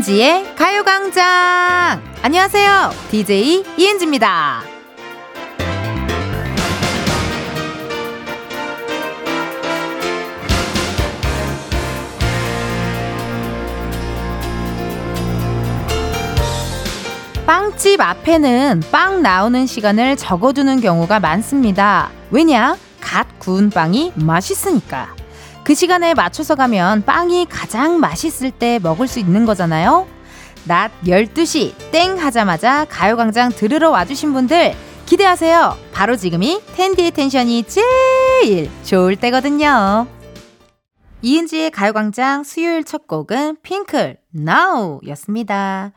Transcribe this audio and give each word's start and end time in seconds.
이은지의 0.00 0.56
가요광장! 0.56 2.02
안녕하세요. 2.22 2.90
DJ 3.10 3.64
이은지입니다. 3.76 4.62
빵집 17.44 18.00
앞에는 18.00 18.82
빵 18.90 19.20
나오는 19.20 19.66
시간을 19.66 20.16
적어두는 20.16 20.80
경우가 20.80 21.20
많습니다. 21.20 22.10
왜냐? 22.30 22.78
갓 23.00 23.26
구운 23.38 23.68
빵이 23.68 24.12
맛있으니까. 24.14 25.19
그 25.70 25.74
시간에 25.76 26.14
맞춰서 26.14 26.56
가면 26.56 27.04
빵이 27.04 27.46
가장 27.48 28.00
맛있을 28.00 28.50
때 28.50 28.80
먹을 28.82 29.06
수 29.06 29.20
있는 29.20 29.46
거잖아요. 29.46 30.08
낮 30.64 30.90
12시 31.04 31.92
땡 31.92 32.18
하자마자 32.18 32.86
가요광장 32.86 33.50
들으러 33.50 33.90
와주신 33.90 34.32
분들 34.32 34.74
기대하세요. 35.06 35.76
바로 35.92 36.16
지금이 36.16 36.60
텐디의 36.74 37.12
텐션이 37.12 37.62
제일 37.68 38.68
좋을 38.82 39.14
때거든요. 39.14 40.08
이은지의 41.22 41.70
가요광장 41.70 42.42
수요일 42.42 42.82
첫 42.82 43.06
곡은 43.06 43.58
핑클 43.62 44.16
Now 44.36 44.98
였습니다. 45.06 45.92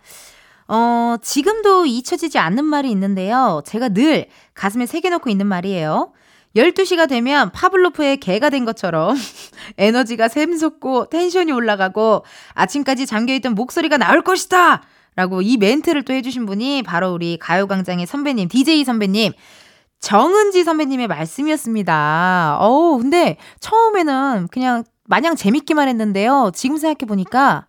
어, 0.68 1.16
지금도 1.20 1.88
잊혀지지 1.88 2.38
않는 2.38 2.64
말이 2.64 2.92
있는데요. 2.92 3.64
제가 3.66 3.90
늘 3.90 4.28
가슴에 4.54 4.86
새겨놓고 4.86 5.32
있는 5.32 5.48
말이에요. 5.48 6.14
12시가 6.56 7.10
되면 7.10 7.52
파블로프의 7.52 8.18
개가 8.18 8.50
된 8.50 8.66
것처럼 8.66 9.16
에너지가 9.78 10.28
샘솟고 10.28 11.06
텐션이 11.06 11.52
올라가고 11.52 12.24
아침까지 12.54 13.06
잠겨있던 13.06 13.56
목소리가 13.56 13.98
나올 13.98 14.22
것이다! 14.22 14.84
라고 15.16 15.42
이 15.42 15.58
멘트를 15.58 16.04
또 16.04 16.14
해주신 16.14 16.46
분이 16.46 16.84
바로 16.84 17.12
우리 17.12 17.38
가요광장의 17.38 18.08
선배님, 18.08 18.48
DJ 18.48 18.84
선배님, 18.84 19.34
정은지 20.00 20.64
선배님의 20.64 21.08
말씀이었습니다. 21.08 22.58
어우, 22.60 22.98
근데 22.98 23.38
처음에는 23.60 24.48
그냥 24.52 24.84
마냥 25.06 25.36
재밌기만 25.36 25.88
했는데요. 25.88 26.52
지금 26.56 26.78
생각해보니까 26.78 27.68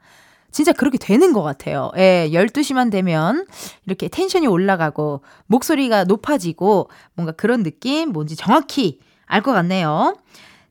진짜 0.54 0.72
그렇게 0.72 0.98
되는 0.98 1.32
것 1.32 1.42
같아요. 1.42 1.90
예, 1.96 2.30
12시만 2.32 2.88
되면 2.92 3.44
이렇게 3.86 4.06
텐션이 4.06 4.46
올라가고 4.46 5.22
목소리가 5.46 6.04
높아지고 6.04 6.88
뭔가 7.14 7.32
그런 7.32 7.64
느낌 7.64 8.10
뭔지 8.10 8.36
정확히 8.36 9.00
알 9.26 9.42
것 9.42 9.52
같네요. 9.52 10.16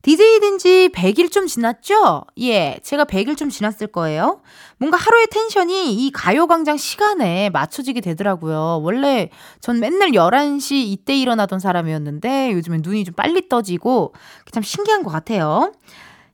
DJ 0.04 0.40
된지 0.40 0.90
100일 0.94 1.32
좀 1.32 1.48
지났죠? 1.48 2.24
예, 2.40 2.80
제가 2.82 3.04
100일 3.04 3.36
좀 3.36 3.50
지났을 3.50 3.88
거예요. 3.88 4.42
뭔가 4.78 4.98
하루의 4.98 5.28
텐션이 5.30 5.94
이 5.94 6.12
가요광장 6.12 6.78
시간에 6.78 7.50
맞춰지게 7.50 8.00
되더라고요. 8.00 8.80
원래 8.84 9.30
전 9.60 9.80
맨날 9.82 10.12
11시 10.12 10.76
이때 10.76 11.16
일어나던 11.18 11.60
사람이었는데 11.60 12.54
요즘엔 12.54 12.82
눈이 12.86 13.04
좀 13.04 13.16
빨리 13.16 13.50
떠지고 13.50 14.14
참 14.52 14.64
신기한 14.64 15.04
것 15.04 15.10
같아요. 15.12 15.74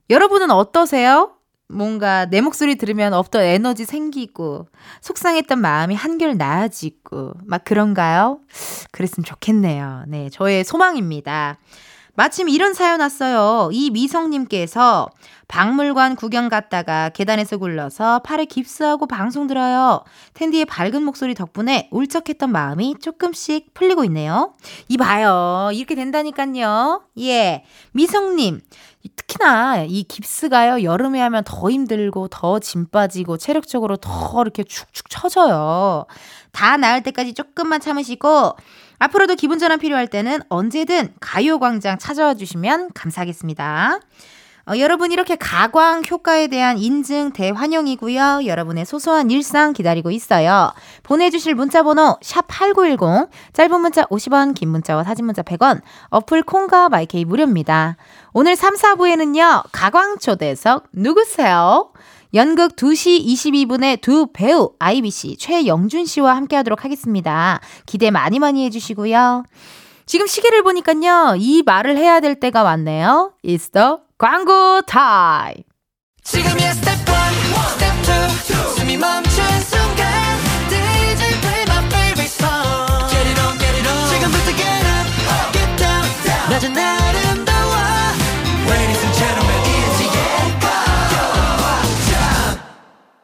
여러분은 0.08 0.50
어떠세요? 0.52 1.32
뭔가 1.70 2.26
내 2.26 2.40
목소리 2.40 2.76
들으면 2.76 3.12
없던 3.14 3.42
에너지 3.42 3.84
생기고 3.84 4.66
속상했던 5.00 5.60
마음이 5.60 5.94
한결 5.94 6.36
나아지고 6.36 7.34
막 7.44 7.64
그런가요? 7.64 8.40
그랬으면 8.90 9.24
좋겠네요. 9.24 10.04
네, 10.08 10.28
저의 10.30 10.64
소망입니다. 10.64 11.58
마침 12.20 12.50
이런 12.50 12.74
사연 12.74 13.00
왔어요. 13.00 13.70
이 13.72 13.88
미성님께서 13.88 15.08
박물관 15.48 16.16
구경 16.16 16.50
갔다가 16.50 17.08
계단에서 17.08 17.56
굴러서 17.56 18.18
팔에 18.18 18.44
깁스하고 18.44 19.06
방송 19.06 19.46
들어요. 19.46 20.04
텐디의 20.34 20.66
밝은 20.66 21.02
목소리 21.02 21.32
덕분에 21.32 21.88
울적했던 21.90 22.52
마음이 22.52 22.96
조금씩 23.00 23.72
풀리고 23.72 24.04
있네요. 24.04 24.52
이봐요. 24.88 25.70
이렇게 25.72 25.94
된다니까요. 25.94 27.04
예. 27.20 27.64
미성님. 27.92 28.60
특히나 29.16 29.84
이 29.88 30.02
깁스가요, 30.02 30.82
여름에 30.82 31.20
하면 31.20 31.42
더 31.46 31.70
힘들고, 31.70 32.28
더 32.28 32.58
짐 32.58 32.86
빠지고, 32.90 33.38
체력적으로 33.38 33.96
더 33.96 34.42
이렇게 34.42 34.62
축축 34.62 35.08
처져요. 35.08 36.04
다 36.52 36.76
나을 36.76 37.02
때까지 37.02 37.32
조금만 37.32 37.80
참으시고, 37.80 38.56
앞으로도 39.00 39.34
기분 39.34 39.58
전환 39.58 39.78
필요할 39.78 40.06
때는 40.06 40.40
언제든 40.48 41.14
가요광장 41.20 41.98
찾아와 41.98 42.34
주시면 42.34 42.90
감사하겠습니다. 42.94 43.98
어, 44.68 44.78
여러분 44.78 45.10
이렇게 45.10 45.36
가광 45.36 46.02
효과에 46.08 46.46
대한 46.46 46.76
인증 46.76 47.32
대환영이고요. 47.32 48.42
여러분의 48.44 48.84
소소한 48.84 49.30
일상 49.30 49.72
기다리고 49.72 50.10
있어요. 50.10 50.72
보내주실 51.02 51.54
문자 51.54 51.82
번호 51.82 52.18
샵 52.20 52.46
#8910 52.46 53.30
짧은 53.54 53.80
문자 53.80 54.04
50원, 54.04 54.54
긴 54.54 54.68
문자와 54.68 55.02
사진 55.02 55.24
문자 55.24 55.42
100원. 55.42 55.80
어플 56.10 56.42
콩과 56.42 56.90
마이케이 56.90 57.24
무료입니다. 57.24 57.96
오늘 58.34 58.54
3, 58.54 58.74
4부에는요 58.74 59.64
가광 59.72 60.18
초대석 60.18 60.88
누구세요? 60.92 61.90
연극 62.34 62.76
2시 62.76 63.24
22분에 63.26 64.00
두 64.00 64.28
배우 64.32 64.72
아이비 64.78 65.11
씨 65.11 65.36
최영준 65.38 66.06
씨와 66.06 66.36
함께 66.36 66.56
하도록 66.56 66.84
하겠습니다. 66.84 67.60
기대 67.86 68.10
많이 68.10 68.38
많이 68.38 68.64
해주시고요. 68.66 69.44
지금 70.06 70.26
시계를 70.26 70.62
보니까요, 70.62 71.36
이 71.38 71.62
말을 71.64 71.96
해야 71.96 72.20
될 72.20 72.38
때가 72.38 72.62
왔네요. 72.62 73.34
It's 73.44 73.72
the 73.72 73.96
광고 74.18 74.82
타임! 74.82 75.62
지금이야 76.22 76.72
스텝 76.72 76.98
1, 76.98 77.14
스텝 77.72 78.74
2, 78.74 78.78
숨이 78.78 78.96
멈춘 78.96 79.44
순간 79.60 80.10
아 86.52 86.99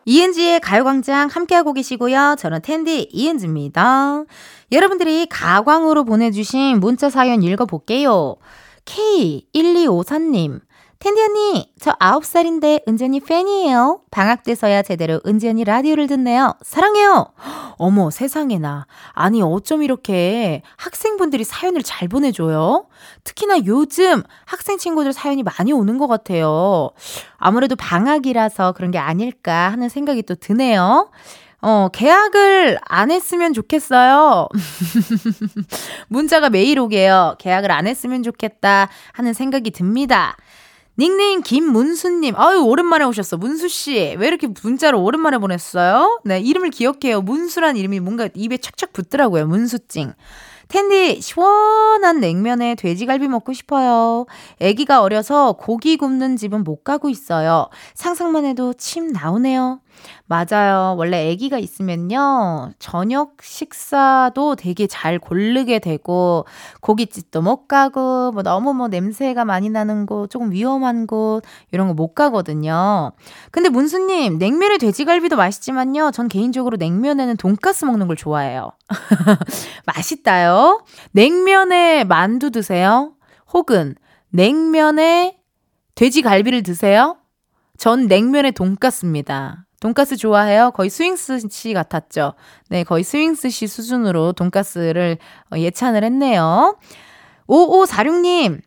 이은지의 0.06 0.60
가요광장 0.60 1.28
함께하고 1.28 1.72
계시고요. 1.72 2.36
저는 2.38 2.62
텐디 2.62 3.08
이은지입니다. 3.12 4.22
여러분들이 4.70 5.26
가광으로 5.26 6.04
보내주신 6.04 6.78
문자 6.78 7.10
사연 7.10 7.42
읽어볼게요. 7.42 8.36
K1254님, 8.84 10.60
텐디 10.98 11.20
언니, 11.20 11.70
저 11.78 11.92
9살인데 11.92 12.88
은지 12.88 13.04
언니 13.04 13.20
팬이에요. 13.20 14.00
방학 14.10 14.42
때서야 14.44 14.82
제대로 14.82 15.20
은지 15.26 15.48
언니 15.48 15.62
라디오를 15.62 16.06
듣네요. 16.06 16.54
사랑해요. 16.62 17.32
어머, 17.78 18.10
세상에나. 18.10 18.86
아니, 19.12 19.42
어쩜 19.42 19.82
이렇게 19.82 20.62
학생분들이 20.76 21.44
사연을 21.44 21.82
잘 21.82 22.08
보내줘요? 22.08 22.86
특히나 23.24 23.66
요즘 23.66 24.22
학생 24.46 24.78
친구들 24.78 25.12
사연이 25.12 25.42
많이 25.42 25.72
오는 25.72 25.98
것 25.98 26.06
같아요. 26.06 26.90
아무래도 27.36 27.76
방학이라서 27.76 28.72
그런 28.72 28.90
게 28.90 28.98
아닐까 28.98 29.70
하는 29.70 29.90
생각이 29.90 30.22
또 30.22 30.34
드네요. 30.34 31.10
어, 31.60 31.88
계약을 31.92 32.78
안 32.84 33.10
했으면 33.10 33.52
좋겠어요. 33.52 34.48
문자가 36.08 36.48
매일 36.48 36.78
오게요. 36.78 37.36
계약을 37.38 37.70
안 37.70 37.86
했으면 37.86 38.22
좋겠다 38.22 38.88
하는 39.12 39.32
생각이 39.32 39.70
듭니다. 39.72 40.36
닉네임 40.98 41.42
김문수님, 41.42 42.34
아유, 42.36 42.62
오랜만에 42.62 43.04
오셨어. 43.04 43.36
문수씨, 43.36 44.16
왜 44.18 44.26
이렇게 44.28 44.48
문자로 44.62 45.02
오랜만에 45.02 45.36
보냈어요? 45.38 46.20
네, 46.24 46.40
이름을 46.40 46.70
기억해요. 46.70 47.20
문수란 47.20 47.76
이름이 47.76 48.00
뭔가 48.00 48.30
입에 48.34 48.56
착착 48.56 48.94
붙더라고요. 48.94 49.46
문수찡. 49.46 50.14
텐디, 50.68 51.20
시원한 51.20 52.20
냉면에 52.20 52.74
돼지갈비 52.74 53.28
먹고 53.28 53.52
싶어요. 53.52 54.26
아기가 54.60 55.02
어려서 55.02 55.52
고기 55.52 55.96
굽는 55.96 56.36
집은 56.36 56.64
못 56.64 56.82
가고 56.82 57.08
있어요. 57.08 57.68
상상만 57.94 58.46
해도 58.46 58.72
침 58.72 59.08
나오네요. 59.08 59.80
맞아요. 60.26 60.94
원래 60.96 61.32
아기가 61.32 61.58
있으면요. 61.58 62.70
저녁 62.78 63.36
식사도 63.42 64.54
되게 64.56 64.86
잘 64.86 65.18
고르게 65.18 65.78
되고 65.80 66.44
고깃집도 66.80 67.42
못 67.42 67.66
가고 67.66 68.30
뭐 68.32 68.42
너무 68.42 68.74
뭐 68.74 68.88
냄새가 68.88 69.44
많이 69.44 69.70
나는 69.70 70.06
곳, 70.06 70.30
조금 70.30 70.52
위험한 70.52 71.06
곳 71.08 71.42
이런 71.72 71.88
거 71.88 71.96
못 71.96 72.14
가거든요. 72.14 73.12
근데 73.50 73.68
문수 73.70 73.98
님, 73.98 74.38
냉면에 74.38 74.78
돼지갈비도 74.78 75.36
맛있지만요. 75.36 76.10
전 76.12 76.28
개인적으로 76.28 76.76
냉면에는 76.76 77.36
돈가스 77.38 77.84
먹는 77.86 78.06
걸 78.06 78.16
좋아해요. 78.16 78.70
맛있다요. 79.86 80.84
냉면에 81.12 82.04
만두 82.04 82.50
드세요? 82.50 83.12
혹은 83.52 83.94
냉면에 84.30 85.38
돼지갈비를 85.94 86.62
드세요? 86.62 87.16
전 87.78 88.06
냉면에 88.06 88.50
돈가스입니다. 88.50 89.65
돈가스 89.80 90.16
좋아해요? 90.16 90.70
거의 90.72 90.90
스윙스 90.90 91.48
씨 91.50 91.72
같았죠? 91.72 92.34
네, 92.68 92.84
거의 92.84 93.04
스윙스 93.04 93.50
씨 93.50 93.66
수준으로 93.66 94.32
돈가스를 94.32 95.18
어, 95.52 95.58
예찬을 95.58 96.02
했네요. 96.04 96.76
5546님, 97.46 98.60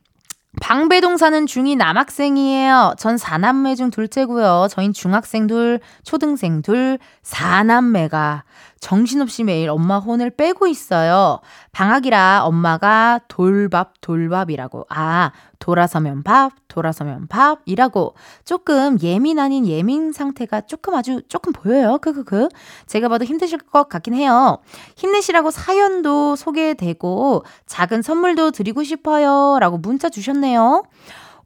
방배동 0.62 1.18
사는 1.18 1.46
중2 1.46 1.78
남학생이에요. 1.78 2.96
전 2.98 3.16
4남매 3.16 3.78
중 3.78 3.92
둘째고요. 3.92 4.68
저흰 4.70 4.94
중학생 4.94 5.48
둘, 5.48 5.80
초등생 6.04 6.62
둘, 6.62 6.98
4남매가 7.24 8.44
정신없이 8.80 9.44
매일 9.44 9.70
엄마 9.70 10.00
혼을 10.00 10.32
빼고 10.32 10.68
있어요. 10.68 11.40
방학이라 11.72 12.44
엄마가 12.46 13.20
돌밥 13.28 14.02
돌밥이라고. 14.02 14.88
아, 14.90 15.32
돌아서면 15.60 16.24
밥, 16.24 16.52
돌아서면 16.68 17.28
밥이라고. 17.28 18.16
조금 18.46 18.98
예민 19.02 19.40
아닌 19.40 19.68
예민 19.68 20.12
상태가 20.12 20.62
조금 20.62 20.96
아주 20.96 21.22
조금 21.28 21.54
보여요. 21.54 21.98
크크크. 22.02 22.50
제가 22.88 23.10
봐도 23.10 23.26
힘드실 23.26 23.60
것 23.60 23.90
같긴 23.90 24.14
해요. 24.14 24.60
힘내시라고 24.96 25.52
사연도 25.52 26.36
소개되고 26.36 27.44
작은 27.66 28.02
선물도 28.02 28.52
드리고 28.52 28.84
싶어요. 28.84 29.58
라고 29.60 29.78
문자 29.78 30.10
주셨네요. 30.10 30.84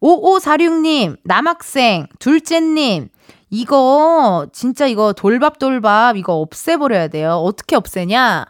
5546님, 0.02 1.18
남학생, 1.24 2.08
둘째님, 2.20 3.08
이거 3.54 4.48
진짜 4.52 4.88
이거 4.88 5.14
돌밥돌밥 5.14 6.18
이거 6.18 6.34
없애버려야 6.38 7.10
돼요. 7.10 7.34
어떻게 7.34 7.76
없애냐? 7.76 8.48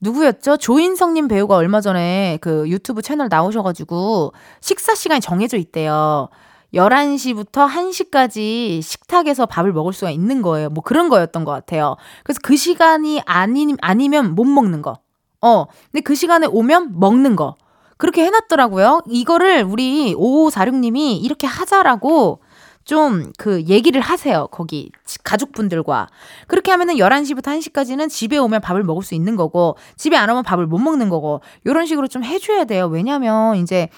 누구였죠? 0.00 0.56
조인성님 0.56 1.28
배우가 1.28 1.54
얼마 1.54 1.82
전에 1.82 2.38
그 2.40 2.66
유튜브 2.66 3.02
채널 3.02 3.28
나오셔가지고 3.28 4.32
식사 4.62 4.94
시간이 4.94 5.20
정해져 5.20 5.58
있대요. 5.58 6.30
11시부터 6.72 7.68
1시까지 7.68 8.80
식탁에서 8.80 9.44
밥을 9.44 9.74
먹을 9.74 9.92
수가 9.92 10.10
있는 10.10 10.40
거예요. 10.40 10.70
뭐 10.70 10.82
그런 10.82 11.10
거였던 11.10 11.44
것 11.44 11.52
같아요. 11.52 11.96
그래서 12.24 12.40
그 12.42 12.56
시간이 12.56 13.20
아니, 13.26 13.74
아니면 13.82 14.34
못 14.34 14.44
먹는 14.44 14.80
거. 14.80 14.98
어. 15.42 15.66
근데 15.92 16.00
그 16.00 16.14
시간에 16.14 16.46
오면 16.46 16.98
먹는 16.98 17.36
거. 17.36 17.56
그렇게 17.98 18.24
해놨더라고요. 18.24 19.02
이거를 19.08 19.64
우리 19.64 20.14
5546님이 20.14 21.22
이렇게 21.22 21.46
하자라고 21.46 22.40
좀 22.88 23.32
그 23.36 23.62
얘기를 23.64 24.00
하세요. 24.00 24.48
거기 24.50 24.90
가족분들과. 25.22 26.08
그렇게 26.46 26.70
하면은 26.70 26.94
11시부터 26.94 27.58
1시까지는 27.58 28.08
집에 28.08 28.38
오면 28.38 28.62
밥을 28.62 28.82
먹을 28.82 29.02
수 29.02 29.14
있는 29.14 29.36
거고 29.36 29.76
집에 29.96 30.16
안 30.16 30.30
오면 30.30 30.42
밥을 30.42 30.66
못 30.66 30.78
먹는 30.78 31.10
거고 31.10 31.42
요런 31.66 31.86
식으로 31.86 32.08
좀 32.08 32.24
해줘야 32.24 32.64
돼요. 32.64 32.86
왜냐면 32.86 33.56
이제 33.56 33.88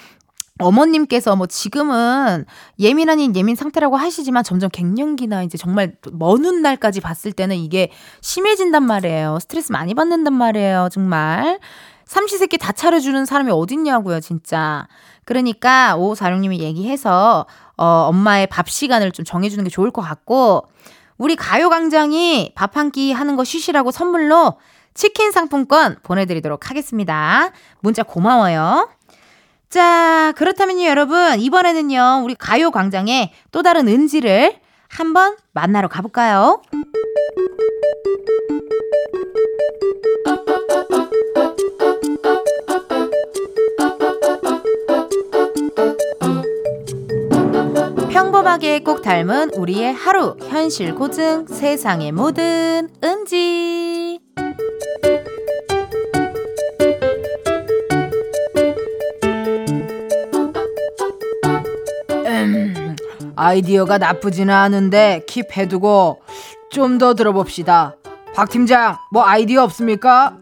어머님께서 0.59 1.35
뭐 1.35 1.47
지금은 1.47 2.45
예민 2.79 3.09
아닌 3.09 3.35
예민 3.35 3.55
상태라고 3.55 3.95
하시지만 3.95 4.43
점점 4.43 4.69
갱년기나 4.69 5.43
이제 5.43 5.57
정말 5.57 5.95
먼 6.11 6.43
훗날까지 6.43 6.99
봤을 6.99 7.31
때는 7.31 7.55
이게 7.55 7.89
심해진단 8.19 8.83
말이에요. 8.83 9.39
스트레스 9.39 9.71
많이 9.71 9.93
받는단 9.93 10.33
말이에요. 10.33 10.89
정말. 10.91 11.59
삼시세끼 12.05 12.57
다 12.57 12.73
차려주는 12.73 13.25
사람이 13.25 13.51
어딨냐고요, 13.51 14.19
진짜. 14.19 14.85
그러니까 15.23 15.95
오사룡님이 15.95 16.59
얘기해서 16.59 17.45
어, 17.81 18.05
엄마의 18.09 18.45
밥 18.45 18.69
시간을 18.69 19.11
좀 19.11 19.25
정해주는 19.25 19.63
게 19.63 19.71
좋을 19.71 19.89
것 19.89 20.03
같고 20.03 20.67
우리 21.17 21.35
가요광장이 21.35 22.53
밥 22.53 22.77
한 22.77 22.91
끼 22.91 23.11
하는 23.11 23.35
거 23.35 23.43
쉬시라고 23.43 23.89
선물로 23.89 24.59
치킨 24.93 25.31
상품권 25.31 25.97
보내드리도록 26.03 26.69
하겠습니다. 26.69 27.49
문자 27.79 28.03
고마워요. 28.03 28.87
자, 29.69 30.31
그렇다면요, 30.35 30.83
여러분. 30.85 31.39
이번에는요, 31.39 32.21
우리 32.23 32.35
가요광장의 32.35 33.31
또 33.51 33.63
다른 33.63 33.87
은지를 33.87 34.59
한번 34.89 35.37
만나러 35.53 35.87
가볼까요? 35.87 36.61
평범하게 48.41 48.79
꼭 48.79 49.01
닮은 49.03 49.51
우리의 49.53 49.93
하루 49.93 50.35
현실 50.49 50.95
고증 50.95 51.45
세상의 51.47 52.11
모든 52.11 52.89
은지 53.03 54.19
음, 62.25 62.95
아이디어가 63.35 63.97
나쁘지는 63.97 64.53
않은데 64.53 65.23
킵해두고 65.27 66.17
좀 66.71 66.97
더 66.97 67.13
들어봅시다. 67.13 67.95
박 68.33 68.49
팀장, 68.49 68.97
뭐 69.11 69.23
아이디어 69.25 69.63
없습니까? 69.63 70.37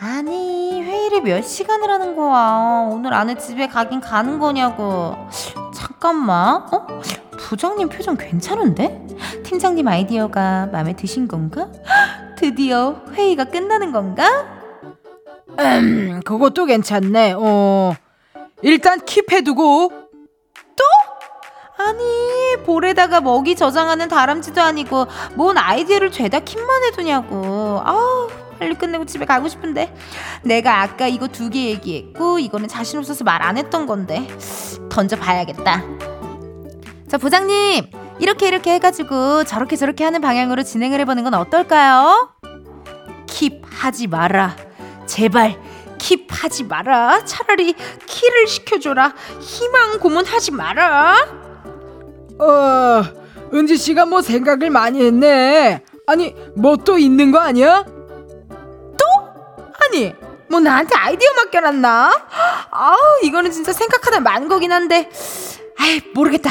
아니 0.00 0.82
회의를 0.82 1.22
몇 1.22 1.42
시간을 1.42 1.90
하는 1.90 2.14
거야 2.16 2.88
오늘 2.90 3.12
안에 3.14 3.36
집에 3.36 3.66
가긴 3.68 4.00
가는 4.00 4.38
거냐고 4.38 5.14
잠깐만 6.00 6.62
어? 6.72 6.86
부장님 7.36 7.90
표정 7.90 8.16
괜찮은데? 8.16 9.06
팀장님 9.44 9.86
아이디어가 9.86 10.70
마음에 10.72 10.96
드신 10.96 11.28
건가? 11.28 11.68
드디어 12.38 13.02
회의가 13.12 13.44
끝나는 13.44 13.92
건가? 13.92 14.24
음, 15.58 16.22
그것도 16.24 16.64
괜찮네. 16.64 17.34
어, 17.36 17.94
일단 18.62 19.00
킵해두고 19.00 19.90
또? 19.90 20.84
아니 21.76 22.64
볼에다가 22.64 23.20
먹이 23.20 23.54
저장하는 23.54 24.08
다람쥐도 24.08 24.58
아니고 24.58 25.06
뭔 25.34 25.58
아이디어를 25.58 26.10
죄다 26.12 26.40
킵만 26.40 26.84
해두냐고 26.86 27.82
아우 27.84 28.28
빨리 28.60 28.74
끝내고 28.74 29.06
집에 29.06 29.24
가고 29.24 29.48
싶은데. 29.48 29.92
내가 30.42 30.82
아까 30.82 31.08
이거 31.08 31.26
두 31.26 31.50
개 31.50 31.64
얘기했고 31.70 32.38
이거는 32.38 32.68
자신 32.68 32.98
없어서 32.98 33.24
말 33.24 33.40
안 33.42 33.56
했던 33.56 33.86
건데. 33.86 34.28
던져봐야겠다. 34.90 35.82
자 37.08 37.18
부장님! 37.18 37.90
이렇게 38.20 38.46
이렇게 38.48 38.74
해가지고 38.74 39.44
저렇게 39.44 39.74
저렇게 39.76 40.04
하는 40.04 40.20
방향으로 40.20 40.62
진행을 40.62 41.00
해보는 41.00 41.24
건 41.24 41.34
어떨까요? 41.34 42.34
킵 43.26 43.62
하지 43.64 44.06
마라. 44.06 44.54
제발 45.06 45.58
킵 45.98 46.26
하지 46.28 46.64
마라. 46.64 47.24
차라리 47.24 47.74
키를 48.06 48.46
시켜줘라. 48.46 49.14
희망 49.40 49.98
고문하지 49.98 50.52
마라. 50.52 51.16
어, 52.38 53.02
은지 53.54 53.76
씨가 53.78 54.04
뭐 54.06 54.20
생각을 54.22 54.68
많이 54.70 55.02
했네. 55.04 55.82
아니, 56.06 56.34
뭐 56.56 56.76
또 56.76 56.98
있는 56.98 57.32
거 57.32 57.38
아니야? 57.38 57.84
아니 59.80 60.14
뭐 60.48 60.60
나한테 60.60 60.94
아이디어 60.96 61.28
맡겨놨나? 61.36 62.12
아우 62.70 62.96
이거는 63.22 63.50
진짜 63.52 63.72
생각하다 63.72 64.20
만 64.20 64.48
거긴 64.48 64.72
한데 64.72 65.08
아이 65.78 66.00
모르겠다 66.14 66.50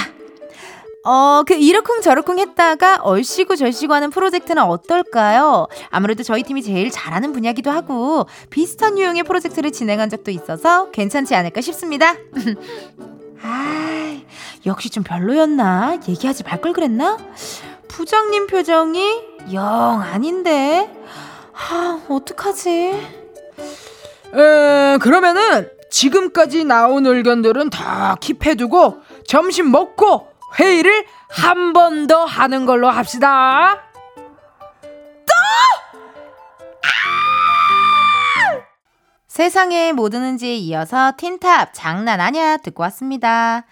어, 1.06 1.44
그 1.48 1.54
이러쿵 1.54 2.02
저러쿵 2.02 2.40
했다가 2.40 3.00
얼씨구 3.02 3.56
절씨구 3.56 3.94
하는 3.94 4.10
프로젝트는 4.10 4.62
어떨까요? 4.64 5.68
아무래도 5.90 6.24
저희 6.24 6.44
팀이 6.44 6.62
제일 6.62 6.92
잘하는 6.92 7.32
분야기도 7.32 7.72
하고 7.72 8.28
비슷한 8.50 8.98
유형의 8.98 9.24
프로젝트를 9.24 9.72
진행한 9.72 10.10
적도 10.10 10.30
있어서 10.30 10.92
괜찮지 10.92 11.34
않을까 11.36 11.62
싶습니다. 11.62 12.16
아, 13.42 14.20
역시 14.66 14.90
좀 14.90 15.04
별로였나? 15.04 16.00
얘기하지 16.08 16.44
말 16.44 16.60
걸 16.60 16.74
그랬나? 16.74 17.18
부장님 17.88 18.48
표정이 18.48 19.22
영 19.54 20.02
아닌데. 20.02 20.94
아, 21.54 22.02
어떡하지? 22.10 23.19
에, 24.34 24.98
그러면은 25.00 25.70
지금까지 25.90 26.66
나온 26.66 27.06
의견들은 27.06 27.70
다 27.72 28.16
킵해두고 28.20 29.02
점심 29.28 29.72
먹고 29.72 30.28
회의를 30.60 31.06
한 31.30 31.74
번 31.74 32.08
더 32.08 32.26
하는 32.26 32.66
걸로 32.66 32.90
합시다. 32.90 33.84
세상에 39.28 39.94
뭐 39.94 40.10
드는지에 40.10 40.56
이어서 40.58 41.14
틴탑 41.18 41.70
장난 41.74 42.20
아냐 42.20 42.58
듣고 42.58 42.84
왔습니다. 42.84 43.64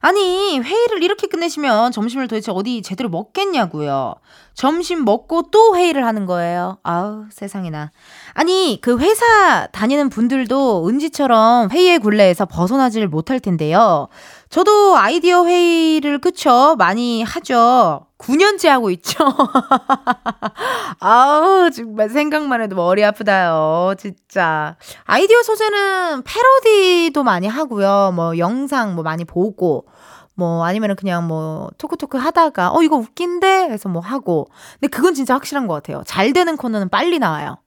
아니 0.00 0.58
회의를 0.58 1.02
이렇게 1.02 1.26
끝내시면 1.26 1.92
점심을 1.92 2.28
도대체 2.28 2.52
어디 2.52 2.82
제대로 2.82 3.08
먹겠냐고요. 3.08 4.14
점심 4.54 5.04
먹고 5.04 5.50
또 5.50 5.76
회의를 5.76 6.06
하는 6.06 6.26
거예요. 6.26 6.78
아우 6.82 7.26
세상에나. 7.30 7.90
아니 8.32 8.78
그 8.80 8.98
회사 8.98 9.66
다니는 9.66 10.08
분들도 10.08 10.88
은지처럼 10.88 11.70
회의의 11.70 11.98
굴레에서 11.98 12.46
벗어나질 12.46 13.08
못할 13.08 13.40
텐데요. 13.40 14.08
저도 14.48 14.96
아이디어 14.96 15.44
회의를 15.44 16.18
그쵸 16.18 16.76
많이 16.78 17.22
하죠. 17.22 18.06
9년째 18.18 18.68
하고 18.68 18.90
있죠. 18.90 19.18
아우, 21.00 21.70
정말 21.70 22.08
생각만 22.08 22.62
해도 22.62 22.76
머리 22.76 23.04
아프다요. 23.04 23.94
진짜. 23.98 24.76
아이디어 25.04 25.42
소재는 25.42 26.22
패러디도 26.22 27.22
많이 27.24 27.46
하고요. 27.46 28.12
뭐, 28.14 28.38
영상 28.38 28.94
뭐 28.94 29.04
많이 29.04 29.24
보고, 29.24 29.86
뭐, 30.34 30.64
아니면은 30.64 30.96
그냥 30.96 31.26
뭐, 31.26 31.68
토크토크 31.76 32.16
하다가, 32.16 32.72
어, 32.72 32.82
이거 32.82 32.96
웃긴데? 32.96 33.68
해서 33.70 33.88
뭐 33.88 34.00
하고. 34.00 34.48
근데 34.80 34.88
그건 34.88 35.12
진짜 35.14 35.34
확실한 35.34 35.66
것 35.66 35.74
같아요. 35.74 36.02
잘 36.06 36.32
되는 36.32 36.56
코너는 36.56 36.88
빨리 36.88 37.18
나와요. 37.18 37.58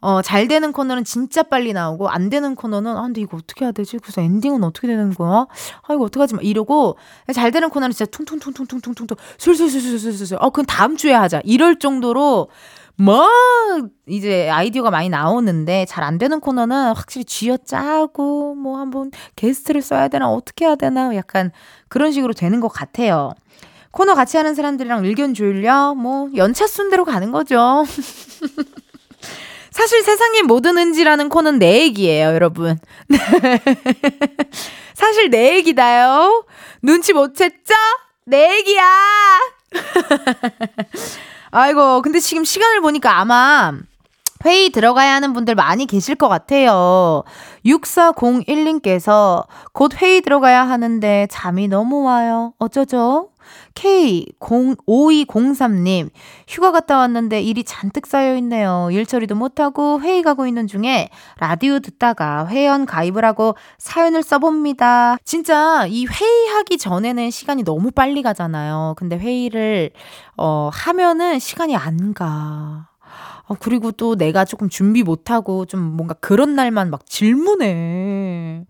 어, 0.00 0.22
잘 0.22 0.48
되는 0.48 0.72
코너는 0.72 1.04
진짜 1.04 1.42
빨리 1.42 1.72
나오고, 1.72 2.08
안 2.08 2.30
되는 2.30 2.54
코너는, 2.54 2.96
아, 2.96 3.02
근데 3.02 3.20
이거 3.20 3.36
어떻게 3.36 3.64
해야 3.64 3.72
되지? 3.72 3.98
그래서 3.98 4.20
엔딩은 4.20 4.64
어떻게 4.64 4.86
되는 4.86 5.12
거야? 5.14 5.46
아, 5.86 5.94
이거 5.94 6.04
어떡하지? 6.04 6.34
막 6.34 6.44
이러고, 6.44 6.96
잘 7.34 7.50
되는 7.50 7.68
코너는 7.70 7.92
진짜 7.92 8.10
퉁퉁퉁퉁퉁퉁퉁, 8.10 9.16
술술술술술술, 9.38 10.38
어, 10.40 10.50
그럼 10.50 10.66
다음 10.66 10.96
주에 10.96 11.12
하자. 11.12 11.40
이럴 11.44 11.78
정도로, 11.78 12.48
뭐, 12.96 13.26
이제 14.06 14.48
아이디어가 14.50 14.90
많이 14.90 15.08
나오는데, 15.08 15.84
잘 15.86 16.04
안 16.04 16.18
되는 16.18 16.40
코너는 16.40 16.92
확실히 16.94 17.24
쥐어 17.24 17.58
짜고, 17.58 18.54
뭐, 18.54 18.78
한번 18.78 19.10
게스트를 19.36 19.82
써야 19.82 20.08
되나, 20.08 20.30
어떻게 20.30 20.64
해야 20.66 20.76
되나, 20.76 21.14
약간 21.14 21.50
그런 21.88 22.10
식으로 22.12 22.32
되는 22.32 22.60
것 22.60 22.68
같아요. 22.68 23.32
코너 23.92 24.14
같이 24.14 24.36
하는 24.36 24.54
사람들이랑 24.54 25.04
의견 25.04 25.34
조율려, 25.34 25.94
뭐, 25.94 26.28
연차 26.36 26.66
순대로 26.66 27.04
가는 27.04 27.32
거죠. 27.32 27.84
사실 29.70 30.02
세상의 30.02 30.42
모든 30.42 30.76
은지라는 30.78 31.28
코는 31.28 31.58
내 31.58 31.82
얘기예요, 31.82 32.28
여러분. 32.28 32.78
사실 34.94 35.30
내 35.30 35.56
얘기다요. 35.56 36.44
눈치 36.82 37.12
못 37.12 37.34
챘죠? 37.34 37.74
내 38.26 38.58
얘기야! 38.58 38.84
아이고, 41.52 42.02
근데 42.02 42.20
지금 42.20 42.44
시간을 42.44 42.80
보니까 42.80 43.18
아마 43.18 43.72
회의 44.44 44.70
들어가야 44.70 45.14
하는 45.14 45.32
분들 45.32 45.54
많이 45.54 45.86
계실 45.86 46.14
것 46.14 46.28
같아요. 46.28 47.24
6401님께서 47.64 49.46
곧 49.72 50.00
회의 50.00 50.20
들어가야 50.20 50.68
하는데 50.68 51.26
잠이 51.30 51.68
너무 51.68 52.02
와요. 52.02 52.52
어쩌죠? 52.58 53.30
K0203님, 53.74 56.10
휴가 56.46 56.70
갔다 56.72 56.98
왔는데 56.98 57.40
일이 57.40 57.64
잔뜩 57.64 58.06
쌓여있네요. 58.06 58.90
일 58.92 59.06
처리도 59.06 59.34
못하고 59.34 59.98
회의 60.00 60.22
가고 60.22 60.46
있는 60.46 60.66
중에 60.66 61.08
라디오 61.38 61.78
듣다가 61.80 62.46
회원 62.48 62.84
가입을 62.86 63.24
하고 63.24 63.56
사연을 63.78 64.22
써봅니다. 64.22 65.16
진짜 65.24 65.86
이 65.88 66.06
회의하기 66.06 66.78
전에는 66.78 67.30
시간이 67.30 67.64
너무 67.64 67.90
빨리 67.90 68.22
가잖아요. 68.22 68.94
근데 68.96 69.16
회의를, 69.16 69.90
어, 70.36 70.70
하면은 70.72 71.38
시간이 71.38 71.76
안 71.76 72.14
가. 72.14 72.89
어, 73.50 73.56
그리고 73.58 73.90
또 73.90 74.14
내가 74.14 74.44
조금 74.44 74.68
준비 74.68 75.02
못하고 75.02 75.66
좀 75.66 75.80
뭔가 75.80 76.14
그런 76.14 76.54
날만 76.54 76.88
막 76.88 77.04
질문해. 77.04 78.64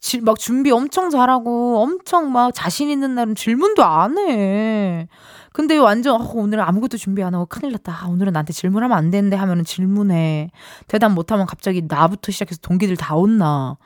지, 0.00 0.20
막 0.20 0.36
준비 0.36 0.72
엄청 0.72 1.10
잘하고 1.10 1.80
엄청 1.80 2.32
막 2.32 2.52
자신 2.52 2.90
있는 2.90 3.14
날은 3.14 3.36
질문도 3.36 3.84
안 3.84 4.18
해. 4.18 5.06
근데 5.52 5.78
완전 5.78 6.20
어, 6.20 6.30
오늘 6.34 6.60
아무것도 6.60 6.96
준비 6.96 7.22
안 7.22 7.36
하고 7.36 7.46
큰일 7.46 7.70
났다. 7.70 8.00
아, 8.02 8.08
오늘은 8.08 8.32
나한테 8.32 8.52
질문하면 8.52 8.98
안 8.98 9.10
되는데 9.12 9.36
하면은 9.36 9.62
질문해. 9.62 10.50
대답 10.88 11.12
못하면 11.12 11.46
갑자기 11.46 11.82
나부터 11.86 12.32
시작해서 12.32 12.58
동기들 12.62 12.96
다 12.96 13.14
온나. 13.14 13.76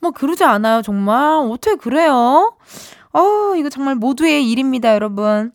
뭐 0.00 0.12
그러지 0.12 0.44
않아요 0.44 0.82
정말 0.82 1.34
어떻게 1.50 1.74
그래요? 1.74 2.56
어 3.12 3.54
이거 3.56 3.68
정말 3.68 3.96
모두의 3.96 4.48
일입니다 4.48 4.94
여러분. 4.94 5.50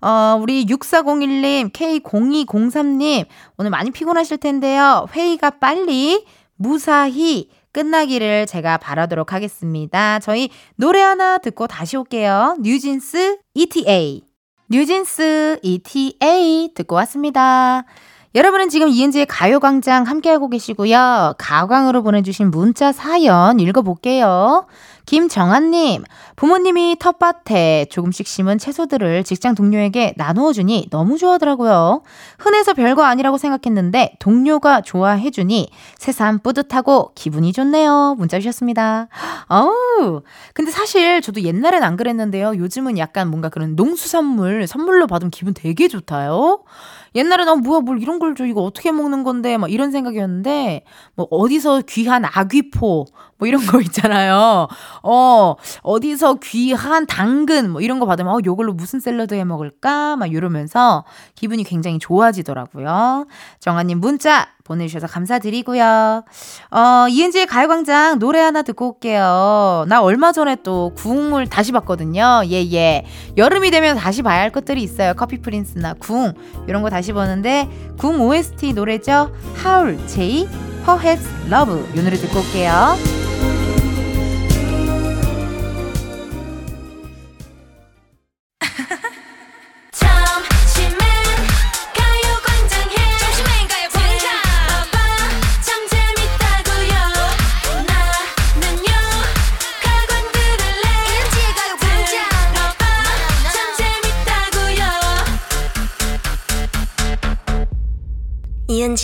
어, 0.00 0.38
우리 0.40 0.66
6401님, 0.66 1.72
K0203님, 1.72 3.26
오늘 3.56 3.70
많이 3.70 3.90
피곤하실 3.90 4.38
텐데요. 4.38 5.06
회의가 5.12 5.50
빨리, 5.50 6.24
무사히, 6.56 7.48
끝나기를 7.72 8.46
제가 8.46 8.78
바라도록 8.78 9.32
하겠습니다. 9.34 10.18
저희 10.20 10.48
노래 10.76 11.02
하나 11.02 11.36
듣고 11.38 11.66
다시 11.66 11.96
올게요. 11.96 12.56
뉴진스 12.60 13.38
ETA. 13.54 14.22
뉴진스 14.70 15.58
ETA 15.62 16.70
듣고 16.74 16.94
왔습니다. 16.96 17.84
여러분은 18.34 18.68
지금 18.68 18.88
이은지의 18.88 19.26
가요광장 19.26 20.04
함께하고 20.04 20.48
계시고요. 20.48 21.34
가광으로 21.38 22.02
보내주신 22.02 22.50
문자 22.50 22.92
사연 22.92 23.60
읽어볼게요. 23.60 24.66
김정한님, 25.06 26.02
부모님이 26.34 26.96
텃밭에 26.98 27.86
조금씩 27.90 28.26
심은 28.26 28.58
채소들을 28.58 29.22
직장 29.22 29.54
동료에게 29.54 30.14
나누어 30.16 30.52
주니 30.52 30.88
너무 30.90 31.16
좋아하더라고요. 31.16 32.02
흔해서 32.38 32.74
별거 32.74 33.04
아니라고 33.04 33.38
생각했는데 33.38 34.16
동료가 34.18 34.80
좋아해 34.80 35.30
주니 35.30 35.70
새삼 35.96 36.40
뿌듯하고 36.40 37.12
기분이 37.14 37.52
좋네요. 37.52 38.16
문자 38.18 38.40
주셨습니다. 38.40 39.06
어우, 39.48 40.22
근데 40.52 40.72
사실 40.72 41.22
저도 41.22 41.42
옛날엔 41.42 41.84
안 41.84 41.96
그랬는데요. 41.96 42.56
요즘은 42.56 42.98
약간 42.98 43.30
뭔가 43.30 43.48
그런 43.48 43.76
농수산물 43.76 44.66
선물로 44.66 45.06
받으면 45.06 45.30
기분 45.30 45.54
되게 45.54 45.86
좋다요. 45.86 46.64
옛날에는 47.16 47.52
어, 47.52 47.56
뭐야 47.56 47.80
뭘 47.80 48.00
이런 48.00 48.18
걸 48.20 48.34
줘 48.36 48.44
이거 48.46 48.62
어떻게 48.62 48.92
먹는 48.92 49.24
건데 49.24 49.56
막 49.56 49.70
이런 49.72 49.90
생각이었는데 49.92 50.84
뭐 51.14 51.26
어디서 51.30 51.82
귀한 51.88 52.24
아귀포 52.24 53.06
뭐 53.38 53.48
이런 53.48 53.64
거 53.66 53.80
있잖아요. 53.80 54.68
어 55.02 55.54
어디서 55.82 56.34
귀한 56.42 57.06
당근 57.06 57.70
뭐 57.70 57.80
이런 57.80 57.98
거 57.98 58.06
받으면 58.06 58.34
어 58.34 58.38
요걸로 58.44 58.72
무슨 58.74 59.00
샐러드 59.00 59.34
해 59.34 59.44
먹을까 59.44 60.16
막 60.16 60.30
이러면서 60.32 61.04
기분이 61.34 61.64
굉장히 61.64 61.98
좋아지더라고요. 61.98 63.26
정아님 63.60 64.00
문자 64.00 64.48
보내주셔서 64.66 65.06
감사드리고요. 65.06 66.24
어, 66.70 67.06
이은지의 67.08 67.46
가요광장 67.46 68.18
노래 68.18 68.40
하나 68.40 68.62
듣고 68.62 68.88
올게요. 68.88 69.84
나 69.88 70.02
얼마 70.02 70.32
전에 70.32 70.56
또 70.62 70.92
궁을 70.96 71.46
다시 71.46 71.72
봤거든요. 71.72 72.42
예, 72.50 72.62
예. 72.72 73.04
여름이 73.36 73.70
되면 73.70 73.96
다시 73.96 74.22
봐야 74.22 74.40
할 74.40 74.50
것들이 74.50 74.82
있어요. 74.82 75.14
커피 75.14 75.40
프린스나 75.40 75.94
궁. 75.94 76.34
이런 76.68 76.82
거 76.82 76.90
다시 76.90 77.12
보는데, 77.12 77.68
궁 77.98 78.20
OST 78.20 78.72
노래죠. 78.74 79.32
하울, 79.54 79.98
제이, 80.06 80.48
Perhaps 80.84 81.28
Love. 81.50 81.82
이 81.94 82.02
노래 82.02 82.16
듣고 82.16 82.38
올게요. 82.38 83.25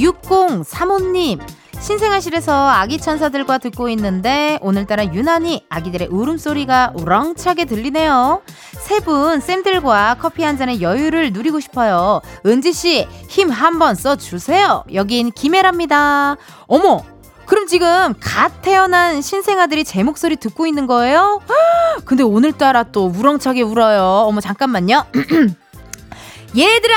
6035님, 0.00 1.40
신생아실에서 1.80 2.68
아기 2.70 2.98
천사들과 2.98 3.58
듣고 3.58 3.88
있는데 3.90 4.58
오늘따라 4.62 5.06
유난히 5.14 5.64
아기들의 5.68 6.08
울음소리가 6.08 6.92
우렁차게 6.94 7.64
들리네요. 7.66 8.42
세 8.78 9.00
분 9.00 9.40
쌤들과 9.40 10.16
커피 10.20 10.42
한 10.42 10.56
잔의 10.58 10.82
여유를 10.82 11.32
누리고 11.32 11.60
싶어요. 11.60 12.20
은지씨, 12.44 13.06
힘 13.28 13.50
한번 13.50 13.94
써주세요. 13.94 14.84
여긴 14.94 15.30
김혜랍니다. 15.30 16.36
어머! 16.66 17.02
그럼 17.46 17.66
지금 17.66 18.14
갓 18.20 18.62
태어난 18.62 19.22
신생아들이 19.22 19.84
제 19.84 20.02
목소리 20.04 20.36
듣고 20.36 20.66
있는 20.66 20.86
거예요? 20.86 21.40
근데 22.04 22.22
오늘따라 22.22 22.84
또 22.84 23.06
우렁차게 23.06 23.62
울어요. 23.62 24.02
어머, 24.26 24.40
잠깐만요. 24.40 25.06
얘들아! 26.56 26.96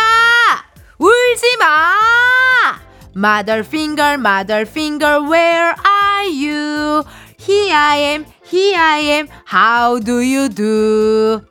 울지 1.00 1.57
마! 1.57 1.93
Mother 3.15 3.63
finger, 3.63 4.17
mother 4.17 4.65
finger, 4.65 5.22
where 5.22 5.75
are 5.86 6.25
you? 6.27 7.03
Here 7.39 7.74
I 7.75 7.98
am, 7.98 8.25
here 8.51 8.77
I 8.79 9.00
am, 9.01 9.27
how 9.51 10.00
do 10.00 10.20
you 10.20 10.50
do? 10.50 11.41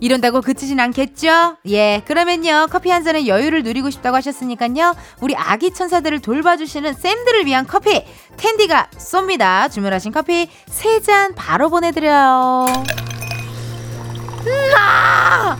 이런다고 0.00 0.40
그치진 0.40 0.80
않겠죠? 0.80 1.56
예, 1.66 2.02
그러면요. 2.06 2.66
커피 2.70 2.90
한 2.90 3.04
잔의 3.04 3.26
여유를 3.28 3.62
누리고 3.62 3.90
싶다고 3.90 4.16
하셨으니까요. 4.16 4.94
우리 5.20 5.34
아기 5.36 5.72
천사들을 5.72 6.20
돌봐주시는 6.20 6.94
쌤들을 6.94 7.46
위한 7.46 7.66
커피, 7.66 8.04
텐디가 8.36 8.88
쏩니다. 8.96 9.70
주문하신 9.70 10.12
커피 10.12 10.48
세 10.66 11.00
잔 11.00 11.34
바로 11.34 11.68
보내드려요. 11.70 12.66
나! 14.72 15.56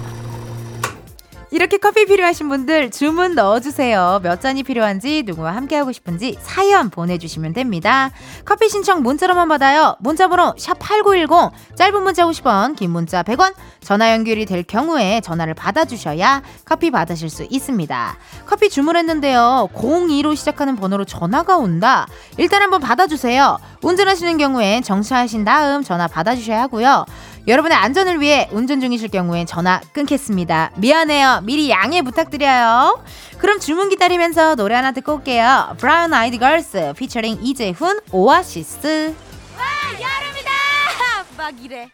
이렇게 1.55 1.77
커피 1.77 2.05
필요하신 2.05 2.49
분들 2.49 2.91
주문 2.91 3.37
넣어주세요. 3.37 4.19
몇 4.25 4.41
잔이 4.41 4.65
필요한지 4.65 5.23
누구와 5.25 5.55
함께하고 5.55 5.93
싶은지 5.93 6.37
사연 6.41 6.91
보내주시면 6.91 7.53
됩니다. 7.53 8.11
커피 8.45 8.69
신청 8.69 9.05
문자로만 9.05 9.47
받아요. 9.47 9.95
문자번호 10.01 10.55
샵8910 10.55 11.53
짧은 11.77 12.03
문자 12.03 12.25
50원 12.25 12.75
긴 12.75 12.91
문자 12.91 13.23
100원 13.23 13.55
전화 13.81 14.11
연결이 14.11 14.47
될 14.47 14.65
경우에 14.65 15.21
전화를 15.21 15.55
받아주셔야 15.55 16.43
커피 16.65 16.91
받으실 16.91 17.31
수 17.31 17.47
있습니다. 17.49 18.17
커피 18.47 18.69
주문했는데요. 18.69 19.69
02로 19.75 20.35
시작하는 20.35 20.75
번호로 20.75 21.05
전화가 21.05 21.57
온다. 21.57 22.09
일단 22.37 22.63
한번 22.63 22.81
받아주세요. 22.81 23.61
운전하시는 23.81 24.39
경우엔 24.39 24.83
정차하신 24.83 25.45
다음 25.45 25.85
전화 25.85 26.09
받아주셔야 26.09 26.63
하고요. 26.63 27.05
여러분의 27.47 27.77
안전을 27.77 28.21
위해 28.21 28.49
운전 28.53 28.81
중이실 28.81 29.09
경우엔 29.09 29.47
전화 29.47 29.81
끊겠습니다. 29.93 30.71
미안해요. 30.77 31.43
미리 31.45 31.69
양해 31.69 32.01
부탁드려요. 32.01 33.03
그럼 33.39 33.61
주문 33.61 33.91
기다리면서 33.91 34.55
노래 34.55 34.75
하나 34.75 34.93
듣고 34.93 35.17
올게요. 35.17 35.77
브라운 35.79 36.15
아이드 36.15 36.39
걸스 36.39 36.95
피처링 36.97 37.41
이재훈 37.43 38.01
오아시스. 38.13 39.15
와 39.59 39.65
여름이다. 39.93 40.51
막 41.37 41.55
이래. 41.63 41.91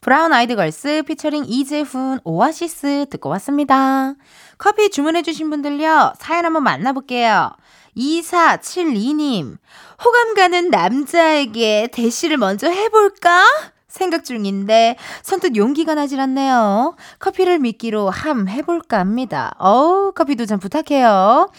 브라운 0.00 0.32
아이드 0.32 0.56
걸스 0.56 1.02
피처링 1.06 1.44
이재훈 1.46 2.18
오아시스 2.24 3.06
듣고 3.10 3.28
왔습니다. 3.28 4.14
커피 4.58 4.90
주문해주신 4.90 5.48
분들요, 5.50 6.14
사연 6.18 6.44
한번 6.44 6.64
만나볼게요. 6.64 7.52
2472님, 8.00 9.58
호감 10.02 10.34
가는 10.34 10.70
남자에게 10.70 11.88
대시를 11.92 12.38
먼저 12.38 12.68
해볼까? 12.68 13.69
생각 13.90 14.24
중인데 14.24 14.96
선뜻 15.22 15.56
용기가 15.56 15.94
나질 15.94 16.20
않네요. 16.20 16.96
커피를 17.18 17.58
미끼로 17.58 18.08
함 18.08 18.48
해볼까 18.48 18.98
합니다. 18.98 19.52
어우 19.58 20.12
커피 20.14 20.36
도 20.36 20.46
좀 20.46 20.58
부탁해요. 20.58 21.50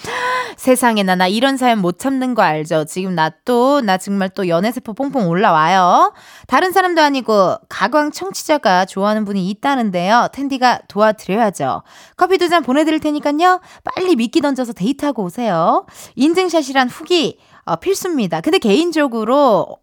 세상에 0.57 1.03
나 1.03 1.15
나 1.15 1.27
이런 1.27 1.57
사연 1.57 1.79
못 1.79 1.99
참는 1.99 2.33
거 2.35 2.41
알죠? 2.41 2.85
지금 2.85 3.15
나 3.15 3.29
또나 3.45 3.97
정말 3.97 4.29
또 4.29 4.47
연애세포 4.47 4.93
퐁퐁 4.93 5.27
올라와요. 5.29 6.13
다른 6.47 6.71
사람도 6.71 7.01
아니고 7.01 7.57
가광 7.69 8.11
청취자가 8.11 8.85
좋아하는 8.85 9.25
분이 9.25 9.49
있다는데요. 9.49 10.29
텐디가 10.33 10.79
도와드려야죠. 10.87 11.83
커피 12.17 12.37
두 12.37 12.47
잔 12.49 12.63
보내드릴 12.63 12.99
테니까요. 12.99 13.61
빨리 13.83 14.15
미끼 14.15 14.41
던져서 14.41 14.73
데이트하고 14.73 15.23
오세요. 15.23 15.85
인증샷이랑 16.15 16.89
후기 16.89 17.37
어, 17.65 17.75
필수입니다. 17.75 18.41
근데 18.41 18.57
개인적으로 18.57 19.77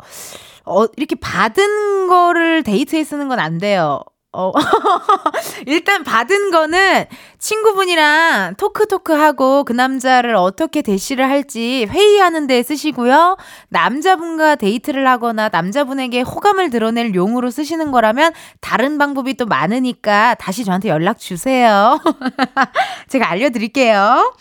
어, 0.68 0.86
이렇게 0.96 1.14
받은 1.16 2.08
거를 2.08 2.62
데이트에 2.62 3.04
쓰는 3.04 3.28
건 3.28 3.38
안 3.38 3.58
돼요. 3.58 4.00
어, 4.32 4.52
일단 5.66 6.04
받은 6.04 6.50
거는 6.50 7.06
친구분이랑 7.38 8.56
talk 8.56 8.84
talk 8.84 9.12
하고 9.12 9.64
그 9.64 9.72
남자를 9.72 10.34
어떻게 10.34 10.82
대시를 10.82 11.28
할지 11.30 11.86
회의하는 11.88 12.46
데 12.46 12.62
쓰시고요. 12.62 13.38
남자분과 13.70 14.56
데이트를 14.56 15.08
하거나 15.08 15.48
남자분에게 15.48 16.20
호감을 16.20 16.68
드러낼 16.68 17.14
용으로 17.14 17.50
쓰시는 17.50 17.90
거라면 17.90 18.32
다른 18.60 18.98
방법이 18.98 19.34
또 19.34 19.46
많으니까 19.46 20.34
다시 20.34 20.64
저한테 20.64 20.90
연락 20.90 21.18
주세요. 21.18 21.98
제가 23.08 23.30
알려드릴게요. 23.30 24.34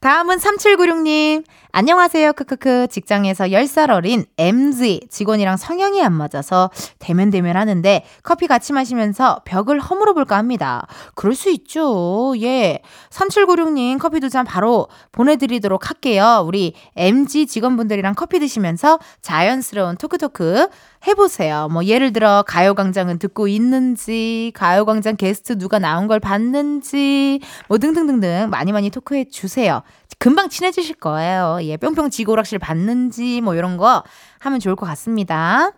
다음은 0.00 0.38
3796님. 0.38 1.44
안녕하세요. 1.74 2.34
크크크. 2.34 2.88
직장에서 2.90 3.44
10살 3.46 3.88
어린 3.88 4.26
MZ 4.36 5.08
직원이랑 5.08 5.56
성향이 5.56 6.02
안 6.02 6.12
맞아서 6.12 6.70
대면대면 6.98 7.56
하는데 7.56 8.04
커피 8.22 8.46
같이 8.46 8.74
마시면서 8.74 9.40
벽을 9.46 9.80
허물어 9.80 10.12
볼까 10.12 10.36
합니다. 10.36 10.86
그럴 11.14 11.34
수 11.34 11.48
있죠. 11.50 12.34
예. 12.42 12.82
3796님 13.08 13.98
커피 13.98 14.20
두 14.20 14.28
잔 14.28 14.44
바로 14.44 14.88
보내드리도록 15.12 15.88
할게요. 15.88 16.44
우리 16.46 16.74
MZ 16.96 17.46
직원분들이랑 17.46 18.14
커피 18.16 18.38
드시면서 18.38 18.98
자연스러운 19.22 19.96
토크토크 19.96 20.68
해보세요. 21.06 21.68
뭐 21.70 21.84
예를 21.84 22.12
들어 22.12 22.44
가요광장은 22.46 23.18
듣고 23.18 23.48
있는지, 23.48 24.52
가요광장 24.54 25.16
게스트 25.16 25.58
누가 25.58 25.78
나온 25.80 26.06
걸 26.06 26.20
봤는지, 26.20 27.40
뭐 27.68 27.78
등등등등 27.78 28.50
많이 28.50 28.72
많이 28.72 28.88
토크해 28.90 29.24
주세요. 29.30 29.82
금방 30.22 30.48
친해지실 30.48 30.94
거예요. 31.00 31.58
예, 31.62 31.76
뿅뿅 31.76 32.10
지고락실 32.10 32.60
봤는지 32.60 33.40
뭐 33.40 33.56
이런 33.56 33.76
거 33.76 34.04
하면 34.38 34.60
좋을 34.60 34.76
것 34.76 34.86
같습니다. 34.86 35.72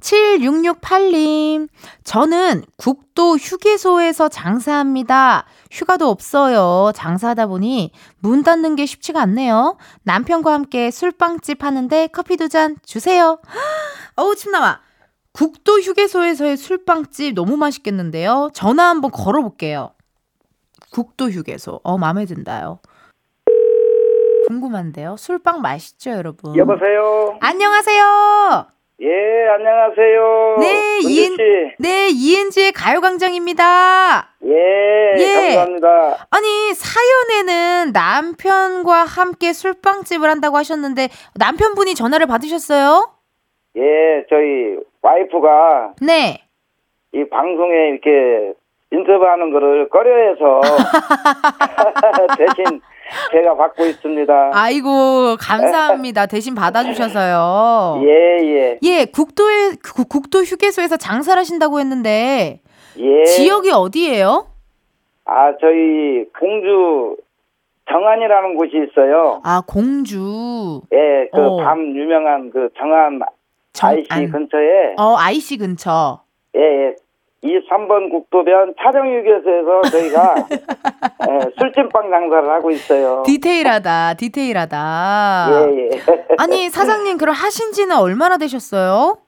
7668님, 0.00 1.68
저는 2.02 2.64
국도 2.78 3.36
휴게소에서 3.36 4.30
장사합니다. 4.30 5.44
휴가도 5.70 6.08
없어요. 6.08 6.92
장사하다 6.94 7.46
보니 7.48 7.92
문 8.20 8.42
닫는 8.42 8.74
게 8.74 8.86
쉽지가 8.86 9.20
않네요. 9.20 9.76
남편과 10.04 10.50
함께 10.50 10.90
술빵집 10.90 11.62
하는데 11.62 12.06
커피 12.06 12.38
두 12.38 12.48
잔 12.48 12.76
주세요. 12.86 13.38
어우, 14.16 14.34
침 14.34 14.52
나와. 14.52 14.80
국도 15.32 15.78
휴게소에서의 15.80 16.56
술빵집 16.56 17.34
너무 17.34 17.58
맛있겠는데요. 17.58 18.48
전화 18.54 18.88
한번 18.88 19.10
걸어볼게요. 19.10 19.92
국도 20.90 21.28
휴게소. 21.30 21.80
어, 21.84 21.98
마음에 21.98 22.24
든다요. 22.24 22.80
궁금한데요. 24.48 25.16
술빵 25.16 25.60
맛있죠, 25.60 26.10
여러분? 26.10 26.56
여보세요. 26.56 27.36
안녕하세요. 27.40 28.66
예, 29.00 29.48
안녕하세요. 29.48 30.56
네, 30.60 31.00
이은, 31.08 31.36
네, 31.80 32.08
이은지의 32.10 32.70
가요 32.72 33.00
광장입니다. 33.00 34.28
예, 34.44 35.14
예, 35.16 35.34
감사합니다. 35.34 36.26
아니, 36.30 36.72
사연에는 36.74 37.92
남편과 37.92 38.92
함께 39.04 39.52
술빵집을 39.52 40.30
한다고 40.30 40.56
하셨는데, 40.56 41.08
남편분이 41.36 41.94
전화를 41.96 42.26
받으셨어요? 42.26 43.10
예, 43.76 43.80
저희 44.28 44.78
와이프가. 45.00 45.94
네. 46.00 46.42
이 47.12 47.24
방송에 47.28 47.88
이렇게 47.88 48.52
인터뷰하는 48.92 49.50
거를 49.52 49.88
꺼려해서 49.88 50.60
대신 52.38 52.80
제가 53.32 53.56
받고 53.56 53.84
있습니다. 53.84 54.50
아이고 54.54 55.36
감사합니다. 55.38 56.26
대신 56.26 56.54
받아주셔서요. 56.54 58.02
예 58.06 58.46
예. 58.46 58.78
예 58.82 59.04
국도에 59.04 59.72
국도 60.08 60.42
휴게소에서 60.42 60.96
장사를 60.96 61.38
하신다고 61.38 61.80
했는데 61.80 62.60
예. 62.98 63.24
지역이 63.24 63.70
어디예요? 63.70 64.46
아 65.24 65.52
저희 65.60 66.24
공주 66.38 67.16
정안이라는 67.90 68.56
곳이 68.56 68.72
있어요. 68.76 69.40
아 69.44 69.62
공주. 69.66 70.80
예, 70.92 71.28
그밤 71.32 71.78
어. 71.78 71.82
유명한 71.94 72.50
그 72.50 72.68
정안 72.78 73.20
IC 73.80 74.30
근처에. 74.30 74.94
어 74.98 75.16
IC 75.18 75.58
근처. 75.58 76.20
예, 76.56 76.60
예. 76.60 76.96
이 77.44 77.58
3번 77.68 78.08
국도변 78.10 78.74
차정유교소에서 78.80 79.82
저희가 79.90 80.34
예, 81.28 81.50
술찜빵 81.58 82.10
장사를 82.10 82.48
하고 82.48 82.70
있어요. 82.70 83.24
디테일하다, 83.26 84.14
디테일하다. 84.14 85.48
예, 85.50 85.76
예. 85.86 85.90
아니, 86.38 86.68
사장님, 86.70 87.18
그럼 87.18 87.34
하신 87.34 87.72
지는 87.72 87.96
얼마나 87.96 88.36
되셨어요? 88.36 89.18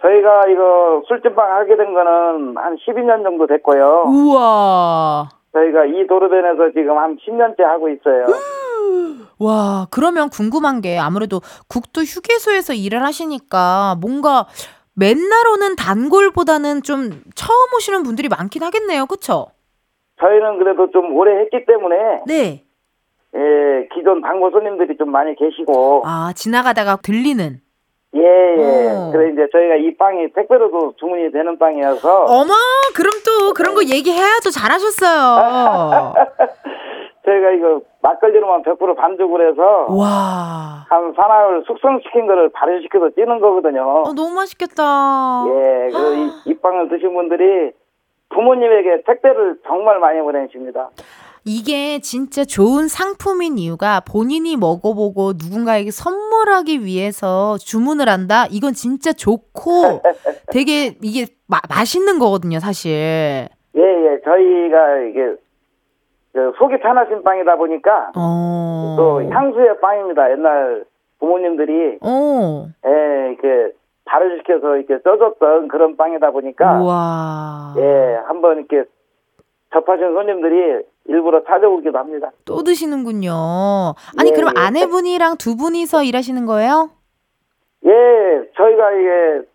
저희가 0.00 0.48
이거 0.50 1.02
술찜빵 1.08 1.52
하게 1.52 1.76
된 1.76 1.92
거는 1.92 2.56
한 2.56 2.76
12년 2.76 3.22
정도 3.22 3.46
됐고요. 3.46 4.04
우와. 4.06 5.28
저희가 5.52 5.84
이 5.84 6.06
도로변에서 6.08 6.72
지금 6.74 6.96
한 6.96 7.18
10년째 7.18 7.60
하고 7.62 7.90
있어요. 7.90 8.26
와, 9.38 9.86
그러면 9.90 10.30
궁금한 10.30 10.80
게 10.80 10.98
아무래도 10.98 11.40
국도 11.68 12.00
휴게소에서 12.00 12.72
일을 12.72 13.02
하시니까 13.02 13.96
뭔가 14.00 14.46
맨날 14.94 15.46
오는 15.54 15.74
단골보다는 15.76 16.82
좀 16.82 17.22
처음 17.34 17.56
오시는 17.76 18.02
분들이 18.02 18.28
많긴 18.28 18.62
하겠네요. 18.62 19.06
그쵸? 19.06 19.46
저희는 20.20 20.58
그래도 20.58 20.90
좀 20.90 21.14
오래 21.16 21.40
했기 21.40 21.64
때문에. 21.66 21.96
네. 22.26 22.64
예, 23.34 23.88
기존 23.94 24.20
단골 24.20 24.50
손님들이 24.52 24.96
좀 24.98 25.10
많이 25.10 25.34
계시고. 25.34 26.02
아, 26.04 26.32
지나가다가 26.36 26.96
들리는? 26.96 27.60
예, 28.14 28.20
예. 28.20 28.90
어. 28.90 29.10
그래, 29.10 29.32
이제 29.32 29.48
저희가 29.50 29.76
이 29.76 29.96
빵이 29.96 30.32
택배로도 30.34 30.96
주문이 30.98 31.32
되는 31.32 31.58
빵이어서. 31.58 32.24
어머, 32.24 32.52
그럼 32.94 33.10
또 33.24 33.54
그런 33.54 33.74
거 33.74 33.82
얘기해야죠. 33.84 34.50
잘하셨어요. 34.50 36.12
저희가 37.24 37.50
이거 37.50 37.80
막걸리로만 38.02 38.62
100% 38.62 38.96
반죽을 38.96 39.50
해서 39.50 39.86
와. 39.88 40.86
한 40.88 41.12
사나흘 41.14 41.62
숙성시킨 41.66 42.26
거를 42.26 42.50
발효시켜서 42.50 43.10
찌는 43.10 43.40
거거든요. 43.40 44.02
어, 44.04 44.12
너무 44.12 44.34
맛있겠다. 44.34 45.44
예, 45.48 45.88
그 45.92 46.60
빵을 46.60 46.88
드신 46.88 47.14
분들이 47.14 47.72
부모님에게 48.30 49.02
택배를 49.06 49.58
정말 49.66 50.00
많이 50.00 50.20
보내십니다. 50.20 50.90
이게 51.44 51.98
진짜 51.98 52.44
좋은 52.44 52.86
상품인 52.86 53.58
이유가 53.58 54.00
본인이 54.00 54.56
먹어보고 54.56 55.32
누군가에게 55.32 55.90
선물하기 55.90 56.84
위해서 56.84 57.56
주문을 57.58 58.08
한다? 58.08 58.46
이건 58.50 58.74
진짜 58.74 59.12
좋고 59.12 60.02
되게 60.52 60.96
이게 61.02 61.26
마, 61.48 61.58
맛있는 61.68 62.18
거거든요, 62.20 62.60
사실. 62.60 62.92
예, 62.92 63.80
예. 63.80 64.20
저희가 64.24 64.98
이게 65.10 65.34
저 65.34 65.51
속이 66.58 66.78
편하신 66.80 67.22
빵이다 67.22 67.56
보니까 67.56 68.12
어. 68.16 68.94
또 68.96 69.22
향수의 69.22 69.80
빵입니다. 69.80 70.30
옛날 70.30 70.84
부모님들이 71.18 71.98
어. 72.02 72.66
예, 72.86 73.30
이렇게 73.32 73.74
발효 74.04 74.36
시켜서 74.38 74.76
이렇게 74.76 75.02
쪄줬던 75.02 75.68
그런 75.68 75.96
빵이다 75.96 76.30
보니까 76.30 76.80
우와. 76.80 77.74
예, 77.78 78.18
한번 78.26 78.58
이렇게 78.58 78.84
접하신 79.72 80.12
손님들이 80.12 80.84
일부러 81.06 81.42
찾아오기도 81.44 81.98
합니다. 81.98 82.30
또 82.44 82.62
드시는군요. 82.62 83.32
아니, 84.18 84.30
예, 84.30 84.34
그럼 84.34 84.52
예. 84.56 84.60
아내분이랑 84.60 85.36
두 85.38 85.56
분이서 85.56 86.02
일하시는 86.04 86.44
거예요? 86.46 86.90
예, 87.84 87.90
저희가 88.56 88.92
이게 88.92 89.48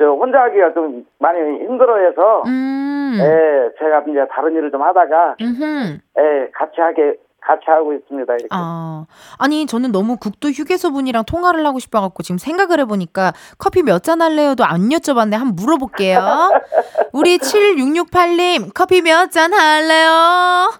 저 0.00 0.06
혼자 0.12 0.40
하기가 0.44 0.72
좀 0.72 1.04
많이 1.18 1.38
힘들어해서 1.38 2.42
음. 2.46 3.18
예, 3.20 3.68
제가 3.78 4.02
이제 4.08 4.26
다른 4.34 4.54
일을 4.56 4.70
좀 4.70 4.80
하다가 4.82 5.36
음흠. 5.38 5.98
예, 6.18 6.50
같이 6.54 6.80
하게 6.80 7.16
같이 7.42 7.64
하고 7.66 7.92
있습니다. 7.92 8.32
이렇게. 8.32 8.48
아, 8.50 9.04
아니 9.38 9.66
저는 9.66 9.92
너무 9.92 10.16
국도 10.16 10.48
휴게소 10.48 10.92
분이랑 10.92 11.24
통화를 11.26 11.66
하고 11.66 11.78
싶어갖고 11.78 12.22
지금 12.22 12.38
생각을 12.38 12.80
해보니까 12.80 13.32
커피 13.58 13.82
몇 13.82 14.02
잔 14.02 14.22
할래요도 14.22 14.64
안 14.64 14.88
여쭤봤네. 14.88 15.32
한번 15.36 15.54
물어볼게요. 15.56 16.20
우리 17.12 17.36
7668님 17.38 18.72
커피 18.74 19.02
몇 19.02 19.30
잔 19.30 19.52
할래요? 19.52 20.70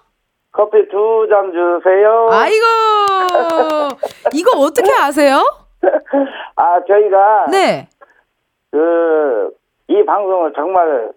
커피 0.51 0.87
두 0.89 1.27
잔 1.29 1.51
주세요. 1.51 2.27
아이고 2.31 3.97
이거 4.33 4.59
어떻게 4.59 4.91
아세요? 4.99 5.43
아, 6.55 6.79
저희가 6.87 7.45
네. 7.51 7.87
그 8.71 9.51
이 9.87 10.05
방송을 10.05 10.53
정말 10.53 11.11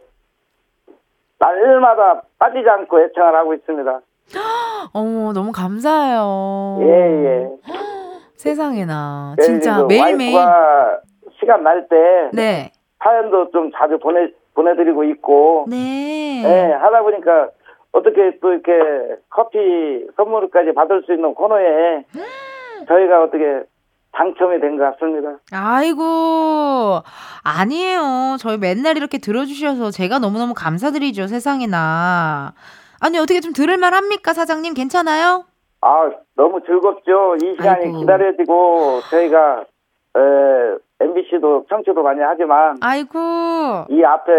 날마다 1.39 2.23
빠지지 2.41 2.69
않고 2.69 3.01
애청을 3.03 3.35
하고 3.37 3.55
있습니다. 3.55 4.01
어머 4.93 5.33
너무 5.33 5.53
감사해요. 5.53 6.79
예, 6.83 7.25
예. 7.25 7.49
세상에나 8.37 9.37
예, 9.39 9.43
진짜 9.43 9.75
그리고 9.77 9.87
매일매일. 9.89 10.39
시간 11.39 11.63
날 11.63 11.87
때 11.89 12.31
네. 12.33 12.73
사연도 13.03 13.51
좀 13.51 13.71
자주 13.77 13.99
보내 13.99 14.33
보내드리고 14.55 15.05
있고 15.05 15.67
네. 15.69 16.43
예, 16.45 16.73
하다 16.73 17.03
보니까 17.03 17.51
어떻게 17.93 18.39
또 18.41 18.53
이렇게 18.53 19.17
커피 19.31 20.05
선물까지 20.17 20.73
받을 20.75 21.03
수 21.05 21.13
있는 21.13 21.33
코너에 21.35 22.05
저희가 22.89 23.23
어떻게 23.23 23.63
당첨이 24.17 24.61
된 24.61 24.79
것 24.79 24.85
같습니다. 24.99 25.39
아이고, 25.53 27.01
아니에요. 27.43 28.37
저희 28.39 28.59
맨날 28.59 28.97
이렇게 28.97 29.19
들어주셔서 29.19 29.91
제가 29.91 30.19
너무너무 30.19 30.55
감사드리죠, 30.55 31.27
세상에나. 31.27 32.55
아니, 33.01 33.19
어떻게 33.19 33.41
좀 33.41 33.53
들을만 33.53 33.93
합니까, 33.95 34.33
사장님? 34.33 34.75
괜찮아요? 34.75 35.45
아, 35.81 36.11
너무 36.37 36.61
즐겁죠. 36.65 37.37
이 37.43 37.57
시간이 37.61 37.85
아이고. 37.87 37.99
기다려지고 38.01 39.01
저희가 39.11 39.65
에, 40.17 40.79
MBC도 41.01 41.67
청취도 41.69 42.03
많이 42.03 42.21
하지만 42.23 42.77
아이고, 42.81 43.19
이 43.91 44.03
앞에 44.03 44.33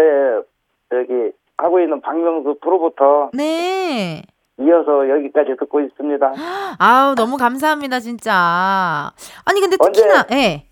여기 0.92 1.30
하고 1.58 1.80
있는 1.80 2.00
박명수 2.00 2.56
프로부터 2.62 3.30
네. 3.34 4.22
이어서 4.66 5.08
여기까지 5.10 5.54
듣고 5.58 5.80
있습니다. 5.80 6.32
아우, 6.78 7.14
너무 7.14 7.36
감사합니다, 7.36 8.00
진짜. 8.00 8.32
아니, 9.44 9.60
근데 9.60 9.76
언제- 9.78 10.00
특히나, 10.02 10.24
예. 10.32 10.66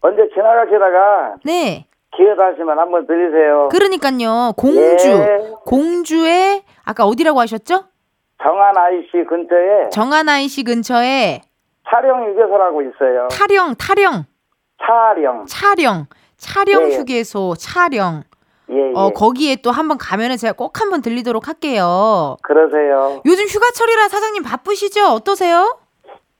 언제 0.00 0.28
지나가시다가 0.32 1.36
네. 1.44 1.86
기회 2.16 2.28
되시면 2.36 2.78
한번 2.78 3.06
들리세요. 3.08 3.68
그러니까요, 3.72 4.52
공주. 4.56 5.08
예. 5.10 5.38
공주의, 5.66 6.62
아까 6.84 7.04
어디라고 7.06 7.40
하셨죠? 7.40 7.84
정한 8.42 8.76
IC 8.76 9.24
근처에 9.28 9.88
정하나이 9.90 10.48
씨 10.48 10.62
근처에 10.64 11.40
촬영 11.90 12.28
휴게소라고 12.28 12.82
있어요. 12.82 13.28
타령, 13.30 13.74
타령, 13.76 14.24
촬영. 14.86 15.44
촬영, 15.46 16.06
촬영 16.36 16.82
예, 16.84 16.92
예. 16.92 16.96
휴게소, 16.98 17.54
촬영. 17.58 18.22
예, 18.70 18.76
예. 18.76 18.92
어, 18.94 19.10
거기에 19.10 19.56
또 19.56 19.70
한번 19.70 19.98
가면은 19.98 20.36
제가 20.36 20.54
꼭 20.54 20.80
한번 20.80 21.02
들리도록 21.02 21.48
할게요. 21.48 22.36
그러세요. 22.42 23.20
요즘 23.26 23.44
휴가철이라 23.44 24.08
사장님 24.08 24.42
바쁘시죠? 24.42 25.04
어떠세요? 25.06 25.78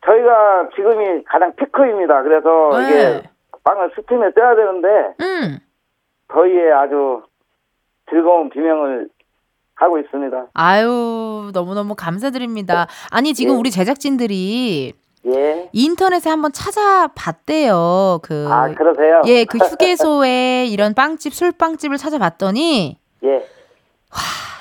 저희가 0.06 0.68
지금이 0.74 1.24
가장 1.24 1.54
피크입니다. 1.56 2.22
그래서 2.22 2.70
네. 2.78 2.86
이게 2.86 3.22
빵을 3.64 3.90
스팀에 3.94 4.32
떼야 4.34 4.54
되는데 4.56 4.88
음. 5.20 5.58
더위에 6.28 6.70
아주 6.72 7.22
즐거운 8.10 8.50
비명을 8.50 9.08
하고 9.76 9.98
있습니다. 9.98 10.46
아유, 10.54 11.50
너무너무 11.52 11.94
감사드립니다. 11.96 12.86
아니, 13.10 13.34
지금 13.34 13.54
예. 13.54 13.58
우리 13.58 13.70
제작진들이 13.70 14.92
예. 15.26 15.68
인터넷에 15.72 16.28
한번 16.30 16.52
찾아봤대요. 16.52 18.20
그. 18.22 18.46
아, 18.50 18.72
그러세요? 18.74 19.22
예, 19.26 19.44
그 19.44 19.58
휴게소에 19.58 20.66
이런 20.68 20.94
빵집, 20.94 21.34
술빵집을 21.34 21.96
찾아봤더니 21.96 22.98
예. 23.24 23.48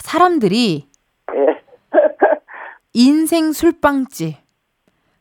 사람들이 0.01 0.87
예. 1.35 1.61
인생 2.93 3.51
술빵집. 3.51 4.37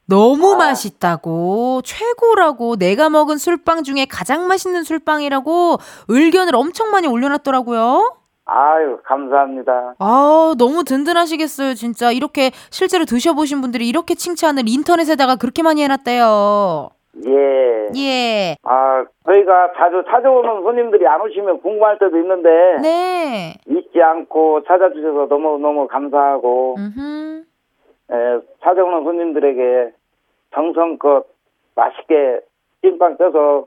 너무 0.04 0.54
아. 0.54 0.56
맛있다고, 0.56 1.80
최고라고, 1.84 2.76
내가 2.76 3.08
먹은 3.08 3.38
술빵 3.38 3.82
중에 3.82 4.04
가장 4.04 4.46
맛있는 4.46 4.82
술빵이라고 4.82 5.78
의견을 6.08 6.54
엄청 6.54 6.90
많이 6.90 7.06
올려놨더라고요. 7.06 8.16
아유, 8.54 8.98
감사합니다. 9.04 9.94
아, 9.98 10.54
너무 10.58 10.84
든든하시겠어요, 10.84 11.72
진짜. 11.72 12.12
이렇게 12.12 12.50
실제로 12.70 13.06
드셔보신 13.06 13.62
분들이 13.62 13.88
이렇게 13.88 14.14
칭찬을 14.14 14.64
인터넷에다가 14.66 15.36
그렇게 15.36 15.62
많이 15.62 15.82
해놨대요. 15.82 16.90
예. 17.26 17.90
예. 17.96 18.56
아, 18.62 19.04
저희가 19.24 19.72
자주 19.78 20.04
찾아오는 20.06 20.62
손님들이 20.62 21.06
안 21.06 21.22
오시면 21.22 21.62
궁금할 21.62 21.98
때도 21.98 22.18
있는데 22.18 22.48
네. 22.82 23.54
잊지 23.66 24.02
않고 24.02 24.64
찾아주셔서 24.64 25.26
너무너무 25.30 25.88
감사하고. 25.88 26.76
에, 28.10 28.14
찾아오는 28.62 29.04
손님들에게 29.04 29.92
정성껏 30.54 31.26
맛있게 31.74 32.40
찐빵 32.82 33.16
떠서 33.16 33.66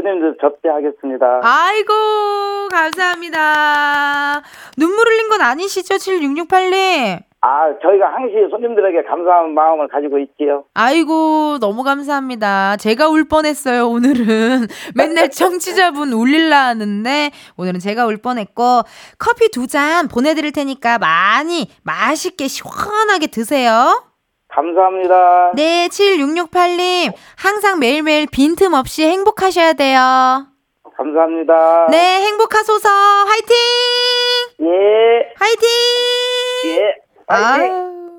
손님들 0.00 0.36
접대하겠습니다. 0.40 1.40
아이고, 1.42 2.68
감사합니다. 2.70 4.42
눈물 4.76 5.06
흘린 5.08 5.28
건 5.30 5.40
아니시죠, 5.40 5.94
7668님? 5.94 7.20
아, 7.40 7.68
저희가 7.80 8.12
항시 8.12 8.34
손님들에게 8.50 9.04
감사한 9.08 9.54
마음을 9.54 9.88
가지고 9.88 10.18
있지요. 10.18 10.64
아이고, 10.74 11.58
너무 11.60 11.82
감사합니다. 11.82 12.76
제가 12.76 13.08
울 13.08 13.26
뻔했어요, 13.28 13.88
오늘은. 13.88 14.66
맨날 14.96 15.30
청취자분 15.30 16.12
울릴라 16.12 16.66
하는데, 16.66 17.30
오늘은 17.56 17.80
제가 17.80 18.04
울 18.06 18.18
뻔했고, 18.18 18.82
커피 19.18 19.48
두 19.50 19.66
잔 19.66 20.08
보내드릴 20.08 20.52
테니까 20.52 20.98
많이 20.98 21.70
맛있게 21.84 22.48
시원하게 22.48 23.28
드세요. 23.28 24.02
감사합니다. 24.56 25.52
네, 25.54 25.88
7668님. 25.88 27.12
항상 27.36 27.78
매일매일 27.78 28.26
빈틈없이 28.26 29.04
행복하셔야 29.04 29.74
돼요. 29.74 30.46
감사합니다. 30.96 31.88
네, 31.90 32.22
행복하소서. 32.24 32.88
화이팅! 32.88 33.56
예. 34.62 35.34
화이팅! 35.36 35.68
예. 36.68 36.94
아유, 37.26 38.18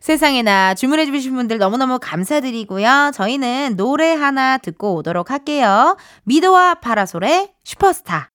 세상에나 0.00 0.74
주문해 0.74 1.04
주신 1.04 1.34
분들 1.34 1.58
너무너무 1.58 1.98
감사드리고요. 2.00 3.10
저희는 3.12 3.74
노래 3.76 4.14
하나 4.14 4.56
듣고 4.56 4.94
오도록 4.94 5.30
할게요. 5.30 5.98
미도와 6.24 6.76
파라솔의 6.76 7.50
슈퍼스타. 7.64 8.30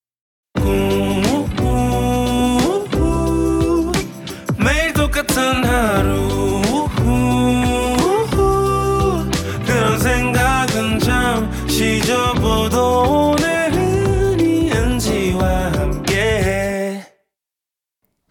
매일 4.60 4.94
똑같은 4.94 5.64
하루 5.66 6.53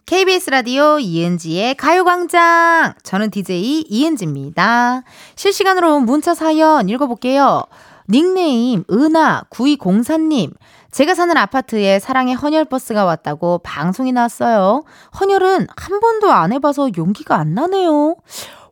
KBS 0.05 0.49
라디오 0.49 0.99
이은지의 0.99 1.75
가요광장. 1.75 2.93
저는 3.03 3.31
DJ 3.31 3.85
이은지입니다. 3.87 5.03
실시간으로 5.35 5.99
문자 6.01 6.35
사연 6.35 6.89
읽어볼게요. 6.89 7.63
닉네임 8.09 8.83
은하 8.91 9.43
9204님. 9.49 10.53
제가 10.91 11.15
사는 11.15 11.35
아파트에 11.35 11.99
사랑의 11.99 12.35
헌혈 12.35 12.65
버스가 12.65 13.05
왔다고 13.05 13.59
방송이 13.63 14.11
나왔어요. 14.11 14.83
헌혈은 15.19 15.67
한 15.75 15.99
번도 16.01 16.31
안 16.31 16.51
해봐서 16.51 16.89
용기가 16.97 17.37
안 17.37 17.53
나네요. 17.55 18.17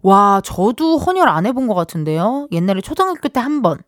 와, 0.01 0.41
저도 0.43 0.97
헌혈 0.97 1.29
안 1.29 1.45
해본 1.45 1.67
것 1.67 1.75
같은데요. 1.75 2.47
옛날에 2.51 2.81
초등학교 2.81 3.29
때 3.29 3.39
한 3.39 3.61
번. 3.61 3.79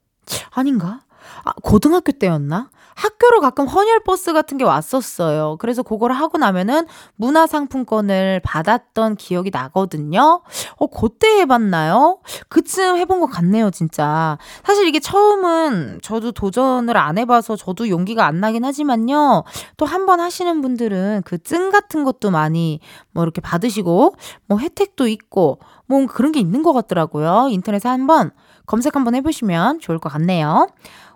아닌가? 0.51 1.01
아, 1.43 1.51
고등학교 1.61 2.13
때였나? 2.13 2.69
학교로 2.95 3.41
가끔 3.41 3.67
헌혈버스 3.67 4.33
같은 4.33 4.57
게 4.57 4.63
왔었어요. 4.63 5.57
그래서 5.59 5.83
그걸 5.83 6.11
하고 6.11 6.37
나면은 6.37 6.85
문화상품권을 7.15 8.41
받았던 8.43 9.15
기억이 9.15 9.49
나거든요. 9.51 10.41
어, 10.77 10.87
그때 10.87 11.39
해봤나요? 11.39 12.19
그쯤 12.49 12.97
해본 12.97 13.19
것 13.19 13.27
같네요, 13.27 13.71
진짜. 13.71 14.37
사실 14.63 14.87
이게 14.87 14.99
처음은 14.99 15.99
저도 16.01 16.31
도전을 16.31 16.95
안 16.97 17.17
해봐서 17.17 17.55
저도 17.55 17.89
용기가 17.89 18.25
안 18.25 18.39
나긴 18.39 18.65
하지만요. 18.65 19.43
또 19.77 19.85
한 19.85 20.05
번 20.05 20.19
하시는 20.19 20.61
분들은 20.61 21.21
그 21.25 21.37
증 21.43 21.69
같은 21.71 22.03
것도 22.03 22.31
많이 22.31 22.79
뭐 23.11 23.23
이렇게 23.23 23.41
받으시고 23.41 24.15
뭐 24.47 24.57
혜택도 24.59 25.07
있고 25.07 25.59
뭐 25.87 26.05
그런 26.07 26.31
게 26.31 26.39
있는 26.39 26.63
것 26.63 26.73
같더라고요. 26.73 27.47
인터넷에 27.49 27.89
한번 27.89 28.31
검색 28.65 28.95
한번 28.95 29.13
해보시면 29.15 29.79
좋을 29.79 29.99
것 29.99 30.09
같네요. 30.09 30.67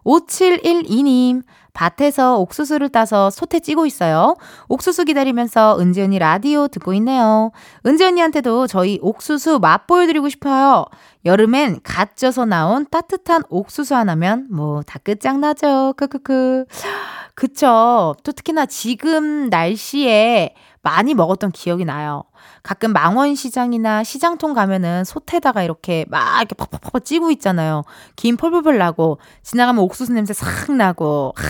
5712님, 0.06 1.44
밭에서 1.78 2.40
옥수수를 2.40 2.90
따서 2.90 3.30
솥에 3.30 3.60
찌고 3.60 3.86
있어요. 3.86 4.36
옥수수 4.68 5.06
기다리면서 5.06 5.78
은지 5.80 6.02
언니 6.02 6.18
라디오 6.18 6.68
듣고 6.68 6.94
있네요. 6.96 7.52
은지 7.86 8.04
언니한테도 8.04 8.66
저희 8.66 8.98
옥수수 9.04 9.60
맛 9.60 9.86
보여드리고 9.86 10.28
싶어요. 10.30 10.86
여름엔 11.26 11.82
갓 11.84 12.16
쪄서 12.18 12.46
나온 12.46 12.86
따뜻한 12.90 13.44
옥수수 13.50 13.96
하나면 13.96 14.48
뭐 14.50 14.82
다 14.88 14.98
끝장나죠. 15.00 15.94
크크크. 15.98 16.66
그쵸. 17.36 18.16
또 18.24 18.32
특히나 18.32 18.66
지금 18.66 19.50
날씨에 19.50 20.56
많이 20.88 21.14
먹었던 21.14 21.52
기억이 21.52 21.84
나요. 21.84 22.24
가끔 22.64 22.94
망원시장이나 22.94 24.06
시장통 24.06 24.54
가면은 24.54 25.04
솥에다가 25.04 25.62
이렇게 25.62 26.06
막 26.08 26.38
이렇게 26.38 26.56
팍팍팍 26.56 27.04
찌고 27.04 27.30
있잖아요. 27.32 27.84
김 28.16 28.38
펄펄펄 28.38 28.78
나고 28.78 29.20
지나가면 29.44 29.84
옥수수 29.84 30.14
냄새 30.14 30.34
싹 30.34 30.72
나고. 30.72 31.34
하, 31.36 31.44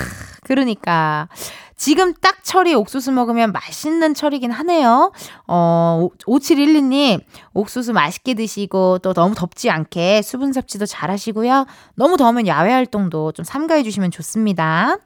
그러니까 0.43 1.27
지금 1.75 2.15
딱 2.15 2.43
철이 2.43 2.73
옥수수 2.73 3.11
먹으면 3.11 3.51
맛있는 3.51 4.15
철이긴 4.15 4.49
하네요. 4.49 5.11
어, 5.45 6.09
5712님, 6.25 7.21
옥수수 7.53 7.93
맛있게 7.93 8.33
드시고 8.33 8.99
또 8.99 9.13
너무 9.13 9.35
덥지 9.35 9.69
않게 9.69 10.23
수분 10.23 10.51
섭취도 10.51 10.87
잘 10.87 11.11
하시고요. 11.11 11.67
너무 11.93 12.17
더우면 12.17 12.47
야외 12.47 12.71
활동도 12.71 13.33
좀 13.33 13.45
삼가해 13.45 13.83
주시면 13.83 14.09
좋습니다. 14.09 14.97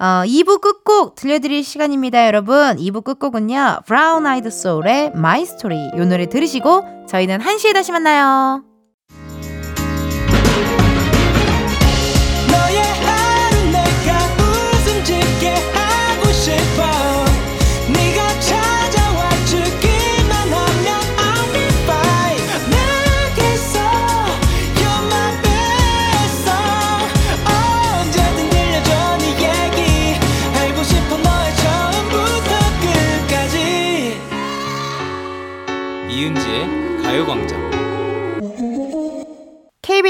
어, 0.00 0.24
2부 0.24 0.62
끝곡 0.62 1.14
들려드릴 1.14 1.62
시간입니다, 1.62 2.26
여러분. 2.26 2.76
2부 2.76 3.04
끝곡은요, 3.04 3.80
브라운 3.86 4.26
아이드 4.26 4.48
소울의 4.50 5.12
My 5.14 5.42
Story. 5.42 5.90
이 5.94 6.06
노래 6.06 6.26
들으시고, 6.26 7.06
저희는 7.06 7.38
1시에 7.38 7.74
다시 7.74 7.92
만나요. 7.92 8.69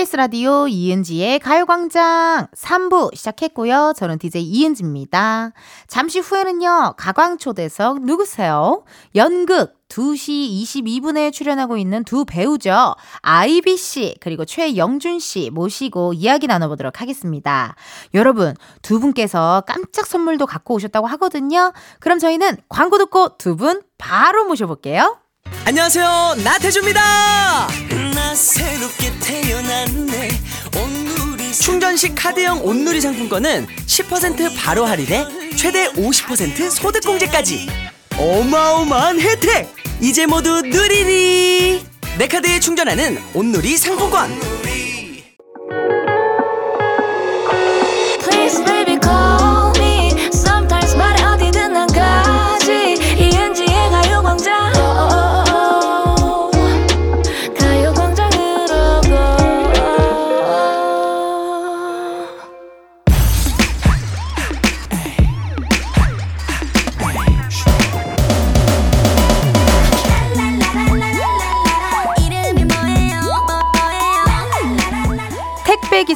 KBS 0.00 0.16
라디오 0.16 0.66
이은지의 0.66 1.40
가요광장 1.40 2.46
3부 2.56 3.14
시작했고요. 3.14 3.92
저는 3.94 4.18
DJ 4.18 4.42
이은지입니다. 4.42 5.52
잠시 5.88 6.20
후에는요, 6.20 6.94
가광초대석 6.96 8.04
누구세요? 8.04 8.84
연극 9.14 9.74
2시 9.90 10.62
22분에 10.62 11.32
출연하고 11.32 11.76
있는 11.76 12.02
두 12.04 12.24
배우죠. 12.24 12.94
아이비 13.20 13.76
씨, 13.76 14.16
그리고 14.20 14.46
최영준 14.46 15.18
씨 15.18 15.50
모시고 15.50 16.14
이야기 16.14 16.46
나눠보도록 16.46 17.02
하겠습니다. 17.02 17.74
여러분, 18.14 18.54
두 18.80 19.00
분께서 19.00 19.64
깜짝 19.66 20.06
선물도 20.06 20.46
갖고 20.46 20.74
오셨다고 20.74 21.08
하거든요. 21.08 21.72
그럼 21.98 22.18
저희는 22.18 22.56
광고 22.68 22.96
듣고 22.96 23.36
두 23.36 23.56
분 23.56 23.82
바로 23.98 24.44
모셔볼게요. 24.44 25.18
안녕하세요 25.66 26.36
나태주입니다 26.44 27.00
나 28.30 28.34
새롭게 28.36 29.10
태어났네. 29.18 30.28
충전식 31.60 32.14
카드형 32.14 32.64
온누리 32.64 33.00
상품권은 33.00 33.66
10% 33.86 34.54
바로 34.56 34.86
할인에 34.86 35.26
최대 35.56 35.88
50% 35.88 36.70
소득공제까지. 36.70 37.66
어마어마한 38.16 39.18
혜택! 39.20 39.74
이제 40.00 40.26
모두 40.26 40.62
누리리! 40.62 41.84
내 42.18 42.28
카드에 42.28 42.60
충전하는 42.60 43.18
온누리 43.34 43.76
상품권 43.76 44.30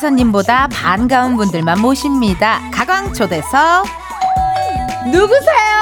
기사님보다 0.04 0.68
반가운 0.68 1.36
분들만 1.36 1.80
모십니다. 1.80 2.60
가광 2.70 3.14
초대석 3.14 3.86
누구세요? 5.06 5.74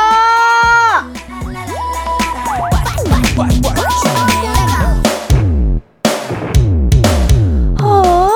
어? 7.83 8.31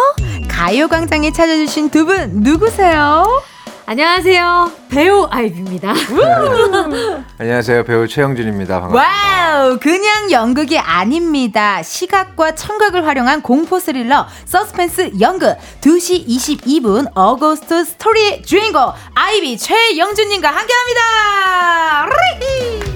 가요광장에 0.49 1.33
찾아주신 1.33 1.91
두 1.91 2.07
분 2.07 2.31
누구세요? 2.43 3.25
안녕하세요. 3.89 4.73
배우 4.89 5.29
아이비입니다. 5.31 5.95
안녕하세요 7.39 7.85
배우 7.85 8.09
최영준입니다 8.09 8.81
반갑습니다. 8.81 8.99
와우, 9.01 9.79
그냥 9.79 10.33
연극이 10.33 10.77
아닙니다. 10.77 11.81
시각과 11.85 12.57
청각을 12.57 13.07
활용한 13.07 13.43
공포 13.43 13.79
스릴러 13.79 14.27
서스펜스 14.45 15.13
연극 15.21 15.57
2시 15.83 16.27
22분 16.27 17.13
어거스트 17.15 17.85
스토리의 17.85 18.43
주인공 18.43 18.93
아이비 19.15 19.57
최영준 19.57 20.31
님과 20.31 20.49
함께 20.49 20.73
합니다. 20.73 22.07
리히! 22.41 22.87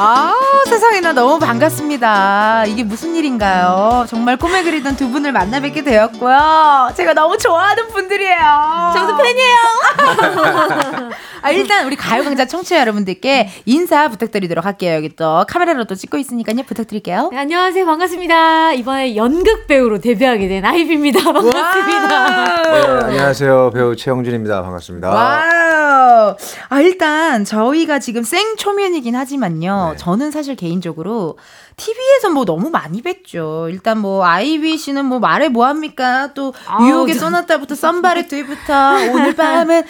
아 0.00 0.32
세상에나 0.68 1.14
너무 1.14 1.38
반갑습니다. 1.38 2.66
이게 2.66 2.84
무슨 2.84 3.14
일인가요? 3.16 4.04
정말 4.06 4.36
꿈에 4.36 4.62
그리던 4.62 4.96
두 4.96 5.08
분을 5.08 5.32
만나 5.32 5.60
뵙게 5.60 5.82
되었고요. 5.82 6.90
제가 6.94 7.14
너무 7.14 7.38
좋아하는 7.38 7.88
분들이에요. 7.88 8.92
저도 8.94 9.16
팬이에요. 9.16 9.56
아, 11.40 11.50
일단 11.52 11.86
우리 11.86 11.96
가요광장 11.96 12.46
청취자 12.48 12.80
여러분들께 12.80 13.48
인사 13.64 14.08
부탁드리도록 14.08 14.66
할게요. 14.66 14.94
여기 14.94 15.14
또 15.16 15.46
카메라로 15.48 15.84
또 15.84 15.94
찍고 15.94 16.18
있으니까요. 16.18 16.62
부탁드릴게요. 16.66 17.30
네, 17.32 17.38
안녕하세요. 17.38 17.86
반갑습니다. 17.86 18.74
이번에 18.74 19.16
연극 19.16 19.66
배우로 19.68 20.00
데뷔하게 20.00 20.48
된 20.48 20.64
아이비입니다. 20.66 21.20
반갑습니다. 21.32 22.62
네, 22.62 23.04
안녕하세요 23.04 23.70
배우 23.72 23.96
최영준입니다 23.96 24.62
반갑습니다. 24.62 25.08
와우. 25.08 26.36
아, 26.68 26.80
일단 26.80 27.44
저희가 27.44 27.98
지금 28.00 28.22
생초면이긴 28.22 29.14
하지만요. 29.16 29.90
네. 29.92 29.96
저는 29.96 30.30
사실 30.30 30.56
개인적으로 30.58 31.38
TV에서 31.78 32.30
뭐 32.34 32.44
너무 32.44 32.68
많이 32.70 33.00
뵀죠. 33.02 33.70
일단 33.70 33.98
뭐 34.00 34.24
아이비 34.26 34.76
씨는 34.76 35.04
뭐 35.06 35.20
말해 35.20 35.48
뭐 35.48 35.64
합니까? 35.64 36.34
또 36.34 36.52
아우, 36.66 36.86
유혹의 36.88 37.14
저- 37.14 37.20
소나타부터 37.20 37.74
somebody부터 37.76 38.94
오늘 39.12 39.34
밤은 39.36 39.84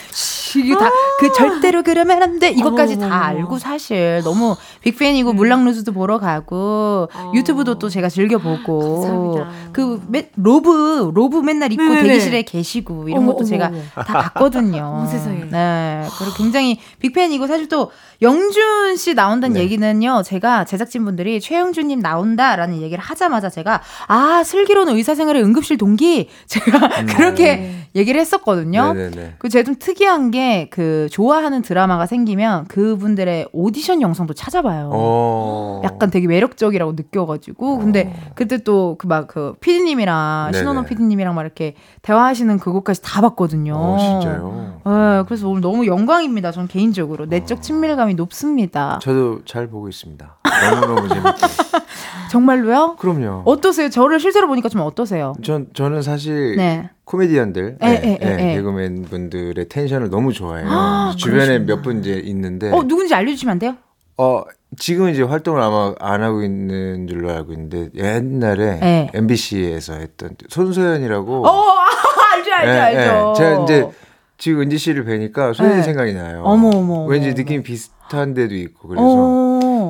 이게 0.57 0.74
다그 0.74 1.33
절대로 1.35 1.83
그러면 1.83 2.22
안 2.22 2.38
돼. 2.38 2.51
이것까지. 2.51 2.98
다 2.98 3.24
알고 3.27 3.59
사실 3.59 4.20
너무 4.22 4.57
big 4.83 4.99
fan이고 4.99 5.33
물랑루즈도 5.33 5.92
보러 5.92 6.18
가고 6.18 7.09
어. 7.14 7.33
유튜브도 7.35 7.79
또 7.79 7.88
제가 7.88 8.09
즐겨 8.09 8.38
보고. 8.38 9.44
그 9.72 10.01
매- 10.09 10.31
로브 10.37 11.11
로브 11.14 11.38
맨날 11.38 11.72
입고 11.72 11.83
네네네. 11.83 12.03
대기실에 12.09 12.42
계시고 12.42 13.09
이런 13.09 13.22
어머, 13.22 13.33
것도 13.33 13.44
제가 13.44 13.66
어머. 13.68 13.79
다 13.94 14.03
봤거든요. 14.05 14.83
어머, 14.98 15.07
세상에. 15.07 15.44
네. 15.51 16.05
그리고 16.18 16.35
굉장히 16.35 16.79
big 17.01 17.16
fan이고 17.16 17.47
사실 17.46 17.68
또 17.68 17.90
영준 18.20 18.96
씨 18.96 19.14
나온다는 19.14 19.55
네. 19.55 19.61
얘기는요. 19.62 20.22
제가 20.24 20.64
제작진분들이 20.64 21.40
최영준 21.40 21.78
님 21.85 22.01
나온다라는 22.01 22.81
얘기를 22.83 23.03
하자마자 23.03 23.49
제가 23.51 23.81
아 24.07 24.43
슬기로운 24.45 24.88
의사생활의 24.91 25.43
응급실 25.43 25.79
동기 25.79 26.29
제가 26.47 26.88
그렇게 27.17 27.75
얘기를 27.95 28.21
했었거든요. 28.21 28.95
그 29.38 29.49
제가 29.49 29.64
좀 29.64 29.75
특이한 29.79 30.31
게 30.31 30.69
그 30.71 31.09
좋아하는 31.11 31.62
드라마가 31.62 32.07
생기면 32.07 32.67
그분들의 32.67 33.49
오디션 33.53 34.01
영상도 34.03 34.35
찾아봐요. 34.35 34.91
어. 34.93 35.83
약간 35.85 36.11
되게 36.11 36.27
매력적이라고 36.27 36.93
느껴가지고 36.93 37.79
근데 37.79 38.14
그때 38.35 38.59
또 38.59 38.97
그막그 38.99 39.55
피디님이랑. 39.61 40.53
신원호 40.55 40.85
피디님이랑 40.85 41.35
막 41.35 41.43
이렇게 41.43 41.75
대화하시는 42.03 42.59
그것까지 42.59 43.03
다 43.03 43.21
봤거든요. 43.23 43.75
어, 43.77 43.99
진짜요? 43.99 44.81
네, 44.85 45.23
그래서 45.27 45.49
오늘 45.49 45.61
너무 45.61 45.87
영광입니다. 45.87 46.53
전 46.53 46.69
개인적으로 46.69 47.27
내적 47.27 47.62
친밀감이 47.62 48.14
높습니다. 48.14 48.99
저도 49.03 49.45
잘 49.45 49.69
보고 49.69 49.88
있습니다. 49.88 50.38
너무너무 50.71 51.09
재밌게. 51.09 51.31
정말로요? 52.31 52.96
그럼요. 52.98 53.42
어떠세요? 53.44 53.88
저를 53.90 54.20
실제로 54.20 54.46
보니까 54.48 54.68
좀 54.68 54.81
어떠세요? 54.83 55.33
전, 55.42 55.66
저는 55.74 56.02
사실 56.02 56.57
네. 56.57 56.90
코미디언들, 57.04 57.78
에, 57.81 57.88
네, 58.00 58.18
에, 58.20 58.50
에. 58.50 58.54
개그맨 58.57 59.04
분들의 59.04 59.68
텐션을 59.68 60.11
너무 60.11 60.33
좋아해요. 60.33 60.66
아, 60.70 61.14
주변에. 61.16 61.59
몇 61.61 61.83
분 61.83 62.00
이제 62.00 62.12
있는데, 62.24 62.70
어 62.72 62.83
누군지 62.83 63.14
알려주시면 63.14 63.52
안 63.52 63.59
돼요? 63.59 63.76
어, 64.18 64.42
지금은 64.76 65.12
이제 65.12 65.22
활동을 65.22 65.62
아마 65.62 65.94
안 66.00 66.22
하고 66.22 66.42
있는 66.42 67.07
줄로 67.07 67.31
알고 67.33 67.52
있는데, 67.52 67.88
옛날에 67.94 68.78
네. 68.81 69.11
MBC에서 69.14 69.94
했던 69.94 70.31
손소연이라고. 70.48 71.46
어 71.46 71.62
알죠 72.35 72.52
알죠 72.52 72.70
예, 72.72 72.78
알죠. 72.78 73.31
예. 73.31 73.35
제가 73.38 73.62
이제 73.64 73.88
지금 74.37 74.61
은지 74.61 74.76
씨를 74.78 75.04
뵈니까 75.04 75.52
소연이 75.54 75.76
네. 75.76 75.83
생각이 75.83 76.12
나요. 76.12 76.42
어머, 76.44 76.68
어머, 76.68 77.04
왠지 77.07 77.28
어머. 77.28 77.35
느낌 77.37 77.61
이 77.61 77.62
비슷한 77.62 78.35
데도 78.35 78.54
있고, 78.54 78.88
그래서. 78.88 79.04
어. 79.07 79.48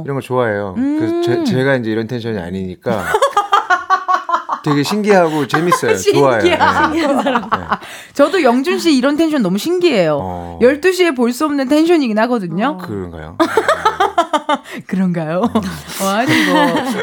이런 0.08 0.16
거 0.16 0.22
좋아해요. 0.22 0.72
음. 0.78 0.98
그래서 0.98 1.20
제, 1.20 1.44
제가 1.52 1.74
이제 1.76 1.90
이런 1.90 2.06
텐션이 2.06 2.38
아니니까 2.38 3.04
되게 4.64 4.82
신기하고 4.82 5.46
재밌어요. 5.46 5.98
좋아요. 5.98 6.40
신기하고. 6.40 7.22
네. 7.22 7.38
저도 8.14 8.42
영준 8.42 8.78
씨 8.78 8.96
이런 8.96 9.18
텐션 9.18 9.42
너무 9.42 9.58
신기해요. 9.58 10.18
어. 10.18 10.58
12시에 10.62 11.14
볼 11.14 11.30
수 11.34 11.44
없는 11.44 11.68
텐션이긴 11.68 12.18
하거든요. 12.20 12.78
그런가요? 12.78 13.36
그런가요? 14.88 15.42
어, 15.42 16.06
아니 16.08 16.46
뭐 16.46 16.56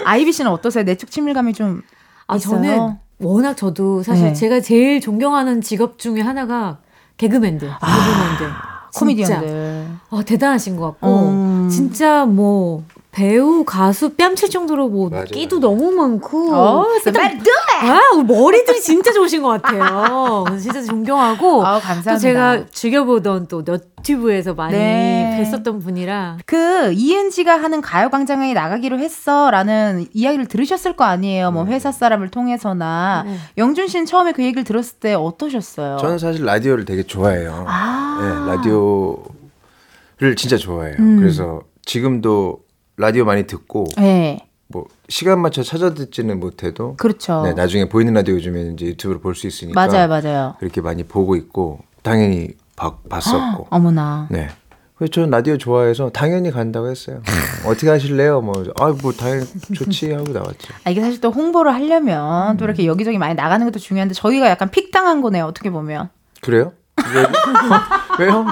아이비 0.03 0.31
씨는 0.33 0.49
어떠세요? 0.49 0.83
내적 0.83 1.11
친밀감이 1.11 1.53
좀 1.53 1.83
아, 2.25 2.37
있어요? 2.37 2.55
저는 2.55 2.95
워낙 3.19 3.55
저도 3.55 4.01
사실 4.01 4.25
네. 4.29 4.33
제가 4.33 4.61
제일 4.61 4.99
존경하는 4.99 5.61
직업 5.61 5.99
중에 5.99 6.21
하나가 6.21 6.79
개그맨들, 7.17 7.69
개그맨들. 7.69 8.47
진짜. 8.91 8.99
코미디언들. 8.99 9.87
아, 10.09 10.21
대단하신 10.25 10.77
것 10.77 10.91
같고, 10.91 11.07
음. 11.29 11.69
진짜 11.69 12.25
뭐, 12.25 12.83
배우, 13.15 13.63
가수 13.63 14.09
뺨칠 14.15 14.49
정도로 14.49 14.89
뭐, 14.89 15.09
맞아요. 15.09 15.23
끼도 15.23 15.61
너무 15.61 15.89
많고. 15.91 16.53
어, 16.53 16.85
일단, 17.05 17.39
아, 17.81 17.99
머리들이 18.21 18.81
진짜 18.81 19.13
좋으신 19.13 19.41
것 19.41 19.61
같아요. 19.61 20.43
진짜 20.59 20.83
존경하고. 20.83 21.65
아우, 21.65 21.79
감사합니다. 21.79 22.11
또 22.11 22.17
제가 22.19 22.65
즐겨보던 22.71 23.47
또 23.47 23.61
너튜브에서 23.61 24.53
많이 24.53 24.73
네. 24.73 25.49
뵀었던 25.49 25.81
분이라. 25.81 26.39
그 26.45 26.91
이은지가 26.91 27.55
하는 27.55 27.79
가요광장에 27.79 28.53
나가기로 28.53 28.99
했어라는 28.99 30.07
이야기를 30.13 30.47
들으셨을 30.47 30.97
거 30.97 31.05
아니에요. 31.05 31.51
뭐 31.51 31.65
회사 31.67 31.93
사람을 31.93 32.31
통해서나 32.31 33.23
네. 33.25 33.37
영준 33.57 33.87
씨는 33.87 34.05
처음에 34.07 34.33
그 34.33 34.43
얘기를 34.43 34.65
들었을 34.65 34.97
때 34.99 35.13
어떠셨어요? 35.13 35.99
저는 36.01 36.17
사실 36.17 36.43
라디오를 36.43 36.83
되게 36.83 37.03
좋아해요. 37.03 37.63
아. 37.65 38.19
네, 38.21 38.55
라디오를 38.57 40.35
진짜 40.35 40.57
좋아해요. 40.57 40.97
음. 40.99 41.17
그래서 41.17 41.61
지금도 41.85 42.64
라디오 42.97 43.25
많이 43.25 43.45
듣고 43.45 43.85
네, 43.97 44.39
뭐 44.67 44.85
시간 45.09 45.39
맞춰 45.41 45.63
찾아 45.63 45.93
듣지는 45.93 46.39
못해도 46.39 46.95
그렇죠. 46.97 47.41
네, 47.43 47.53
나중에 47.53 47.89
보이는 47.89 48.13
라디오 48.13 48.35
요즘에 48.35 48.71
이제 48.73 48.85
유튜브로 48.87 49.19
볼 49.19 49.35
수 49.35 49.47
있으니까 49.47 49.87
맞아요, 49.87 50.07
맞아요. 50.07 50.55
그렇게 50.59 50.81
많이 50.81 51.03
보고 51.03 51.35
있고 51.35 51.79
당연히 52.03 52.49
봐- 52.75 52.97
봤었고. 53.09 53.67
어머나. 53.69 54.27
네. 54.31 54.49
그래서 54.97 55.11
저는 55.11 55.29
라디오 55.29 55.57
좋아해서 55.57 56.09
당연히 56.11 56.51
간다고 56.51 56.89
했어요. 56.89 57.21
어떻게 57.67 57.89
하실래요? 57.89 58.39
뭐, 58.41 58.63
아, 58.79 58.95
뭐, 59.01 59.11
당연히 59.11 59.45
좋지 59.73 60.13
하고 60.13 60.31
나왔죠. 60.31 60.73
아, 60.85 60.89
이게 60.89 61.01
사실 61.01 61.19
또 61.19 61.31
홍보를 61.31 61.73
하려면 61.73 62.55
또 62.55 62.63
이렇게 62.63 62.85
여기저기 62.85 63.17
많이 63.17 63.33
나가는 63.35 63.65
것도 63.65 63.79
중요한데 63.79 64.13
저희가 64.13 64.47
약간 64.49 64.71
픽 64.71 64.91
당한 64.91 65.21
거네요. 65.21 65.45
어떻게 65.45 65.69
보면. 65.69 66.09
그래요? 66.41 66.71
왜, 67.13 68.25
왜요? 68.25 68.45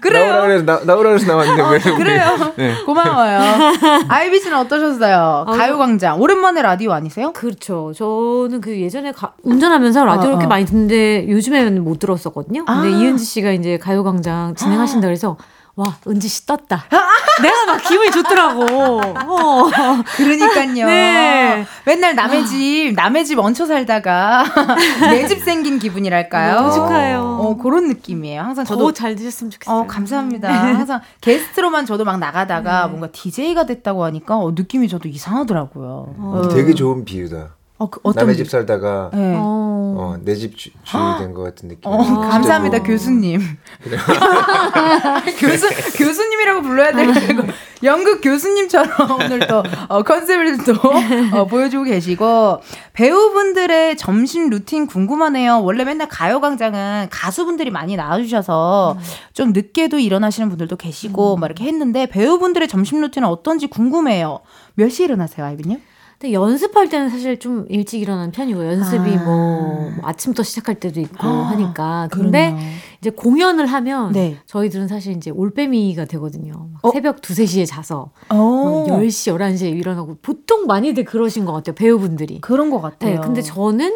그래요. 0.00 0.26
나오라 0.32 0.42
그래서, 0.46 0.64
나, 0.64 0.80
나오라 0.84 1.10
그래서 1.10 1.26
나왔는데 1.26 1.62
왜? 1.62 1.68
우리- 1.92 1.96
그래요. 2.04 2.52
네. 2.56 2.74
고마워요. 2.84 3.40
아이비 4.08 4.40
씨는 4.40 4.56
어떠셨어요? 4.58 5.46
가요광장 5.48 6.20
오랜만에 6.20 6.62
라디오 6.62 6.92
아니세요? 6.92 7.32
그렇죠. 7.32 7.92
저는 7.96 8.60
그 8.60 8.78
예전에 8.80 9.12
가- 9.12 9.32
운전하면서 9.42 10.04
라디오 10.04 10.28
어, 10.28 10.30
이렇게 10.32 10.46
어. 10.46 10.48
많이 10.48 10.64
듣는데 10.66 11.28
요즘에는 11.28 11.82
못 11.84 11.98
들었었거든요. 11.98 12.64
근데 12.64 12.88
아. 12.88 12.90
이은지 12.90 13.24
씨가 13.24 13.52
이제 13.52 13.78
가요광장 13.78 14.54
진행하신다 14.56 15.06
그래서 15.06 15.36
와 15.76 15.96
은지 16.06 16.28
씨 16.28 16.44
떴다. 16.46 16.84
내가 17.42 17.66
막 17.66 17.78
기분이 17.82 18.10
좋더라고. 18.10 18.62
어. 19.00 19.70
그러니까요. 20.16 20.86
네. 20.86 21.66
맨날 21.86 22.14
남의 22.14 22.44
집, 22.46 22.92
남의 22.94 23.24
집 23.24 23.38
얹혀 23.38 23.64
살다가 23.66 24.44
내 25.10 25.26
집 25.26 25.40
생긴 25.42 25.78
기분이랄까요? 25.78 26.54
너무 26.56 26.72
축하해요. 26.72 27.20
어, 27.20 27.56
그런 27.56 27.86
느낌이에요. 27.88 28.42
항상 28.42 28.64
저도 28.64 28.86
더잘 28.88 29.14
드셨으면 29.14 29.50
좋겠어요. 29.52 29.76
어, 29.76 29.86
감사합니다. 29.86 30.50
항상 30.52 31.00
게스트로만 31.20 31.86
저도 31.86 32.04
막 32.04 32.18
나가다가 32.18 32.88
뭔가 32.88 33.06
DJ가 33.06 33.64
됐다고 33.64 34.04
하니까 34.04 34.36
어, 34.36 34.50
느낌이 34.50 34.88
저도 34.88 35.08
이상하더라고요. 35.08 36.14
어. 36.18 36.48
되게 36.52 36.74
좋은 36.74 37.04
비유다. 37.04 37.54
어, 37.80 37.88
그 37.90 37.98
어떤 38.02 38.22
남의 38.22 38.36
비- 38.36 38.44
집 38.44 38.50
살다가 38.50 39.10
네. 39.12 39.34
어. 39.36 39.70
어, 39.98 40.16
내집 40.22 40.56
주인이 40.56 41.18
된 41.18 41.34
것 41.34 41.42
같은 41.42 41.68
느낌. 41.68 41.80
어, 41.90 41.96
감사합니다, 42.28 42.82
교수님. 42.82 43.40
교수, 45.38 45.68
교수님이라고 45.96 46.62
불러야 46.62 46.92
되고, 46.92 47.12
연극 47.82 48.20
교수님처럼 48.20 48.90
오늘 49.20 49.46
또, 49.46 49.62
어, 49.88 50.02
컨셉을 50.02 50.58
또, 50.64 50.74
어, 51.36 51.46
보여주고 51.46 51.84
계시고, 51.84 52.60
배우분들의 52.92 53.96
점심 53.96 54.50
루틴 54.50 54.86
궁금하네요. 54.86 55.62
원래 55.62 55.84
맨날 55.84 56.08
가요광장은 56.08 57.08
가수분들이 57.10 57.70
많이 57.70 57.96
나와주셔서, 57.96 58.96
좀 59.32 59.52
늦게도 59.52 59.98
일어나시는 59.98 60.48
분들도 60.50 60.76
계시고, 60.76 61.36
막 61.36 61.46
이렇게 61.46 61.64
했는데, 61.64 62.06
배우분들의 62.06 62.68
점심 62.68 63.00
루틴은 63.00 63.26
어떤지 63.28 63.66
궁금해요. 63.66 64.40
몇 64.74 64.88
시에 64.90 65.06
일어나세요, 65.06 65.46
아이빈님? 65.46 65.80
근데 66.20 66.34
연습할 66.34 66.90
때는 66.90 67.08
사실 67.08 67.38
좀 67.38 67.64
일찍 67.70 68.02
일어나는 68.02 68.30
편이고 68.30 68.66
연습이 68.66 69.16
아. 69.16 69.24
뭐, 69.24 69.90
뭐 69.90 69.92
아침부터 70.02 70.42
시작할 70.42 70.74
때도 70.74 71.00
있고 71.00 71.26
아, 71.26 71.48
하니까 71.48 72.08
근데 72.12 72.50
그러네요. 72.50 72.70
이제 73.00 73.08
공연을 73.08 73.64
하면 73.64 74.12
네. 74.12 74.36
저희들은 74.44 74.86
사실 74.86 75.16
이제 75.16 75.30
올빼미가 75.30 76.04
되거든요. 76.04 76.68
막 76.74 76.84
어? 76.84 76.90
새벽 76.90 77.18
2, 77.18 77.20
3시에 77.22 77.66
자서 77.66 78.10
어, 78.28 78.34
뭐 78.34 78.86
10시, 78.86 79.34
11시에 79.34 79.74
일어나고 79.74 80.18
보통 80.20 80.66
많이들 80.66 81.06
그러신 81.06 81.46
것 81.46 81.54
같아요. 81.54 81.74
배우분들이. 81.74 82.42
그런 82.42 82.68
것 82.68 82.82
같아요. 82.82 83.14
네, 83.14 83.20
근데 83.22 83.40
저는 83.40 83.90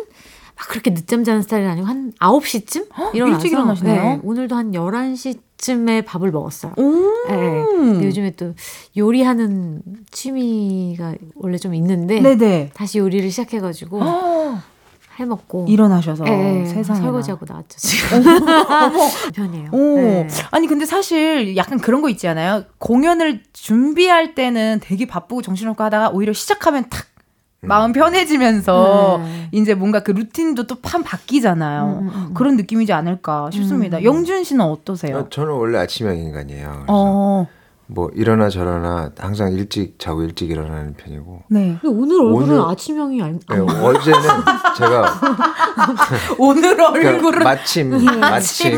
막 0.57 0.69
그렇게 0.71 0.95
늦잠 0.95 1.25
자는 1.25 1.43
스타일은 1.43 1.69
아니고 1.69 1.87
한 1.87 2.11
9시쯤 2.21 2.87
일어나서 3.15 3.37
일찍 3.37 3.53
일어나시네요? 3.53 4.03
네, 4.03 4.21
오늘도 4.23 4.57
한 4.57 4.73
11시 4.73 5.41
쯤에 5.65 6.03
밥을 6.03 6.31
먹었어요. 6.31 6.75
오. 6.77 6.83
네, 7.29 8.05
요즘에 8.05 8.33
또 8.33 8.53
요리하는 8.99 9.81
취미가 10.11 11.15
원래 11.37 11.57
좀 11.57 11.75
있는데 11.75 12.21
네네. 12.21 12.73
다시 12.75 12.99
요리를 12.99 13.31
시작해가지고 13.31 13.99
어, 14.03 14.61
해먹고 15.17 15.65
일어나셔서 15.67 16.25
네, 16.25 16.67
세상에 16.67 17.01
설거지하고 17.01 17.47
나왔죠 17.49 17.79
지금 17.79 18.23
편이에요. 19.35 19.71
오. 19.73 19.97
네. 19.97 20.29
아니 20.51 20.67
근데 20.67 20.85
사실 20.85 21.57
약간 21.57 21.79
그런 21.79 22.03
거 22.03 22.11
있지 22.11 22.29
않아요? 22.29 22.65
공연을 22.77 23.43
준비할 23.55 24.35
때는 24.35 24.81
되게 24.83 25.07
바쁘고 25.07 25.41
정신없고 25.41 25.83
하다가 25.83 26.11
오히려 26.11 26.35
시작하면 26.35 26.85
탁 26.91 27.07
마음 27.67 27.93
편해지면서 27.93 29.21
네. 29.23 29.49
이제 29.53 29.75
뭔가 29.75 30.01
그 30.01 30.11
루틴도 30.13 30.67
또 30.67 30.77
판 30.83 31.03
바뀌잖아요. 31.03 31.99
음, 32.03 32.09
음, 32.09 32.13
음. 32.29 32.35
그런 32.35 32.57
느낌이지 32.57 32.93
않을까 32.93 33.51
싶습니다. 33.53 33.99
음. 33.99 34.05
영준 34.05 34.45
씨는 34.45 34.65
어떠세요? 34.65 35.19
어, 35.19 35.29
저는 35.31 35.53
원래 35.53 35.79
아침형 35.79 36.17
인간이에요. 36.17 36.69
그래서 36.71 36.85
어, 36.89 37.47
뭐 37.87 38.11
일어나 38.15 38.49
저러나 38.49 39.11
항상 39.19 39.53
일찍 39.53 39.99
자고 39.99 40.23
일찍 40.23 40.51
일어나는 40.51 40.95
편이고. 40.95 41.43
네. 41.49 41.77
근데 41.81 41.97
오늘 41.97 42.21
얼굴은 42.21 42.59
오늘- 42.59 42.71
아침형이 42.73 43.23
아니, 43.23 43.39
네, 43.39 43.59
어제는 43.59 44.21
제가 44.79 45.21
오늘 46.39 46.77
그러니까 46.77 47.11
얼굴은 47.11 47.39
마침 47.45 47.93
아침 48.23 48.23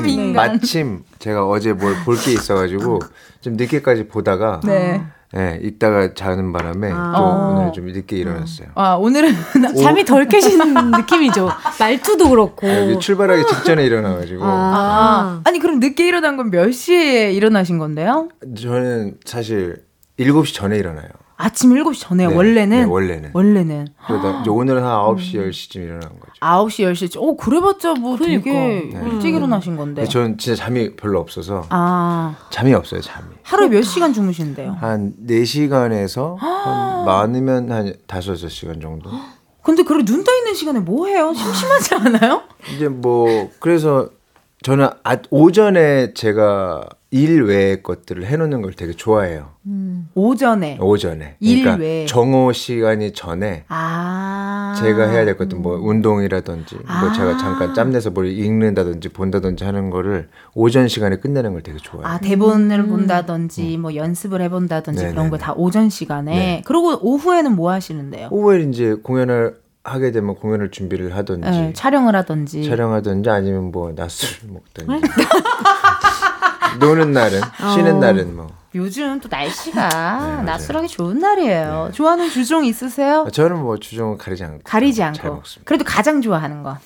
마침 0.02 0.06
인간. 0.08 0.52
마침 0.52 1.02
제가 1.18 1.46
어제 1.46 1.72
뭘 1.72 1.94
볼 2.04 2.16
게 2.16 2.32
있어가지고 2.32 3.00
좀 3.40 3.54
늦게까지 3.56 4.08
보다가 4.08 4.60
네. 4.64 5.02
예, 5.36 5.58
있다가 5.62 6.14
자는 6.14 6.52
바람에 6.52 6.90
아. 6.92 7.12
또 7.16 7.22
어. 7.22 7.54
오늘 7.60 7.72
좀 7.72 7.86
늦게 7.86 8.16
일어났어요. 8.16 8.68
아, 8.74 8.94
오늘은 8.94 9.34
잠이 9.82 10.04
덜 10.04 10.26
깨시는 10.28 10.92
느낌이죠. 10.92 11.50
말투도 11.80 12.28
그렇고. 12.30 12.66
아, 12.68 12.98
출발하기 12.98 13.44
직전에 13.46 13.84
일어나가지고 13.84 14.44
아. 14.44 14.48
아, 14.48 15.40
아니 15.44 15.58
그럼 15.58 15.80
늦게 15.80 16.06
일어난 16.06 16.36
건 16.36 16.50
몇 16.50 16.70
시에 16.72 17.32
일어나신 17.32 17.78
건데요? 17.78 18.28
저는 18.56 19.16
사실 19.24 19.82
7시 20.18 20.54
전에 20.54 20.78
일어나요. 20.78 21.08
아침 21.38 21.70
7시 21.74 22.00
전에 22.00 22.26
네, 22.26 22.34
원래는 22.34 22.78
네, 22.78 22.84
원래는. 22.84 23.30
원래는 23.34 23.88
그러다 24.06 24.40
이제 24.40 24.50
오늘은 24.50 24.82
한 24.82 24.90
9시 24.90 25.34
10시쯤 25.34 25.76
일어난 25.76 26.00
거죠. 26.18 26.32
9시 26.40 26.90
10시. 26.92 27.20
오, 27.20 27.36
그래 27.36 27.60
봤자 27.60 27.94
뭐 27.94 28.16
되게 28.16 28.40
그러니까. 28.40 29.00
네. 29.04 29.10
일찍 29.12 29.34
일어나신 29.34 29.76
건데. 29.76 30.02
근데 30.02 30.08
저는 30.10 30.38
진짜 30.38 30.64
잠이 30.64 30.96
별로 30.96 31.20
없어서 31.20 31.66
아, 31.68 32.34
잠이 32.50 32.72
없어요, 32.72 33.00
잠이. 33.02 33.26
하루에 33.42 33.68
몇 33.68 33.82
시간 33.82 34.14
주무시는데요? 34.14 34.76
한 34.80 35.12
4시간에서 35.26 36.36
한 36.40 37.04
많으면 37.04 37.70
한 37.70 37.86
5, 37.88 37.92
6시간 38.08 38.80
정도. 38.80 39.10
근데 39.62 39.82
그래 39.82 40.02
눈떠 40.06 40.32
있는 40.38 40.54
시간에 40.54 40.78
뭐 40.80 41.06
해요? 41.08 41.32
심심하지 41.34 41.94
않아요? 41.96 42.42
이제 42.74 42.88
뭐 42.88 43.50
그래서 43.58 44.08
저는 44.66 44.88
아, 45.04 45.16
오전에 45.30 46.12
제가 46.12 46.82
일 47.12 47.44
외의 47.44 47.84
것들을 47.84 48.26
해놓는 48.26 48.62
걸 48.62 48.72
되게 48.72 48.92
좋아해요. 48.94 49.50
오전에. 50.16 50.78
오전에. 50.80 51.36
일 51.38 51.60
그러니까 51.60 51.80
외에. 51.80 52.06
정오 52.06 52.50
시간이 52.50 53.12
전에 53.12 53.62
아. 53.68 54.74
제가 54.76 55.06
해야 55.06 55.24
될 55.24 55.36
것도 55.36 55.56
뭐 55.58 55.76
운동이라든지 55.76 56.74
뭐 56.74 56.84
아. 56.88 57.12
제가 57.12 57.36
잠깐 57.36 57.74
짬내서 57.74 58.10
뭘 58.10 58.26
읽는다든지 58.26 59.10
본다든지 59.10 59.62
하는 59.62 59.90
거를 59.90 60.30
오전 60.52 60.88
시간에 60.88 61.14
끝내는 61.14 61.52
걸 61.52 61.62
되게 61.62 61.78
좋아해요. 61.78 62.04
아, 62.04 62.18
대본을 62.18 62.88
본다든지 62.88 63.78
뭐 63.78 63.94
연습을 63.94 64.42
해본다든지 64.42 65.00
네, 65.00 65.10
그런 65.12 65.26
네, 65.26 65.30
거 65.30 65.36
네. 65.38 65.44
다 65.44 65.52
오전 65.56 65.88
시간에. 65.90 66.34
네. 66.34 66.62
그리고 66.64 66.98
오후에는 67.00 67.54
뭐 67.54 67.70
하시는데요? 67.70 68.30
오후에 68.32 68.62
이제 68.62 68.94
공연을 68.94 69.64
하게 69.86 70.10
되면 70.10 70.34
공연을 70.34 70.70
준비를 70.72 71.14
하든지 71.16 71.48
네, 71.48 71.72
촬영을 71.72 72.16
하든지. 72.16 72.68
촬영하든지 72.68 73.30
아니면 73.30 73.70
뭐 73.70 73.92
낮술 73.94 74.48
먹든지 74.50 75.08
노는 76.80 77.12
날은 77.12 77.40
쉬는 77.74 77.96
어. 77.96 78.00
날은 78.00 78.36
뭐 78.36 78.48
요즘 78.74 79.20
또 79.20 79.28
날씨가 79.30 80.36
네. 80.38 80.42
낮술하기 80.42 80.88
좋은 80.88 81.18
날이에요. 81.20 81.90
좋아하는 81.94 82.28
주종 82.28 82.64
있으세요? 82.64 83.26
저는 83.32 83.58
뭐 83.62 83.78
주종을 83.78 84.18
가리지 84.18 84.44
않고 84.44 84.60
가리지 84.64 84.98
잘 84.98 85.08
않고. 85.08 85.28
먹습니다. 85.36 85.62
그래도 85.64 85.84
가장 85.84 86.20
좋아하는 86.20 86.62
거. 86.62 86.76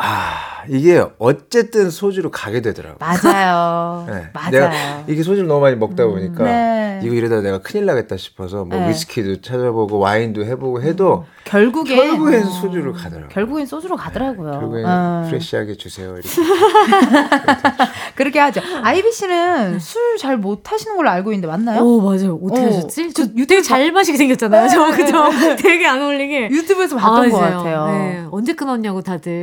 아 0.00 0.62
이게 0.68 1.04
어쨌든 1.18 1.90
소주로 1.90 2.30
가게 2.30 2.60
되더라고. 2.62 2.94
요 2.94 2.96
맞아요. 3.00 4.06
네. 4.10 4.28
맞아요. 4.32 4.50
내가 4.50 4.70
이게 5.08 5.22
소주를 5.24 5.48
너무 5.48 5.60
많이 5.60 5.74
먹다 5.76 6.06
보니까 6.06 6.44
네. 6.44 7.00
이거 7.02 7.14
이러다 7.14 7.40
내가 7.40 7.58
큰일 7.58 7.84
나겠다 7.86 8.16
싶어서 8.16 8.64
뭐 8.64 8.78
네. 8.78 8.88
위스키도 8.90 9.40
찾아보고 9.40 9.98
와인도 9.98 10.44
해보고 10.44 10.82
해도 10.82 11.26
결국엔 11.44 11.96
결국엔 11.96 12.42
어, 12.42 12.50
소주로 12.50 12.92
가더라고요. 12.92 13.28
결국엔 13.30 13.66
소주로 13.66 13.96
가더라고요. 13.96 14.52
결국엔 14.52 14.84
어. 14.86 15.24
프레시하게 15.28 15.76
주세요. 15.76 16.14
이렇게. 16.14 16.28
그렇게 18.14 18.38
하죠. 18.38 18.60
아이비 18.82 19.10
씨는 19.12 19.78
술 19.80 20.16
잘 20.18 20.38
못 20.38 20.70
하시는 20.70 20.96
걸로 20.96 21.10
알고 21.10 21.32
있는데 21.32 21.46
맞나요? 21.48 21.80
오, 21.82 22.00
맞아요. 22.00 22.38
어떻게 22.42 22.60
어. 22.62 22.66
하셨지? 22.68 23.12
저 23.12 23.24
되게 23.26 23.62
잘 23.62 23.90
마시게 23.92 24.16
생겼잖아요. 24.18 24.68
저, 24.68 24.90
그죠? 24.92 25.24
되게 25.58 25.86
안 25.86 26.00
어울리게. 26.02 26.50
유튜브에서 26.50 26.96
봤던 26.96 27.30
것 27.30 27.40
맞아요. 27.40 27.56
같아요. 27.58 27.86
네. 27.88 28.24
언제 28.30 28.52
끊었냐고 28.52 29.00
다들 29.02 29.42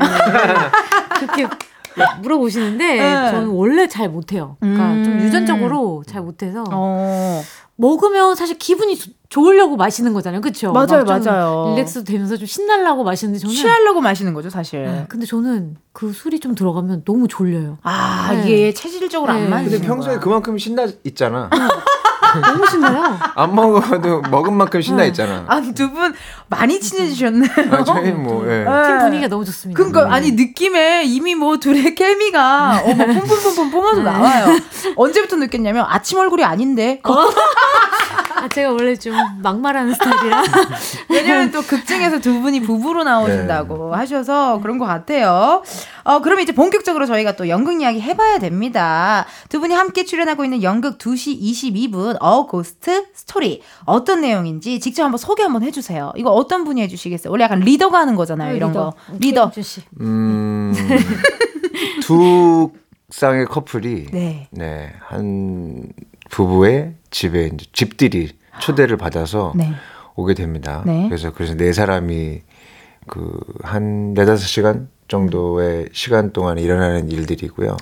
그렇게 1.20 1.48
물어보시는데 2.22 2.86
네. 2.96 3.32
저는 3.32 3.48
원래 3.48 3.88
잘 3.88 4.10
못해요. 4.10 4.58
그러니까 4.60 4.92
음. 4.92 5.04
좀 5.04 5.20
유전적으로 5.22 6.04
잘 6.06 6.22
못해서 6.22 6.64
어. 6.72 7.42
먹으면 7.78 8.36
사실 8.36 8.58
기분이 8.58 8.98
좋- 8.98 9.12
좋으려고 9.30 9.76
마시는 9.76 10.14
거잖아요, 10.14 10.40
그렇죠? 10.42 10.72
맞아요, 10.72 11.04
맞아요. 11.04 11.74
릴렉스 11.76 12.04
되면서 12.06 12.38
좀 12.38 12.46
신나려고 12.48 13.04
마시는데 13.04 13.40
저는 13.40 13.54
취하려고 13.56 14.00
마시는 14.02 14.34
거죠, 14.34 14.50
사실. 14.50 14.84
네, 14.86 15.06
근데 15.10 15.26
저는 15.26 15.76
그 15.92 16.14
술이 16.14 16.40
좀 16.40 16.56
들어가면 16.56 17.04
너무 17.04 17.28
졸려요. 17.28 17.78
아, 17.84 18.30
네. 18.32 18.44
이게 18.44 18.74
체질적으로 18.74 19.34
네. 19.34 19.44
안 19.44 19.50
맞는 19.50 19.72
근데 19.72 19.86
평소에 19.86 20.20
그만큼 20.20 20.58
신나 20.58 20.86
있잖아. 21.04 21.50
너무 22.42 22.66
신나요. 22.68 23.18
안 23.36 23.56
먹어도 23.56 24.22
먹은 24.30 24.54
만큼 24.54 24.82
신나 24.82 25.04
네. 25.04 25.08
있잖아. 25.10 25.46
아, 25.48 25.62
두 25.62 25.90
분 25.92 26.14
많이 26.48 26.80
친해지셨네요. 26.80 27.50
아, 27.72 27.84
저희 27.84 28.12
뭐 28.12 28.46
예. 28.48 28.66
팀 28.88 29.00
분위기가 29.00 29.28
너무 29.28 29.46
좋습니다. 29.46 29.78
그러니까 29.78 30.14
아니 30.14 30.32
느낌에 30.32 31.04
이미 31.06 31.36
뭐 31.36 31.58
둘의 31.58 31.96
케미가 31.96 32.82
어머 32.86 33.06
뿜뿜뿜뿜 33.06 33.72
뿜어서 33.72 33.98
네. 33.98 34.04
나와요. 34.12 34.46
언제부터 34.96 35.36
느꼈냐면 35.38 35.86
아침 35.88 36.20
얼굴이 36.20 36.44
아닌데 36.44 37.02
아, 38.36 38.48
제가 38.50 38.72
원래 38.72 38.96
좀 38.96 39.16
막말하는 39.42 39.94
스타일이라 39.94 40.44
왜냐면 41.10 41.52
또 41.52 41.62
극중에서 41.62 42.20
두 42.20 42.42
분이 42.42 42.62
부부로 42.62 43.04
나오신다고 43.04 43.92
네. 43.92 43.98
하셔서 43.98 44.60
그런 44.62 44.78
것 44.78 44.86
같아요. 44.86 45.64
어, 46.06 46.22
그러면 46.22 46.44
이제 46.44 46.54
본격적으로 46.54 47.08
저희가 47.08 47.36
또 47.36 47.50
연극 47.50 47.82
이야기 47.82 48.00
해봐야 48.00 48.38
됩니다. 48.38 49.26
두 49.50 49.60
분이 49.60 49.74
함께 49.74 50.06
출연하고 50.06 50.44
있는 50.44 50.62
연극 50.62 51.00
2시 51.00 51.42
22분 51.42 52.16
어 52.22 52.46
ghost 52.46 53.08
story 53.14 53.64
어떤 53.86 54.22
내용인지 54.22 54.80
직접 54.80 55.04
한번 55.04 55.18
소개 55.18 55.42
한번 55.42 55.64
해주세요. 55.64 56.14
이거 56.16 56.30
어떤 56.32 56.64
분이 56.64 56.80
해주시겠어요? 56.84 57.32
원래 57.32 57.44
약간 57.46 57.60
리더가 57.62 57.98
하는 57.98 58.16
거잖아요. 58.16 58.56
이런 58.56 58.72
거 58.72 58.94
리더. 59.20 59.50
김주 59.50 59.68
씨. 59.68 59.82
음, 60.00 60.74
두 62.04 62.72
쌍의 63.10 63.46
커플이 63.48 64.08
네. 64.12 64.48
네, 64.52 64.94
한 65.02 65.88
부부의 66.30 66.94
집에 67.10 67.48
이제 67.48 67.66
집들이 67.74 68.30
초대를 68.60 68.98
받아서 68.98 69.54
네. 69.56 69.74
오게 70.16 70.36
됩니다. 70.36 70.84
네. 70.86 71.08
그래서 71.10 71.34
그래서 71.34 71.56
네 71.56 71.74
사람이 71.74 72.42
그 73.08 73.40
한 73.64 74.14
네다섯 74.14 74.48
시간 74.48 74.90
정도의 75.08 75.90
시간 75.94 76.32
동안에 76.34 76.62
일어나는 76.62 77.10
일들이고요. 77.12 77.78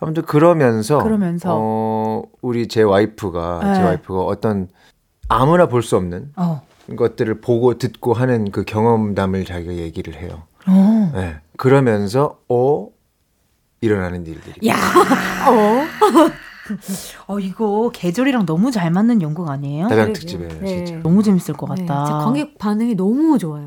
아무튼 0.00 0.22
그러면서 0.24 0.98
어. 0.98 1.02
그러면서. 1.02 1.48
어 1.52 2.22
우리 2.42 2.68
제 2.68 2.82
와이프가 2.82 3.60
제 3.74 3.80
네. 3.80 3.84
와이프가 3.84 4.20
어떤 4.22 4.68
아무나 5.28 5.66
볼 5.66 5.82
수 5.82 5.96
없는 5.96 6.32
어. 6.36 6.62
것들을 6.96 7.40
보고 7.40 7.76
듣고 7.78 8.14
하는 8.14 8.50
그 8.50 8.64
경험담을 8.64 9.44
자기가 9.44 9.74
얘기를 9.74 10.14
해요. 10.14 10.42
어. 10.66 11.10
네. 11.14 11.36
그러면서 11.56 12.38
어 12.48 12.88
일어나는 13.80 14.26
일들이. 14.26 14.68
야. 14.68 14.74
어. 15.48 15.84
어 17.26 17.38
이거 17.40 17.90
계절이랑 17.92 18.44
너무 18.46 18.70
잘 18.70 18.90
맞는 18.90 19.22
연극 19.22 19.48
아니에요? 19.48 19.88
그러게요. 19.88 20.12
특집에 20.12 20.48
네. 20.60 20.66
진짜. 20.86 21.00
너무 21.02 21.22
재밌을 21.22 21.54
것 21.54 21.72
네, 21.74 21.86
같다. 21.86 22.04
제 22.06 22.12
관객 22.12 22.58
반응이 22.58 22.94
너무 22.94 23.38
좋아요. 23.38 23.66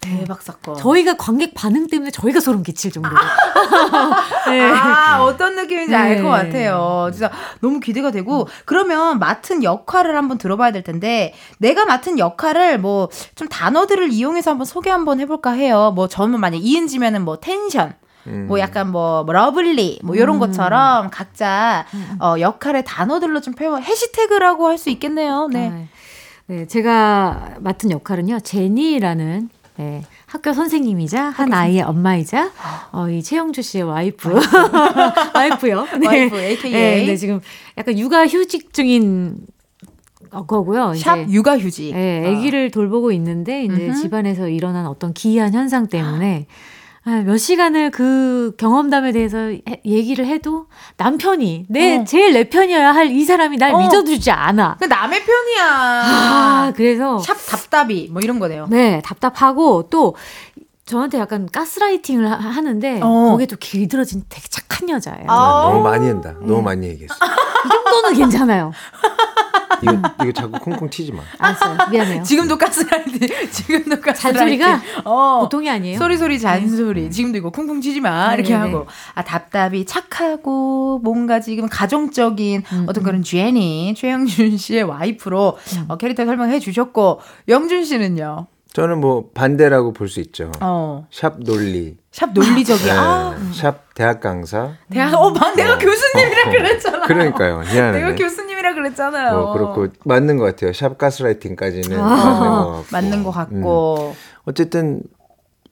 대박 0.00 0.42
사건. 0.42 0.76
저희가 0.76 1.16
관객 1.16 1.54
반응 1.54 1.86
때문에 1.86 2.10
저희가 2.10 2.40
소름 2.40 2.62
끼칠 2.62 2.90
정도로. 2.92 3.14
네. 4.48 4.70
아, 4.70 5.22
어떤 5.22 5.56
느낌인지 5.56 5.94
알 5.94 6.16
네. 6.16 6.22
것 6.22 6.28
같아요. 6.28 7.10
진짜 7.12 7.30
너무 7.60 7.80
기대가 7.80 8.10
되고, 8.10 8.48
그러면 8.64 9.18
맡은 9.18 9.62
역할을 9.64 10.16
한번 10.16 10.38
들어봐야 10.38 10.72
될 10.72 10.82
텐데, 10.82 11.34
내가 11.58 11.84
맡은 11.84 12.18
역할을 12.18 12.78
뭐, 12.78 13.08
좀 13.34 13.48
단어들을 13.48 14.12
이용해서 14.12 14.50
한번 14.50 14.64
소개 14.64 14.90
한번 14.90 15.20
해볼까 15.20 15.52
해요. 15.52 15.92
뭐, 15.94 16.08
저는 16.08 16.40
만약 16.40 16.58
이은지면은 16.62 17.24
뭐, 17.24 17.38
텐션. 17.38 17.94
음. 18.26 18.46
뭐 18.46 18.58
약간 18.60 18.90
뭐, 18.90 19.24
뭐 19.24 19.32
lovely 19.32 20.00
뭐 20.02 20.14
이런 20.14 20.38
것처럼 20.38 21.08
각자 21.10 21.86
어, 22.20 22.34
역할의 22.38 22.84
단어들로 22.84 23.40
좀 23.40 23.54
표현 23.54 23.82
해시태그라고 23.82 24.66
할 24.68 24.76
수 24.76 24.90
있겠네요. 24.90 25.48
네. 25.50 25.70
네. 25.70 25.88
네, 26.46 26.66
제가 26.66 27.56
맡은 27.60 27.90
역할은요, 27.90 28.40
제니라는 28.40 29.48
네, 29.78 30.02
학교 30.26 30.52
선생님이자 30.52 31.30
한 31.30 31.52
아이의 31.52 31.82
엄마이자 31.82 32.50
어, 32.90 33.08
이 33.08 33.22
최영주 33.22 33.62
씨의 33.62 33.84
와이프, 33.84 34.28
와이프요. 35.34 35.86
네. 36.00 36.06
와이프, 36.06 36.36
AKA. 36.36 36.72
네, 36.72 37.06
네, 37.06 37.16
지금 37.16 37.40
약간 37.76 37.96
육아 37.96 38.26
휴직 38.26 38.72
중인 38.72 39.36
어, 40.32 40.44
거고요. 40.46 40.94
샵 40.94 41.18
이제 41.18 41.32
육아휴직. 41.32 41.94
네, 41.94 42.26
아기를 42.26 42.72
돌보고 42.72 43.12
있는데 43.12 43.64
이제 43.64 43.86
음흠. 43.86 44.02
집안에서 44.02 44.48
일어난 44.48 44.86
어떤 44.86 45.14
기이한 45.14 45.54
현상 45.54 45.86
때문에 45.86 46.46
아, 46.48 46.77
몇 47.24 47.36
시간을 47.36 47.90
그 47.90 48.52
경험담에 48.58 49.12
대해서 49.12 49.38
해- 49.38 49.62
얘기를 49.84 50.26
해도 50.26 50.66
남편이 50.96 51.66
내 51.68 51.98
어. 51.98 52.04
제일 52.04 52.32
내 52.32 52.48
편이어야 52.48 52.92
할 52.94 53.08
이 53.08 53.24
사람이 53.24 53.56
날 53.56 53.72
어. 53.74 53.78
믿어주지 53.78 54.30
않아. 54.30 54.76
그 54.78 54.84
남의 54.84 55.22
편이야. 55.24 55.64
아, 55.66 56.72
그래서 56.76 57.18
샵 57.18 57.34
답답이 57.46 58.08
뭐 58.12 58.20
이런 58.22 58.38
거네요. 58.38 58.66
네 58.70 59.00
답답하고 59.04 59.88
또 59.90 60.14
저한테 60.86 61.18
약간 61.18 61.48
가스라이팅을 61.52 62.30
하- 62.30 62.36
하는데 62.36 63.00
어. 63.02 63.08
거기에 63.30 63.46
또 63.46 63.56
길들어진 63.56 64.24
되게 64.28 64.46
착한 64.48 64.88
여자예요. 64.88 65.26
아. 65.28 65.68
너무 65.70 65.82
많이 65.82 66.06
한다. 66.08 66.34
너무 66.40 66.62
많이 66.62 66.86
얘기했어. 66.88 67.14
이 67.14 67.68
정도는 67.68 68.16
괜찮아요. 68.18 68.72
이거 69.82 69.92
이거 70.22 70.32
자꾸 70.32 70.58
콩콩 70.58 70.88
튀지 70.90 71.12
마. 71.12 71.22
알았어요. 71.38 71.90
미안해요. 71.90 72.22
지금도 72.22 72.58
가스라이팅. 72.58 73.28
지금도 73.50 74.00
가스라이팅. 74.00 74.32
잔소리가 74.58 74.80
어. 75.04 75.40
보통이 75.42 75.68
아니에요. 75.70 75.98
소리 75.98 76.16
소리 76.16 76.38
잔소리. 76.38 77.10
지금도 77.10 77.38
이거 77.38 77.50
쿵쿵 77.50 77.80
치지 77.80 78.00
마. 78.00 78.34
이렇게 78.34 78.52
네네네. 78.54 78.72
하고. 78.72 78.86
아 79.14 79.22
답답이 79.24 79.84
착하고 79.86 81.00
뭔가 81.02 81.40
지금 81.40 81.68
가정적인 81.68 82.62
어떤 82.86 83.04
그런 83.04 83.22
제니 83.22 83.94
최영준 83.96 84.56
씨의 84.56 84.82
와이프로 84.84 85.58
어, 85.88 85.96
캐릭터 85.96 86.24
설명해 86.24 86.58
주셨고 86.60 87.20
영준 87.48 87.84
씨는요. 87.84 88.46
저는 88.78 89.00
뭐 89.00 89.30
반대라고 89.34 89.92
볼 89.92 90.08
수 90.08 90.20
있죠. 90.20 90.52
어. 90.60 91.04
샵 91.10 91.40
논리. 91.40 91.96
샵 92.12 92.32
논리적이야. 92.32 92.94
아, 93.00 93.36
네, 93.36 93.52
샵 93.52 93.92
대학 93.92 94.20
강사. 94.20 94.70
대학 94.88 95.12
어, 95.14 95.30
막 95.30 95.56
내가 95.56 95.74
어. 95.74 95.78
교수님이라 95.78 96.42
어, 96.44 96.46
어. 96.46 96.50
그랬잖아. 96.52 97.06
그러니까요. 97.08 97.62
내가 97.62 97.72
미안하네. 97.90 98.14
교수님이라 98.14 98.74
그랬잖아요. 98.74 99.36
뭐 99.36 99.52
그렇고 99.52 99.88
맞는 100.04 100.36
것 100.36 100.44
같아요. 100.44 100.72
샵 100.72 100.96
가스라이팅까지는 100.96 101.98
아, 102.00 102.84
맞는 102.92 103.24
것 103.24 103.32
같고. 103.32 103.60
것 103.60 103.94
같고. 103.96 104.14
어쨌든 104.44 105.02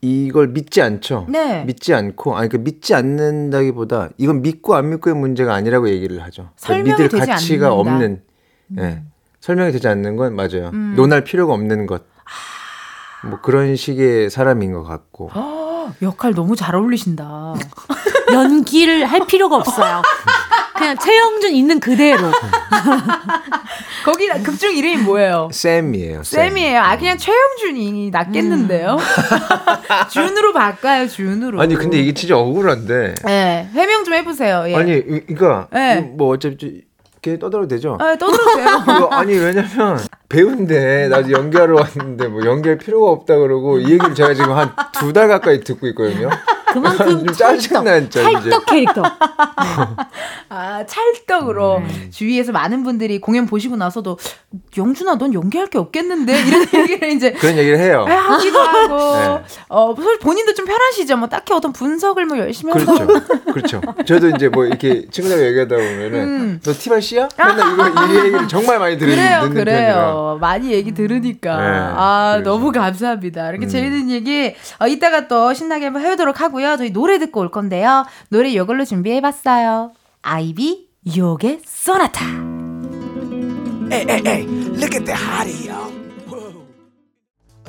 이걸 0.00 0.48
믿지 0.48 0.82
않죠. 0.82 1.26
네. 1.28 1.62
믿지 1.64 1.94
않고 1.94 2.36
아니 2.36 2.48
그 2.48 2.56
믿지 2.56 2.92
않는다기보다 2.92 4.08
이건 4.18 4.42
믿고 4.42 4.74
안 4.74 4.90
믿고의 4.90 5.14
문제가 5.14 5.54
아니라고 5.54 5.88
얘기를 5.90 6.20
하죠. 6.24 6.50
그러니까 6.60 6.66
설명이 6.66 6.90
믿을 7.02 7.08
되지 7.08 7.30
가치가 7.30 7.66
않는다. 7.68 7.80
없는. 7.92 8.22
예. 8.80 9.02
설명이 9.40 9.70
되지 9.70 9.86
않는 9.86 10.16
건 10.16 10.34
맞아요. 10.34 10.70
음. 10.74 10.94
논할 10.96 11.22
필요가 11.22 11.54
없는 11.54 11.86
것. 11.86 12.02
뭐 13.24 13.40
그런 13.40 13.76
식의 13.76 14.30
사람인 14.30 14.72
것 14.72 14.82
같고. 14.84 15.30
어, 15.34 15.92
역할 16.02 16.34
너무 16.34 16.54
잘 16.56 16.74
어울리신다. 16.76 17.54
연기를 18.32 19.06
할 19.06 19.26
필요가 19.26 19.56
없어요. 19.56 20.02
그냥 20.76 20.96
최영준 20.98 21.52
있는 21.52 21.80
그대로. 21.80 22.30
거기 24.04 24.28
극중 24.28 24.76
이름이 24.76 24.98
뭐예요? 24.98 25.48
쌤이에요. 25.50 26.22
쌤. 26.22 26.48
쌤이에요. 26.50 26.80
아 26.80 26.96
그냥 26.98 27.16
최영준이 27.16 28.10
낫겠는데요. 28.10 28.96
준으로 30.12 30.52
바꿔요. 30.52 31.08
준으로. 31.08 31.60
아니 31.60 31.74
근데 31.74 31.98
이게 31.98 32.12
진짜 32.14 32.36
억울한데. 32.36 33.14
네, 33.24 33.68
해명 33.72 34.04
좀 34.04 34.14
해보세요. 34.14 34.64
예. 34.68 34.76
아니 34.76 34.92
이- 34.92 35.20
그러니까 35.34 35.68
네. 35.72 36.00
뭐 36.00 36.28
어차피 36.34 36.82
이렇게 37.26 37.38
떠들어도 37.38 37.68
되죠. 37.68 37.96
아, 38.00 38.16
떠들어도 38.16 38.54
돼요. 38.56 38.66
이거 38.96 39.08
아니 39.08 39.34
왜냐면 39.34 39.98
배우인데 40.28 41.08
나도 41.08 41.30
연기하러 41.32 41.76
왔는데 41.76 42.28
뭐 42.28 42.44
연기할 42.44 42.78
필요가 42.78 43.10
없다 43.10 43.36
그러고 43.36 43.78
이 43.78 43.84
얘기를 43.84 44.14
제가 44.14 44.34
지금 44.34 44.52
한 44.52 44.72
두 44.98 45.12
달 45.12 45.28
가까이 45.28 45.60
듣고 45.60 45.86
있거든요. 45.88 46.30
그만큼 46.72 47.06
좀 47.26 47.34
짜증나 47.34 48.00
진짜. 48.00 48.22
찰떡 48.22 48.66
캐릭터. 48.66 49.02
아 50.48 50.84
찰떡으로 50.86 51.78
음. 51.78 52.08
주위에서 52.10 52.52
많은 52.52 52.82
분들이 52.82 53.20
공연 53.20 53.46
보시고 53.46 53.76
나서도 53.76 54.18
영준아 54.76 55.16
넌 55.16 55.34
연기할 55.34 55.68
게 55.68 55.78
없겠는데 55.78 56.32
이런 56.46 56.66
얘기를 56.74 57.08
이제 57.10 57.32
그런 57.32 57.56
얘기를 57.56 57.78
해요. 57.78 58.04
에, 58.08 58.12
하기도 58.12 58.58
하고 58.58 58.96
네. 58.96 59.42
어 59.68 59.94
사실 59.96 60.18
본인도 60.18 60.54
좀 60.54 60.64
편하시죠. 60.66 61.16
뭐 61.16 61.28
딱히 61.28 61.52
어떤 61.52 61.72
분석을 61.72 62.24
뭐 62.26 62.38
열심히 62.38 62.72
그렇죠. 62.72 63.06
그렇죠. 63.52 63.80
저도 64.06 64.30
이제 64.30 64.48
뭐 64.48 64.64
이렇게 64.66 65.06
친구들하고 65.10 65.46
얘기하다 65.46 65.76
보면은 65.76 66.14
음. 66.20 66.60
너 66.64 66.72
티발 66.72 67.02
씨 67.02 67.15
야? 67.16 67.28
맨날 67.38 67.72
이거 67.72 68.06
이 68.06 68.16
얘기를 68.18 68.48
정말 68.48 68.78
많이 68.78 68.98
들으는 68.98 69.16
그래요, 69.16 69.40
듣는 69.42 69.54
그래요. 69.54 69.94
편이라. 69.94 70.38
많이 70.40 70.72
얘기 70.72 70.92
들으니까. 70.92 71.56
네, 71.56 71.66
아, 71.96 72.32
그래서. 72.36 72.50
너무 72.50 72.72
감사합니다. 72.72 73.50
이렇게 73.50 73.66
음. 73.66 73.68
재밌는 73.68 74.10
얘기, 74.10 74.54
어, 74.80 74.86
이따가 74.86 75.28
또 75.28 75.52
신나게 75.54 75.86
한번 75.86 76.02
해보도록 76.02 76.40
하고요. 76.40 76.76
저희 76.76 76.92
노래 76.92 77.18
듣고 77.18 77.40
올 77.40 77.50
건데요. 77.50 78.04
노래 78.28 78.50
이걸로 78.50 78.84
준비해봤어요. 78.84 79.92
아이비, 80.22 80.88
요게 81.16 81.60
소나타. 81.64 82.24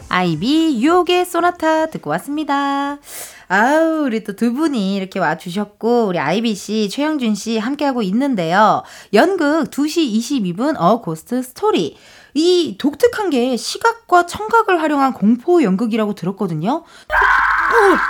아이비 0.10 0.82
유혹의 0.82 1.26
소나타 1.26 1.88
듣고 1.88 2.10
왔습니다. 2.12 2.98
아우, 3.50 4.04
우리 4.06 4.24
또 4.24 4.34
두 4.34 4.54
분이 4.54 4.96
이렇게 4.96 5.20
와주셨고, 5.20 6.08
우리 6.08 6.20
아이비 6.20 6.54
씨, 6.56 6.90
최영준 6.90 7.36
씨 7.36 7.58
함께하고 7.58 8.02
있는데요. 8.04 8.84
연극 9.14 9.70
2시 9.72 10.12
22분 10.56 10.76
A 10.78 11.02
Ghost 11.02 11.42
Story. 11.42 11.98
이 12.34 12.76
독특한 12.78 13.30
게 13.32 13.58
시각과 13.58 14.28
청각을 14.28 14.80
활용한 14.82 15.14
공포 15.14 15.64
연극이라고 15.64 16.14
들었거든요. 16.14 16.84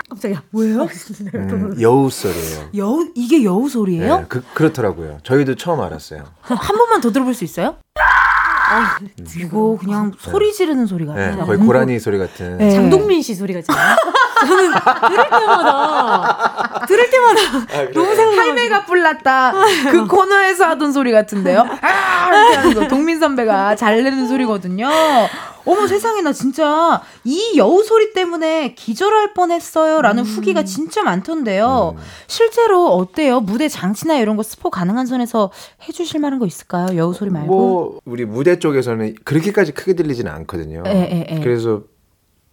깜짝이야. 0.09 0.43
뭐예요? 0.49 0.87
음, 1.35 1.79
여우 1.79 2.07
소리예요. 2.07 2.69
여우, 2.75 3.07
이게 3.15 3.43
여우 3.45 3.69
소리예요? 3.69 4.17
네, 4.17 4.25
그, 4.27 4.43
그렇더라고요. 4.53 5.19
저희도 5.23 5.55
처음 5.55 5.79
알았어요. 5.79 6.25
한 6.41 6.77
번만 6.77 6.99
더 6.99 7.11
들어볼 7.11 7.33
수 7.33 7.45
있어요? 7.45 7.77
아, 7.95 8.97
이거 9.37 9.77
그냥 9.79 10.11
소리 10.19 10.51
지르는 10.51 10.87
소리 10.87 11.05
네, 11.05 11.11
같아요. 11.13 11.45
거의 11.45 11.57
고라니 11.59 11.97
소리 11.99 12.17
같은. 12.17 12.57
네. 12.57 12.71
장동민 12.71 13.21
씨 13.21 13.33
소리 13.33 13.53
같잖아요. 13.53 13.95
저는 14.45 14.71
들을 15.09 15.29
때마다 15.29 16.85
들을 16.87 17.09
때마다 17.09 17.91
너무 17.93 18.15
생각나. 18.15 18.41
할매가 18.41 18.85
뿔났다. 18.85 19.53
그 19.91 20.07
코너에서 20.07 20.65
하던 20.65 20.91
소리 20.91 21.11
같은데요. 21.11 21.65
아, 21.81 22.27
이렇게 22.29 22.55
하는 22.55 22.73
거. 22.73 22.87
동민 22.87 23.19
선배가 23.19 23.75
잘 23.75 24.03
내는 24.03 24.27
소리거든요. 24.27 24.89
어머 25.65 25.85
세상에 25.85 26.21
나 26.21 26.31
진짜 26.31 27.01
이 27.25 27.57
여우 27.57 27.83
소리 27.83 28.13
때문에 28.13 28.73
기절할 28.75 29.33
뻔했어요. 29.33 30.01
라는 30.01 30.23
후기가 30.23 30.63
진짜 30.63 31.03
많던데요. 31.03 31.95
실제로 32.27 32.87
어때요? 32.95 33.41
무대 33.41 33.67
장치나 33.67 34.15
이런 34.17 34.37
거 34.37 34.43
스포 34.43 34.69
가능한 34.69 35.05
선에서 35.07 35.51
해주실 35.87 36.21
만한 36.21 36.39
거 36.39 36.45
있을까요? 36.45 36.95
여우 36.95 37.13
소리 37.13 37.31
말고. 37.31 37.47
뭐 37.47 37.99
우리 38.05 38.23
무대 38.25 38.59
쪽에서는 38.59 39.15
그렇게까지 39.25 39.73
크게 39.73 39.93
들리지는 39.93 40.31
않거든요. 40.31 40.83
예, 40.85 40.91
예, 40.91 41.35
예. 41.35 41.39
그래서 41.41 41.81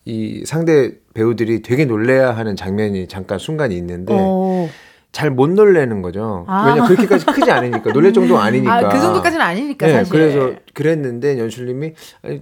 이 0.05 0.45
상대 0.45 0.95
배우들이 1.15 1.63
되게 1.63 1.85
놀래야 1.85 2.37
하는 2.37 2.57
장면이 2.57 3.07
잠깐 3.09 3.39
순간이 3.39 3.77
있는데 3.77 4.15
어. 4.17 4.69
잘못 5.13 5.51
놀래는 5.51 6.03
거죠. 6.03 6.45
아. 6.49 6.67
왜냐 6.67 6.89
그렇게까지 6.89 7.25
크지 7.27 7.49
않으니까 7.53 7.93
놀랄 7.93 8.13
정도가 8.13 8.43
아니니까. 8.43 8.75
아, 8.75 8.89
그 8.89 9.01
정도까지는 9.01 9.45
아니니까 9.47 9.87
네, 9.87 9.93
사실. 9.93 10.13
그래서 10.13 10.53
그랬는데 10.75 11.39
연출님이 11.39 11.93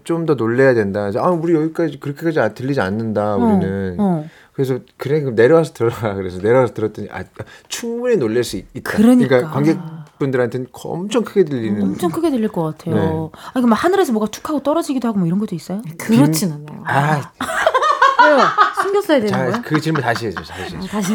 좀 0.04 0.24
더 0.24 0.34
놀래야 0.34 0.72
된다. 0.72 1.02
그래서 1.02 1.20
아 1.20 1.28
우리 1.30 1.54
여기까지 1.54 2.00
그렇게까지 2.00 2.40
안- 2.40 2.54
들리지 2.54 2.80
않는다. 2.80 3.36
우리는. 3.36 3.96
어. 4.00 4.24
그래서 4.54 4.78
그래 4.96 5.20
그럼 5.20 5.34
내려와서 5.34 5.74
들어가. 5.74 6.14
그래서 6.16 6.38
내려와서 6.40 6.72
들었더니 6.72 7.08
아 7.12 7.24
충분히 7.68 8.16
놀랄 8.16 8.42
수 8.42 8.56
있- 8.56 8.64
있다. 8.74 8.90
그러니까. 8.96 9.50
관객 9.50 9.78
분들한테는 10.18 10.68
엄청 10.72 11.24
크게 11.24 11.44
들리는. 11.44 11.82
엄청 11.82 12.10
크게 12.10 12.30
들릴 12.30 12.48
것 12.48 12.62
같아요. 12.62 12.94
네. 12.94 13.00
아니, 13.54 13.62
그럼 13.62 13.72
하늘에서 13.72 14.12
뭐가 14.12 14.28
툭 14.30 14.48
하고 14.48 14.62
떨어지기도 14.62 15.08
하고 15.08 15.18
뭐 15.18 15.26
이런 15.26 15.38
것도 15.40 15.54
있어요? 15.56 15.82
그렇진 15.98 16.52
않아요. 16.52 16.84
아, 16.86 17.32
왜요? 18.37 18.47
숨겼어야 18.83 19.18
되는 19.20 19.28
자, 19.33 19.45
거야? 19.45 19.61
그 19.62 19.80
질문 19.80 20.03
다시 20.03 20.26
해줘. 20.26 20.43
다시 20.43 20.76
해줘. 20.76 20.87
다시. 20.89 21.14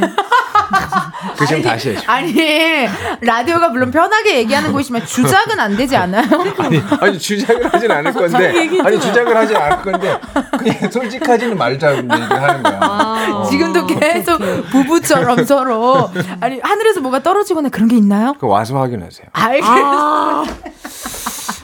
그 1.38 1.46
질문 1.46 1.66
다시 1.66 1.90
해줘. 1.90 2.02
아니 2.08 2.88
라디오가 3.22 3.70
물론 3.70 3.92
편하게 3.92 4.38
얘기하는 4.40 4.72
곳이지만 4.72 5.06
주작은 5.06 5.60
안 5.60 5.76
되지 5.78 5.96
않아요? 5.96 6.24
아니, 6.60 6.84
아니 7.02 7.20
주작을 7.20 7.74
하진 7.74 7.92
않을 7.92 8.14
건데 8.14 8.70
아니 8.84 9.00
주작을 9.00 9.36
하진 9.36 9.56
않을 9.56 9.82
건데 9.82 10.20
그냥 10.58 10.92
솔직하지는 10.92 11.58
말자고 11.58 11.98
얘기를 11.98 12.42
하는 12.42 12.64
거야. 12.64 12.80
어. 12.82 13.48
지금도 13.50 13.86
계속 13.88 14.40
부부처럼 14.72 15.44
서로 15.46 16.10
아니 16.42 16.60
하늘에서 16.62 17.00
뭐가 17.02 17.22
떨어지거나 17.24 17.70
그런 17.70 17.88
게 17.88 17.96
있나요? 17.98 18.34
그 18.40 18.48
와서 18.48 18.78
확인하세요. 18.80 19.28
알겠습니다. 19.34 19.88
아, 19.88 20.44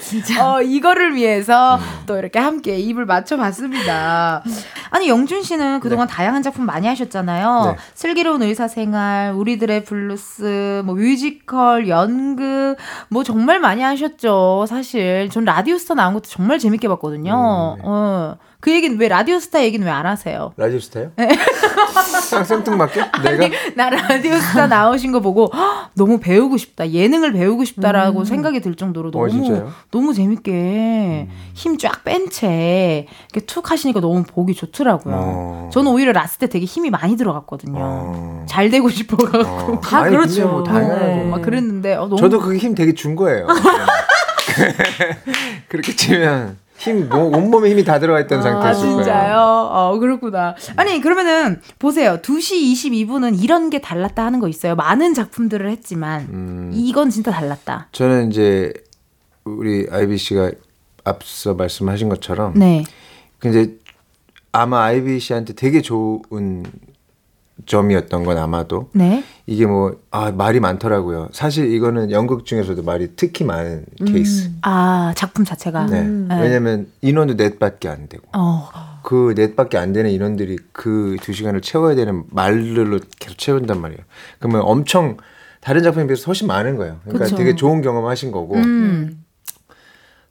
진짜. 0.00 0.46
어, 0.54 0.62
이거를 0.62 1.14
위해서 1.14 1.78
또 2.06 2.18
이렇게 2.18 2.38
함께 2.38 2.78
입을 2.78 3.06
맞춰봤습니다. 3.06 4.42
아니, 4.90 5.08
영준 5.08 5.42
씨는 5.42 5.80
그동안 5.80 6.06
다양한 6.06 6.42
작품 6.42 6.66
많이 6.66 6.86
하셨잖아요. 6.86 7.62
네. 7.72 7.76
슬기로운 7.94 8.42
의사생활, 8.42 9.32
우리들의 9.34 9.84
블루스, 9.84 10.82
뭐 10.84 10.94
뮤지컬, 10.94 11.88
연극, 11.88 12.76
뭐 13.08 13.24
정말 13.24 13.60
많이 13.60 13.82
하셨죠. 13.82 14.66
사실. 14.68 15.30
전 15.30 15.44
라디오스타 15.44 15.94
나온 15.94 16.14
것도 16.14 16.24
정말 16.28 16.58
재밌게 16.58 16.88
봤거든요. 16.88 17.32
음, 17.32 17.76
네. 17.78 17.82
어. 17.86 18.36
그 18.62 18.70
얘기는 18.72 18.96
왜 18.98 19.08
라디오스타 19.08 19.64
얘기는 19.64 19.84
왜 19.84 19.92
안 19.92 20.06
하세요? 20.06 20.52
라디오스타요? 20.56 21.10
상 22.30 22.44
생뚱맞게? 22.44 23.00
내가 23.36 23.48
나 23.74 23.90
라디오스타 23.90 24.68
나오신 24.68 25.10
거 25.10 25.18
보고 25.20 25.50
헉, 25.52 25.90
너무 25.94 26.20
배우고 26.20 26.56
싶다. 26.56 26.88
예능을 26.90 27.32
배우고 27.32 27.64
싶다라고 27.64 28.24
생각이 28.24 28.60
들 28.60 28.74
정도로 28.76 29.08
어, 29.08 29.12
너무 29.12 29.28
진짜요? 29.30 29.72
너무 29.90 30.14
재밌게 30.14 31.28
힘쫙 31.54 32.04
뺀 32.04 32.30
채 32.30 33.06
이렇게 33.32 33.44
툭 33.46 33.70
하시니까 33.70 34.00
너무 34.00 34.22
보기 34.22 34.54
좋더라고요. 34.54 35.14
어. 35.16 35.70
저는 35.72 35.90
오히려 35.90 36.12
라스 36.12 36.38
때 36.38 36.46
되게 36.48 36.64
힘이 36.64 36.88
많이 36.90 37.16
들어갔거든요. 37.16 37.74
어. 37.76 38.46
잘 38.48 38.70
되고 38.70 38.88
싶어갖고 38.88 39.38
어. 39.72 39.80
다 39.84 40.02
아니, 40.02 40.16
그렇죠. 40.16 40.46
뭐 40.48 40.62
당연하죠. 40.62 41.04
어, 41.04 41.24
막 41.24 41.42
그랬는데 41.42 41.94
어, 41.94 42.02
너무 42.06 42.16
저도 42.16 42.38
그게 42.40 42.58
힘 42.58 42.74
되게 42.76 42.94
준 42.94 43.16
거예요. 43.16 43.48
그렇게 45.68 45.94
치면 45.96 46.58
힘, 46.82 47.08
뭐, 47.08 47.24
온몸에 47.24 47.70
힘이 47.70 47.84
다 47.84 47.98
들어가 48.00 48.20
있던 48.20 48.40
아, 48.40 48.42
상태였을 48.42 48.82
거예요. 48.86 48.96
진짜요? 48.96 49.38
어, 49.70 49.98
그렇구나. 49.98 50.56
아니, 50.76 51.00
그러면은, 51.00 51.60
보세요. 51.78 52.18
2시 52.22 52.72
22분은 52.74 53.40
이런 53.40 53.70
게 53.70 53.80
달랐다 53.80 54.24
하는 54.24 54.40
거 54.40 54.48
있어요. 54.48 54.74
많은 54.74 55.14
작품들을 55.14 55.70
했지만, 55.70 56.22
음. 56.22 56.70
이건 56.74 57.10
진짜 57.10 57.30
달랐다. 57.30 57.88
저는 57.92 58.32
이제 58.32 58.72
우리 59.44 59.86
아이비 59.90 60.16
씨가 60.18 60.50
앞서 61.04 61.54
말씀하신 61.54 62.08
것처럼 62.08 62.54
네. 62.54 62.84
근데 63.38 63.74
아마 64.52 64.84
아이비 64.84 65.18
씨한테 65.18 65.54
되게 65.54 65.82
좋은 65.82 66.64
점이었던 67.66 68.24
건 68.24 68.38
아마도 68.38 68.90
네. 68.94 69.22
이게 69.46 69.66
뭐 69.66 69.94
아 70.10 70.30
말이 70.30 70.60
많더라고요. 70.60 71.28
사실 71.32 71.72
이거는 71.72 72.10
연극 72.10 72.44
중에서도 72.44 72.82
말이 72.82 73.10
특히 73.16 73.44
많은 73.44 73.86
케이스. 74.06 74.50
아, 74.62 75.12
작품 75.16 75.44
자체가. 75.44 75.86
네. 75.86 76.02
네. 76.02 76.40
왜냐면 76.40 76.88
인원도 77.00 77.34
넷밖에 77.34 77.88
안 77.88 78.08
되고 78.08 78.24
어, 78.34 78.68
그 79.02 79.32
넷밖에 79.36 79.78
안 79.78 79.92
되는 79.92 80.10
인원들이 80.10 80.58
그 80.72 81.16
두 81.22 81.32
시간을 81.32 81.60
채워야 81.62 81.94
되는 81.94 82.24
말들로 82.30 82.98
계속 83.18 83.38
채운단 83.38 83.80
말이에요. 83.80 84.00
그러면 84.38 84.62
엄청 84.62 85.16
다른 85.60 85.82
작품에 85.82 86.06
비해서 86.06 86.24
훨씬 86.26 86.46
많은 86.48 86.76
거예요. 86.76 86.98
그러니까 87.04 87.24
그쵸. 87.24 87.36
되게 87.36 87.54
좋은 87.54 87.80
경험하신 87.82 88.32
거고 88.32 88.56
음. 88.56 89.24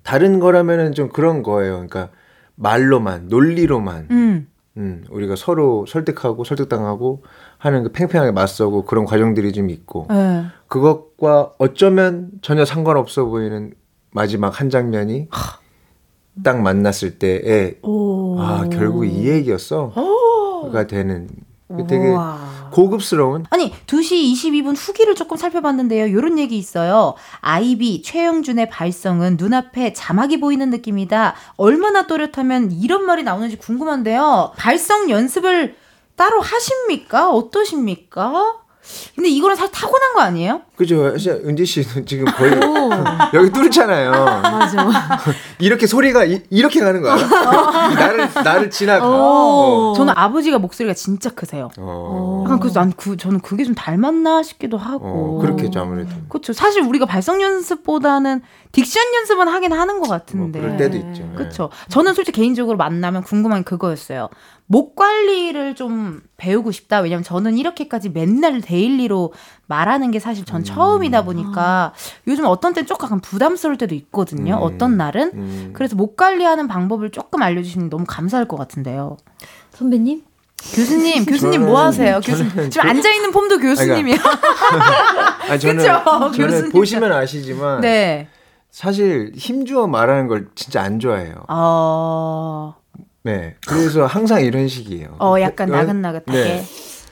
다른 0.04 0.40
거라면은 0.40 0.94
좀 0.94 1.10
그런 1.10 1.42
거예요. 1.44 1.74
그러니까 1.74 2.10
말로만 2.56 3.28
논리로만 3.30 4.50
음. 4.78 4.82
음, 4.82 5.06
우리가 5.10 5.36
서로 5.36 5.86
설득하고 5.86 6.44
설득당하고 6.44 7.24
하는 7.58 7.84
그 7.84 7.92
팽팽하게 7.92 8.32
맞서고 8.32 8.86
그런 8.86 9.06
과정들이 9.06 9.52
좀 9.52 9.70
있고 9.70 10.08
네. 10.10 10.46
그것과 10.68 11.54
어쩌면 11.58 12.32
전혀 12.42 12.64
상관없어 12.66 13.26
보이는 13.26 13.74
마지막 14.12 14.60
한 14.60 14.70
장면이 14.70 15.28
딱 16.44 16.62
만났을 16.62 17.20
때에 17.20 17.78
오. 17.84 18.40
아 18.40 18.68
결국 18.72 19.06
이 19.06 19.28
얘기였어가 19.28 20.88
되는 20.88 21.28
그 21.68 21.86
되게 21.88 22.10
우와. 22.10 22.38
고급스러운 22.72 23.46
아니, 23.50 23.72
2시 23.88 24.34
22분 24.34 24.76
후기를 24.78 25.16
조금 25.16 25.38
살펴봤는데요. 25.38 26.14
요런 26.14 26.40
얘기 26.40 26.58
있어요. 26.58 27.16
아이비, 27.40 28.02
최영준의 28.02 28.70
발성은 28.70 29.38
눈앞에 29.38 29.94
자막이 29.94 30.40
보이는 30.40 30.70
느낌이다. 30.70 31.36
얼마나 31.58 32.08
또렷하면 32.08 32.72
이런 32.72 33.06
말이 33.06 33.24
나오는지 33.24 33.58
궁금한데요. 33.58 34.54
발성 34.58 35.10
연습을 35.10 35.76
따로 36.16 36.40
하십니까? 36.42 37.32
어떠십니까? 37.32 38.60
근데 39.16 39.30
이거는 39.30 39.56
사실 39.56 39.72
타고난 39.72 40.14
거 40.14 40.22
아니에요? 40.22 40.62
그죠? 40.82 41.16
진짜 41.16 41.38
은지 41.48 41.64
씨는 41.64 42.08
지금 42.08 42.26
거의 42.26 42.54
오, 42.56 42.90
여기 43.36 43.52
뚫잖아요. 43.52 44.10
맞아. 44.42 45.20
이렇게 45.62 45.86
소리가 45.86 46.24
이, 46.26 46.42
렇게 46.50 46.80
가는 46.80 47.04
거야. 47.04 47.16
나를 47.94 48.28
나를 48.44 48.72
지나가. 48.72 49.08
오. 49.08 49.94
저는 49.96 50.12
아버지가 50.18 50.58
목소리가 50.58 50.96
진짜 50.96 51.30
크세요. 51.30 51.70
어. 51.78 52.46
약간 52.48 52.60
그래서 52.60 52.80
난 52.80 52.92
그, 52.98 53.16
저는 53.16 53.42
그게 53.42 53.64
좀 53.64 53.76
닮았나 53.76 54.42
싶기도 54.42 54.78
하고. 54.78 55.38
어, 55.38 55.42
그렇겠죠 55.42 55.82
아무래도. 55.82 56.10
그렇죠. 56.30 56.52
사실 56.52 56.82
우리가 56.82 57.06
발성 57.06 57.44
연습보다는 57.44 58.42
diction 58.72 58.98
연습은 59.18 59.48
하긴 59.48 59.74
하는 59.74 60.00
것뭐 60.00 60.10
같은데. 60.10 60.62
그럴 60.62 60.78
때도 60.78 60.98
있죠. 60.98 61.22
네. 61.22 61.32
그렇죠. 61.36 61.70
저는 61.90 62.16
솔직히 62.16 62.42
개인적으로 62.42 62.76
만나면 62.78 63.22
궁금한 63.22 63.60
게 63.60 63.66
그거였어요. 63.66 64.30
목 64.66 64.96
관리를 64.96 65.76
좀 65.76 66.22
배우고 66.38 66.72
싶다. 66.72 67.02
왜냐면 67.02 67.24
저는 67.24 67.58
이렇게까지 67.58 68.10
맨날 68.10 68.62
daily로 68.62 69.34
말하는 69.68 70.12
게 70.12 70.20
사실 70.20 70.44
음. 70.44 70.46
전 70.72 70.76
처음이다 70.76 71.24
보니까 71.24 71.94
요즘 72.28 72.46
어떤 72.46 72.74
때는 72.74 72.88
조금 72.88 73.20
부담스러울 73.20 73.78
때도 73.78 73.96
있거든요. 73.96 74.56
음. 74.56 74.62
어떤 74.62 74.98
날은. 74.98 75.32
음. 75.34 75.70
그래서 75.74 75.96
목 75.96 76.16
관리하는 76.16 76.68
방법을 76.68 77.12
조금 77.12 77.42
알려주시면 77.42 77.90
너무 77.90 78.06
감사할 78.08 78.48
것 78.48 78.58
같은데요. 78.58 79.18
선배님? 79.74 80.24
교수님, 80.76 81.26
교수님 81.26 81.62
뭐 81.66 81.74
저는- 81.80 81.84
하세요? 81.86 82.20
교수 82.24 82.48
저는 82.50 82.70
지금 82.70 82.84
교- 82.84 82.90
앉아 82.90 83.12
있는 83.12 83.32
폼도 83.32 83.58
교수님이야. 83.58 84.16
아니, 85.50 85.60
저는, 85.60 85.78
그쵸? 85.78 86.04
저는 86.04 86.32
교수님. 86.32 86.72
보시면 86.72 87.12
아시지만 87.12 87.82
네. 87.82 88.28
사실 88.70 89.32
힘주어 89.36 89.88
말하는 89.88 90.28
걸 90.28 90.50
진짜 90.56 90.82
안 90.84 91.00
좋아해요. 91.00 91.34
어, 91.50 92.76
네. 93.24 93.56
그래서 93.68 94.06
항상 94.06 94.44
이런 94.44 94.68
식이에요. 94.68 95.16
어, 95.20 95.36
약간 95.42 95.68
연- 95.70 95.78
나긋나긋하게. 95.80 96.32
네. 96.32 96.64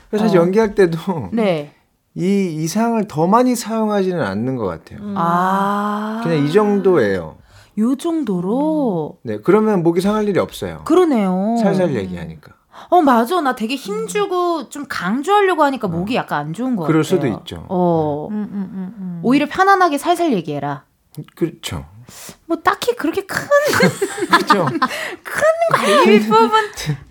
그래서 0.08 0.24
사실 0.24 0.38
어. 0.38 0.42
연기할 0.42 0.74
때도 0.76 1.30
네. 1.32 1.72
이 2.20 2.54
이상을 2.62 3.02
더 3.08 3.26
많이 3.26 3.56
사용하지는 3.56 4.20
않는 4.22 4.56
것 4.56 4.66
같아요. 4.66 4.98
아. 5.16 6.20
그냥 6.22 6.44
이 6.44 6.52
정도예요. 6.52 7.36
요 7.78 7.96
정도로. 7.96 9.18
네. 9.22 9.38
그러면 9.42 9.82
목이 9.82 10.02
상할 10.02 10.28
일이 10.28 10.38
없어요. 10.38 10.82
그러네요. 10.84 11.56
살살 11.62 11.94
얘기하니까. 11.94 12.52
어, 12.90 13.00
맞아. 13.00 13.40
나 13.40 13.54
되게 13.54 13.74
힘주고 13.74 14.68
좀 14.68 14.84
강조하려고 14.88 15.62
하니까 15.64 15.88
목이 15.88 16.14
약간 16.14 16.40
안 16.46 16.52
좋은 16.52 16.76
것 16.76 16.86
그럴 16.86 17.02
같아요. 17.02 17.16
수도 17.20 17.26
있죠. 17.26 17.64
어. 17.68 18.28
음, 18.30 18.34
음, 18.36 18.70
음, 18.72 18.94
음. 18.98 19.20
오히려 19.22 19.46
편안하게 19.50 19.96
살살 19.98 20.32
얘기해라. 20.34 20.84
그렇죠. 21.34 21.86
뭐 22.46 22.56
딱히 22.58 22.94
그렇게 22.96 23.22
큰 23.26 23.46
그렇죠. 24.30 24.66
관리 25.72 26.20
비법은 26.20 26.50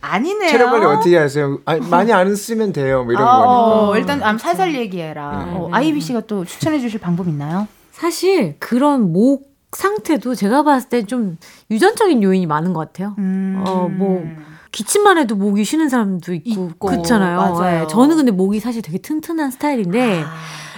아니네요. 0.02 0.50
체력 0.50 0.72
관리 0.72 0.86
어떻게 0.86 1.18
하세요? 1.18 1.60
아니, 1.66 1.80
많이 1.88 2.12
안 2.14 2.36
쓰면 2.36 2.74
돼요. 2.74 3.04
뭐 3.04 3.14
이런 3.14 3.28
아, 3.28 3.38
거니까. 3.38 3.50
어, 3.90 3.98
일단 3.98 4.24
아, 4.24 4.38
살살 4.38 4.76
얘기해라. 4.76 5.46
네. 5.46 5.52
어, 5.56 5.70
아이비 5.72 6.02
씨가 6.02 6.22
또 6.22 6.46
추천해 6.46 6.80
주실 6.80 7.00
방법 7.00 7.28
있나요? 7.28 7.68
사실 7.92 8.56
그런 8.60 9.12
목 9.14 9.50
상태도 9.72 10.34
제가 10.36 10.64
봤을 10.64 10.90
때 10.90 11.04
좀 11.04 11.38
유전적인 11.72 12.24
요인이 12.24 12.46
많은 12.48 12.74
것 12.74 12.80
같아요. 12.80 13.16
음. 13.20 13.62
어, 13.66 13.88
뭐, 13.90 14.26
기침만 14.72 15.18
해도 15.18 15.36
목이 15.36 15.64
쉬는 15.64 15.90
사람도 15.90 16.34
있고, 16.34 16.70
있고, 16.70 16.88
그렇잖아요. 16.88 17.38
맞아요. 17.38 17.84
예, 17.84 17.88
저는 17.88 18.18
근데 18.18 18.32
목이 18.32 18.60
사실 18.60 18.82
되게 18.82 18.98
튼튼한 18.98 19.52
스타일인데 19.52 20.22
아, 20.24 20.34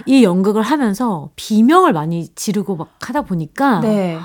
이 0.05 0.23
연극을 0.23 0.61
하면서 0.61 1.29
비명을 1.35 1.93
많이 1.93 2.29
지르고 2.35 2.75
막 2.75 2.95
하다 3.01 3.23
보니까 3.23 3.81
네. 3.81 4.17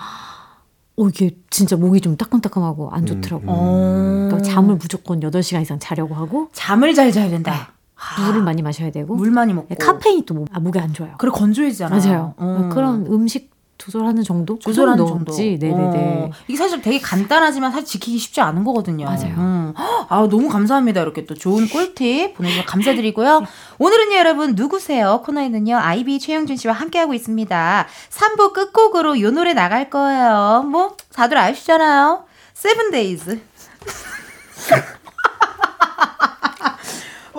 어, 0.98 1.08
이게 1.08 1.36
진짜 1.50 1.76
목이 1.76 2.00
좀 2.00 2.16
따끔따끔하고 2.16 2.90
안 2.90 3.06
좋더라고. 3.06 3.42
음. 3.44 3.48
요 3.48 3.52
어. 3.52 4.26
그러니까 4.28 4.42
잠을 4.42 4.76
무조건 4.76 5.20
8시간 5.20 5.62
이상 5.62 5.78
자려고 5.78 6.14
하고 6.14 6.48
잠을 6.52 6.94
잘 6.94 7.12
자야 7.12 7.28
된다. 7.28 7.72
물을 8.26 8.42
많이 8.42 8.62
마셔야 8.62 8.90
되고 8.90 9.14
물 9.14 9.30
많이 9.30 9.52
먹고. 9.52 9.68
예, 9.70 9.74
카페인이 9.74 10.26
또 10.26 10.34
목, 10.34 10.48
아, 10.52 10.60
목에 10.60 10.78
안 10.78 10.92
좋아요. 10.92 11.14
그리고 11.18 11.36
건조해지잖아요. 11.36 12.00
맞아요. 12.00 12.34
어. 12.36 12.70
그런 12.72 13.06
음식 13.06 13.55
조절하는 13.86 14.24
정도? 14.24 14.56
그 14.56 14.62
조절하는 14.64 14.98
정도 14.98 15.14
정도. 15.14 15.32
없지. 15.32 15.58
네네네. 15.60 16.24
어, 16.24 16.30
이게 16.48 16.56
사실 16.58 16.82
되게 16.82 16.98
간단하지만 16.98 17.70
사실 17.70 17.86
지키기 17.86 18.18
쉽지 18.18 18.40
않은 18.40 18.64
거거든요. 18.64 19.04
맞아요. 19.06 19.34
음. 19.36 19.74
아, 19.76 20.26
너무 20.28 20.48
감사합니다. 20.48 21.02
이렇게 21.02 21.24
또 21.24 21.34
좋은 21.34 21.68
꿀팁 21.68 22.34
보내주셔서 22.34 22.66
감사드리고요. 22.66 23.44
오늘은요, 23.78 24.16
여러분, 24.16 24.54
누구세요? 24.56 25.22
코너에는요, 25.24 25.76
아이비 25.76 26.18
최영준 26.18 26.56
씨와 26.56 26.74
함께하고 26.74 27.14
있습니다. 27.14 27.86
3부 28.10 28.52
끝곡으로 28.52 29.20
요 29.20 29.30
노래 29.30 29.52
나갈 29.54 29.88
거예요. 29.88 30.64
뭐, 30.68 30.96
다들 31.14 31.38
아시잖아요. 31.38 32.24
세븐데이즈. 32.54 33.40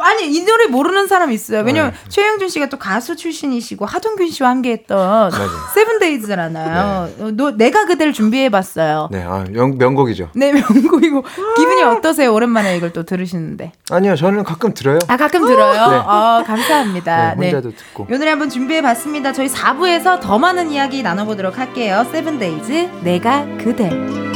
아니 0.02 0.26
이 0.28 0.43
노래 0.45 0.68
모르는 0.68 1.08
사람 1.08 1.32
있어요. 1.32 1.62
왜냐면 1.62 1.91
네. 1.91 2.10
최영준 2.10 2.50
씨가 2.50 2.68
또 2.70 2.78
가수 2.78 3.16
출신이시고 3.16 3.86
하동균 3.86 4.30
씨와 4.30 4.50
함께했던. 4.50 5.32
세븐데이즈잖아요. 5.74 7.10
어, 7.20 7.32
너, 7.34 7.52
내가 7.52 7.86
그대를 7.86 8.14
준비해봤어요. 8.14 9.10
네, 9.12 9.24
아, 9.24 9.45
명, 9.50 9.78
명곡이죠. 9.78 10.30
네 10.36 10.52
명곡이고 10.54 11.24
기분이 11.58 11.84
어떠세요? 11.84 12.34
오랜만에 12.34 12.78
이걸 12.78 12.93
또 12.93 13.04
들으시는데. 13.04 13.72
아니요, 13.89 14.16
저는 14.16 14.43
가끔 14.43 14.74
들어요. 14.74 15.00
아 15.08 15.18
가끔 15.18 15.45
들어요. 15.45 15.89
네. 15.89 16.02
아 16.06 16.43
감사합니다. 16.45 17.36
네, 17.36 17.48
혼자도 17.48 17.76
듣고. 17.76 18.08
이 18.10 18.18
노래 18.18 18.30
한번 18.30 18.50
준비해봤습니다. 18.50 19.34
저희 19.34 19.48
4부에서 19.48 20.20
더 20.20 20.38
많은 20.39 20.72
이야기 20.72 21.04
나눠보도록 21.04 21.58
할게요. 21.58 22.06
세븐데이즈 22.12 22.89
내가 23.04 23.45
그대. 23.58 24.26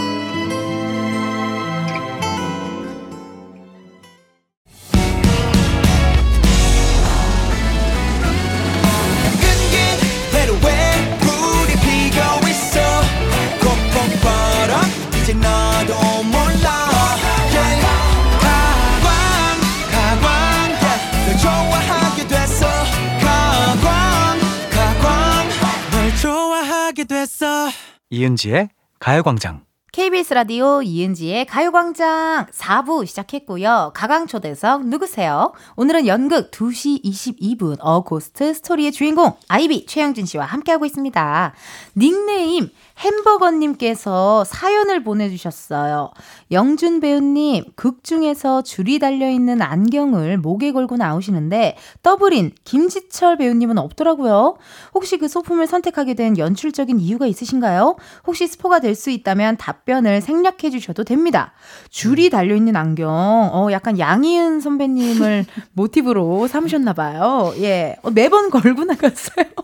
이은지의 28.21 28.69
가요광장. 28.99 29.63
KBS 29.93 30.33
라디오 30.33 30.81
이은지의 30.81 31.45
가요광장 31.47 32.45
4부 32.49 33.05
시작했고요. 33.05 33.91
가광초대석 33.93 34.85
누구세요? 34.87 35.51
오늘은 35.75 36.07
연극 36.07 36.49
2시 36.49 37.03
22분 37.03 37.75
A 37.81 37.93
Ghost 37.93 38.53
Story의 38.53 38.93
주인공 38.93 39.33
아이비 39.49 39.85
최영준 39.87 40.25
씨와 40.27 40.45
함께하고 40.45 40.85
있습니다. 40.85 41.53
닉네임 41.97 42.69
햄버거님께서 42.99 44.45
사연을 44.45 45.03
보내주셨어요. 45.03 46.11
영준 46.51 47.01
배우님, 47.01 47.65
극 47.75 48.05
중에서 48.05 48.61
줄이 48.61 48.97
달려있는 48.97 49.61
안경을 49.61 50.37
목에 50.37 50.71
걸고 50.71 50.95
나오시는데 50.95 51.75
더블인 52.01 52.51
김지철 52.63 53.37
배우님은 53.37 53.77
없더라고요. 53.77 54.55
혹시 54.93 55.17
그 55.17 55.27
소품을 55.27 55.67
선택하게 55.67 56.13
된 56.13 56.37
연출적인 56.37 56.99
이유가 56.99 57.25
있으신가요? 57.25 57.97
혹시 58.25 58.47
스포가 58.47 58.79
될 58.79 58.91
수 59.01 59.09
있다면 59.09 59.57
답 59.57 59.80
변을 59.85 60.21
생략해 60.21 60.69
주셔도 60.71 61.03
됩니다. 61.03 61.53
줄이 61.89 62.29
달려있는 62.29 62.75
안경, 62.75 63.09
어, 63.09 63.69
약간 63.71 63.97
양희은 63.99 64.59
선배님을 64.61 65.45
모티브로 65.73 66.47
삼으셨나봐요. 66.47 67.53
예. 67.59 67.95
어, 68.03 68.09
매번 68.11 68.49
걸고 68.49 68.83
나갔어요. 68.85 69.45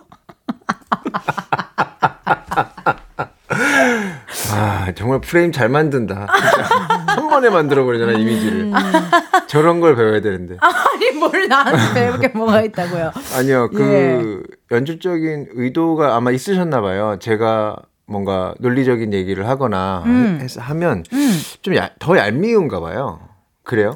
아 4.53 4.91
정말 4.95 5.22
프레임 5.22 5.51
잘 5.51 5.70
만든다. 5.70 6.28
한 7.07 7.30
번에 7.30 7.49
만들어 7.49 7.84
버리잖아 7.86 8.13
이미지를. 8.13 8.72
저런 9.47 9.80
걸 9.80 9.95
배워야 9.95 10.22
되는데. 10.22 10.57
아니, 10.61 11.11
뭘 11.11 11.47
나한테 11.47 11.93
배울 11.93 12.20
게 12.20 12.28
뭐가 12.30 12.61
있다고요. 12.61 13.11
아니요 13.36 13.70
그 13.70 14.43
연출적인 14.72 15.49
의도가 15.53 16.15
아마 16.15 16.32
있으셨나 16.32 16.82
봐요. 16.82 17.18
제가 17.20 17.76
뭔가 18.08 18.53
논리적인 18.60 19.14
얘기를 19.14 19.47
하거나 19.47 20.03
음. 20.05 20.39
해서 20.41 20.62
하면 20.62 21.03
음. 21.14 21.39
좀더 21.62 22.18
얄미운가 22.18 22.80
봐요. 22.80 23.20
그래요? 23.64 23.93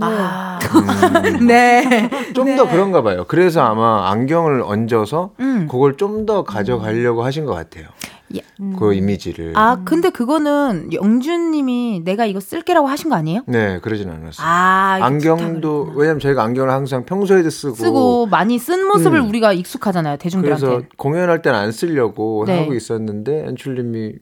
아, 0.00 0.58
음, 0.74 1.46
네. 1.46 2.10
좀더 2.34 2.68
그런가 2.68 3.02
봐요. 3.02 3.24
그래서 3.28 3.62
아마 3.62 4.10
안경을 4.10 4.60
얹어서 4.62 5.30
음. 5.40 5.68
그걸 5.70 5.96
좀 5.96 6.26
더 6.26 6.42
가져가려고 6.42 7.24
하신 7.24 7.44
것 7.44 7.54
같아요. 7.54 7.86
예. 8.34 8.40
그 8.78 8.94
이미지를. 8.94 9.52
아, 9.56 9.82
근데 9.84 10.10
그거는 10.10 10.92
영준님이 10.92 12.02
내가 12.04 12.24
이거 12.24 12.40
쓸게라고 12.40 12.86
하신 12.86 13.10
거 13.10 13.16
아니에요? 13.16 13.42
네, 13.46 13.78
그러진 13.80 14.08
않았어요. 14.08 14.46
아, 14.46 14.98
안경도 15.02 15.92
왜냐면 15.94 16.20
저희가 16.20 16.42
안경을 16.42 16.70
항상 16.70 17.04
평소에도 17.04 17.50
쓰고, 17.50 17.74
쓰고 17.74 18.26
많이 18.26 18.58
쓴 18.58 18.86
모습을 18.86 19.18
음. 19.20 19.28
우리가 19.28 19.52
익숙하잖아요 19.52 20.16
대중들한테. 20.16 20.66
그래서 20.66 20.82
공연할 20.96 21.42
때는 21.42 21.58
안 21.58 21.72
쓰려고 21.72 22.44
네. 22.46 22.60
하고 22.60 22.74
있었는데 22.74 23.44
연출님이 23.46 24.14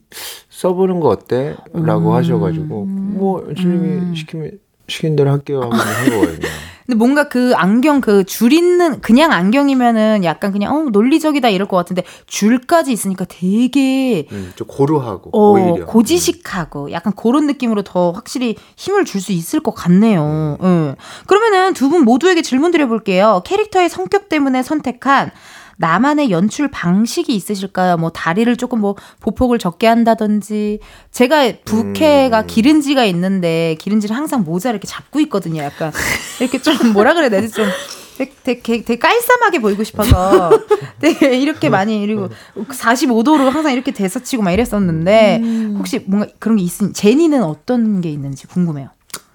써보는 0.49 0.99
거 0.99 1.09
어때? 1.09 1.55
라고 1.73 2.11
음. 2.11 2.15
하셔가지고 2.15 2.85
뭐 2.85 3.45
연출님이 3.47 3.87
음. 3.87 4.15
시키면 4.15 4.51
시킨 4.87 5.15
대로 5.15 5.31
할게요 5.31 5.61
하고 5.61 5.73
한 5.73 6.09
거거든요. 6.09 6.47
근데 6.85 6.97
뭔가 6.97 7.29
그 7.29 7.53
안경 7.55 8.01
그 8.01 8.23
줄 8.25 8.51
있는 8.53 8.99
그냥 9.01 9.31
안경이면은 9.31 10.23
약간 10.23 10.51
그냥 10.51 10.75
어 10.75 10.89
논리적이다 10.89 11.49
이럴 11.49 11.67
것 11.67 11.77
같은데 11.77 12.03
줄까지 12.27 12.91
있으니까 12.91 13.25
되게 13.25 14.27
음, 14.31 14.51
좀 14.55 14.67
고루하고 14.67 15.29
어 15.33 15.51
오히려 15.51 15.85
고지식하고 15.85 16.91
약간 16.91 17.13
그런 17.15 17.47
느낌으로 17.47 17.83
더 17.83 18.11
확실히 18.11 18.55
힘을 18.75 19.05
줄 19.05 19.21
수 19.23 19.31
있을 19.31 19.61
것 19.61 19.73
같네요. 19.73 20.57
예. 20.61 20.95
그러면은 21.27 21.73
두 21.73 21.89
분 21.89 22.03
모두에게 22.03 22.41
질문 22.41 22.71
드려볼게요. 22.71 23.41
캐릭터의 23.45 23.87
성격 23.89 24.27
때문에 24.27 24.63
선택한 24.63 25.31
나만의 25.77 26.31
연출 26.31 26.69
방식이 26.69 27.33
있으실까요? 27.35 27.97
뭐 27.97 28.09
다리를 28.09 28.55
조금 28.57 28.79
뭐 28.79 28.95
보폭을 29.19 29.59
적게 29.59 29.87
한다든지 29.87 30.79
제가 31.11 31.51
부캐가 31.65 32.41
음. 32.41 32.47
기른지가 32.47 33.05
있는데 33.05 33.75
기른지를 33.79 34.15
항상 34.15 34.43
모자 34.43 34.69
이렇게 34.69 34.87
잡고 34.87 35.19
있거든요. 35.21 35.63
약간 35.63 35.91
이렇게 36.39 36.59
좀 36.61 36.75
뭐라 36.93 37.13
그래야 37.13 37.29
되지 37.29 37.51
좀 37.51 37.65
되게, 38.17 38.31
되게, 38.43 38.83
되게 38.83 38.99
깔쌈하게 38.99 39.59
보이고 39.59 39.83
싶어서 39.83 40.51
되게 40.99 41.37
이렇게 41.39 41.69
많이 41.69 41.99
그리고 41.99 42.29
45도로 42.55 43.49
항상 43.49 43.73
이렇게 43.73 43.91
대서치고 43.91 44.43
막 44.43 44.51
이랬었는데 44.51 45.41
혹시 45.77 45.99
뭔가 46.05 46.27
그런 46.39 46.57
게 46.57 46.63
있으니 46.63 46.93
제니는 46.93 47.43
어떤 47.43 48.01
게 48.01 48.09
있는지 48.09 48.47
궁금해요. 48.47 48.89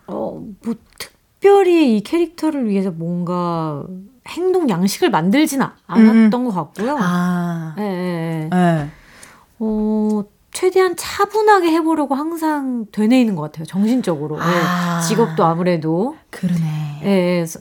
어, 0.07 0.43
뭐 0.65 0.75
특별히 0.99 1.97
이 1.97 2.01
캐릭터를 2.03 2.69
위해서 2.69 2.91
뭔가 2.91 3.85
행동 4.29 4.69
양식을 4.69 5.11
만들진 5.11 5.63
아- 5.63 5.75
않았던 5.87 6.45
것 6.45 6.55
같고요. 6.55 6.97
아, 7.01 7.75
예, 7.79 7.83
예, 7.83 8.43
예. 8.45 8.49
네. 8.55 8.91
어, 9.59 10.23
최대한 10.53 10.95
차분하게 10.97 11.71
해보려고 11.73 12.15
항상 12.15 12.87
되뇌 12.93 13.21
있는 13.21 13.37
것 13.37 13.43
같아요. 13.43 13.65
정신적으로. 13.67 14.37
예. 14.39 14.43
아. 14.43 15.01
직업도 15.01 15.45
아무래도 15.45 16.17
그러네. 16.31 17.01
예, 17.05 17.41
예, 17.41 17.47
서- 17.47 17.61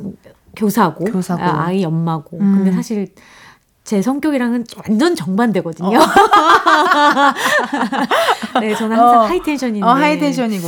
교사고, 0.56 1.06
교사고. 1.06 1.44
아, 1.44 1.68
아이 1.68 1.86
엄마고. 1.86 2.38
음. 2.40 2.56
근데 2.58 2.72
사실 2.72 3.14
제 3.84 4.02
성격이랑은 4.02 4.66
완전 4.90 5.16
정반대거든요. 5.16 5.98
네, 8.60 8.76
저는 8.76 8.98
항상 8.98 9.20
어. 9.20 9.24
하이텐션인데. 9.26 9.86
어, 9.86 9.90
하이텐션이고 9.92 10.68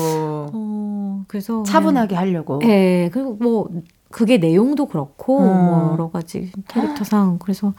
어, 0.54 1.24
그래서 1.28 1.64
차분하게 1.64 2.16
하려고. 2.16 2.60
네, 2.60 3.10
그리고 3.12 3.34
뭐 3.40 3.68
그게 4.12 4.38
내용도 4.38 4.88
그렇고 4.88 5.40
어. 5.40 5.44
뭐 5.44 5.94
여러 5.94 6.10
가지 6.10 6.52
캐릭터상 6.68 7.38
그래서 7.40 7.74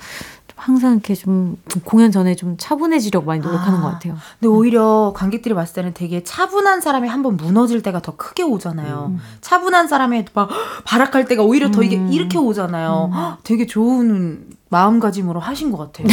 좀 0.46 0.56
항상 0.56 0.92
이렇게 0.92 1.14
좀 1.14 1.56
공연 1.84 2.12
전에 2.12 2.36
좀 2.36 2.56
차분해지려고 2.56 3.26
많이 3.26 3.40
노력하는 3.40 3.78
아. 3.78 3.82
것 3.82 3.90
같아요. 3.92 4.16
근데 4.38 4.48
오히려 4.48 5.12
관객들이 5.14 5.54
봤을 5.54 5.74
때는 5.74 5.94
되게 5.94 6.22
차분한 6.22 6.80
사람이 6.80 7.08
한번 7.08 7.36
무너질 7.36 7.82
때가 7.82 8.00
더 8.00 8.16
크게 8.16 8.42
오잖아요. 8.44 9.16
차분한 9.40 9.88
사람이 9.88 10.24
막 10.32 10.50
발악할 10.84 11.24
때가 11.26 11.42
오히려 11.42 11.70
더 11.70 11.82
이게 11.82 11.96
음. 11.96 12.12
이렇게 12.12 12.38
오잖아요. 12.38 13.10
헉, 13.12 13.38
되게 13.42 13.66
좋은 13.66 14.46
마음가짐으로 14.68 15.40
하신 15.40 15.72
것 15.72 15.78
같아요. 15.78 16.06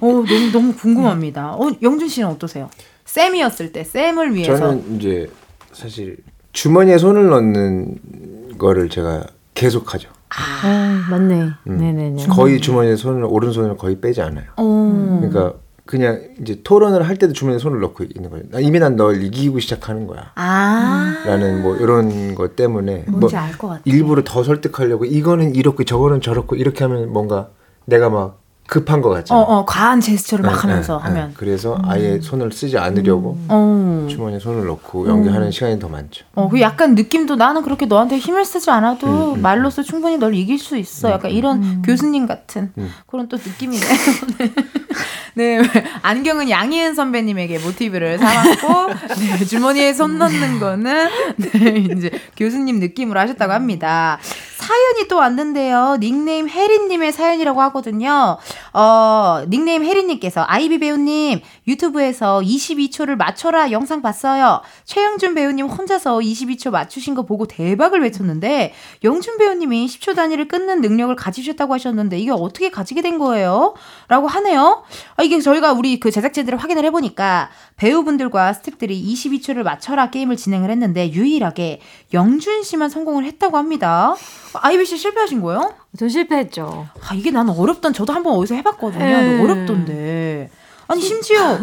어, 0.00 0.06
너무 0.06 0.52
너무 0.52 0.74
궁금합니다. 0.74 1.54
어, 1.54 1.70
영준 1.82 2.08
씨는 2.08 2.28
어떠세요? 2.28 2.68
쌤이었을 3.04 3.72
때 3.72 3.84
쌤을 3.84 4.34
위해서 4.34 4.56
저는 4.56 4.96
이제 4.96 5.30
사실 5.72 6.16
주머니에 6.52 6.98
손을 6.98 7.28
넣는 7.28 8.56
거를 8.58 8.88
제가 8.88 9.24
계속하죠. 9.56 10.08
아, 10.28 11.06
맞네. 11.10 11.34
음. 11.66 11.76
네네네. 11.78 12.26
거의 12.28 12.60
주머니에 12.60 12.94
손을 12.96 13.24
오른손을 13.24 13.76
거의 13.76 14.00
빼지 14.00 14.20
않아요. 14.22 14.44
어. 14.56 15.18
그러니까 15.20 15.54
그냥 15.84 16.20
이제 16.40 16.60
토론을 16.64 17.02
할 17.08 17.16
때도 17.16 17.32
주머니에 17.32 17.58
손을 17.58 17.80
넣고 17.80 18.04
있는 18.04 18.28
거예요. 18.30 18.44
나 18.50 18.58
이미 18.60 18.78
난 18.80 18.96
널 18.96 19.22
이기고 19.22 19.60
시작하는 19.60 20.06
거야. 20.06 20.32
아 20.34 21.22
라는 21.24 21.62
뭐 21.62 21.76
이런 21.76 22.34
것 22.34 22.56
때문에 22.56 23.04
뭐 23.08 23.20
뭔지 23.20 23.36
알것 23.36 23.70
같아. 23.70 23.82
일부러 23.84 24.22
더 24.24 24.42
설득하려고 24.42 25.04
이거는 25.04 25.54
이렇고 25.54 25.84
저거는 25.84 26.20
저렇고 26.20 26.56
이렇게 26.56 26.82
하면 26.84 27.12
뭔가 27.12 27.48
내가 27.84 28.10
막 28.10 28.40
급한 28.66 29.00
것 29.00 29.10
같잖아. 29.10 29.40
어, 29.40 29.44
어, 29.44 29.64
과한 29.64 30.00
제스처를 30.00 30.44
막 30.44 30.52
네, 30.52 30.58
하면서 30.58 30.98
네, 30.98 31.02
하면. 31.04 31.28
네. 31.28 31.34
그래서 31.36 31.78
아예 31.84 32.20
손을 32.20 32.52
쓰지 32.52 32.78
않으려고 32.78 33.38
어. 33.48 34.06
주머니에 34.10 34.38
손을 34.38 34.66
넣고 34.66 35.08
연기하는 35.08 35.50
시간이 35.50 35.78
더 35.78 35.88
많죠. 35.88 36.24
어, 36.34 36.48
그 36.48 36.60
약간 36.60 36.94
느낌도 36.94 37.36
나는 37.36 37.62
그렇게 37.62 37.86
너한테 37.86 38.18
힘을 38.18 38.44
쓰지 38.44 38.70
않아도 38.70 39.06
음, 39.06 39.34
음, 39.36 39.42
말로써 39.42 39.82
충분히 39.82 40.18
널 40.18 40.34
이길 40.34 40.58
수 40.58 40.76
있어. 40.76 41.10
약간 41.10 41.30
이런 41.30 41.82
교수님 41.82 42.26
같은 42.26 42.72
음. 42.78 42.90
그런 43.06 43.28
또 43.28 43.36
느낌이네. 43.36 43.84
네. 45.34 45.60
안경은 46.00 46.48
양희은 46.48 46.94
선배님에게 46.94 47.58
모티브를 47.58 48.18
삼았고, 48.18 48.94
네, 49.20 49.44
주머니에 49.44 49.92
손 49.92 50.16
넣는 50.16 50.58
거는, 50.58 51.08
네, 51.36 51.86
이제 51.94 52.10
교수님 52.38 52.80
느낌으로 52.80 53.20
하셨다고 53.20 53.52
합니다. 53.52 54.18
사연이 54.56 55.06
또 55.08 55.16
왔는데요. 55.16 55.98
닉네임 56.00 56.48
혜리님의 56.48 57.12
사연이라고 57.12 57.60
하거든요. 57.62 58.38
어, 58.72 59.42
닉네임 59.48 59.84
혜리님께서 59.84 60.44
아이비 60.46 60.78
배우님 60.78 61.40
유튜브에서 61.66 62.40
22초를 62.40 63.16
맞춰라 63.16 63.70
영상 63.72 64.02
봤어요. 64.02 64.60
최영준 64.84 65.34
배우님 65.34 65.66
혼자서 65.66 66.18
22초 66.18 66.70
맞추신 66.70 67.14
거 67.14 67.22
보고 67.22 67.46
대박을 67.46 68.02
외쳤는데 68.02 68.72
영준 69.04 69.38
배우님이 69.38 69.86
10초 69.86 70.14
단위를 70.14 70.48
끊는 70.48 70.80
능력을 70.80 71.14
가지셨다고 71.16 71.74
하셨는데 71.74 72.18
이게 72.18 72.30
어떻게 72.30 72.70
가지게 72.70 73.02
된 73.02 73.18
거예요? 73.18 73.74
라고 74.08 74.26
하네요. 74.28 74.84
아, 75.16 75.22
이게 75.22 75.40
저희가 75.40 75.72
우리 75.72 75.98
그 75.98 76.10
제작진들을 76.10 76.58
확인을 76.58 76.84
해보니까 76.84 77.50
배우분들과 77.76 78.52
스태프들이 78.52 79.02
22초를 79.14 79.62
맞춰라 79.62 80.10
게임을 80.10 80.36
진행을 80.36 80.70
했는데 80.70 81.10
유일하게 81.10 81.80
영준 82.14 82.62
씨만 82.62 82.88
성공을 82.90 83.24
했다고 83.24 83.56
합니다. 83.56 84.14
아이비 84.54 84.86
씨 84.86 84.96
실패하신 84.96 85.42
거예요? 85.42 85.74
전 85.98 86.08
실패했죠. 86.08 86.86
아, 87.08 87.14
이게 87.14 87.30
나는 87.30 87.54
어렵던, 87.54 87.92
저도 87.92 88.12
한번 88.12 88.34
어디서 88.34 88.54
해봤거든요. 88.54 89.04
에. 89.04 89.12
근데 89.12 89.42
어렵던데. 89.42 90.50
아니, 90.88 91.00
심지어, 91.00 91.58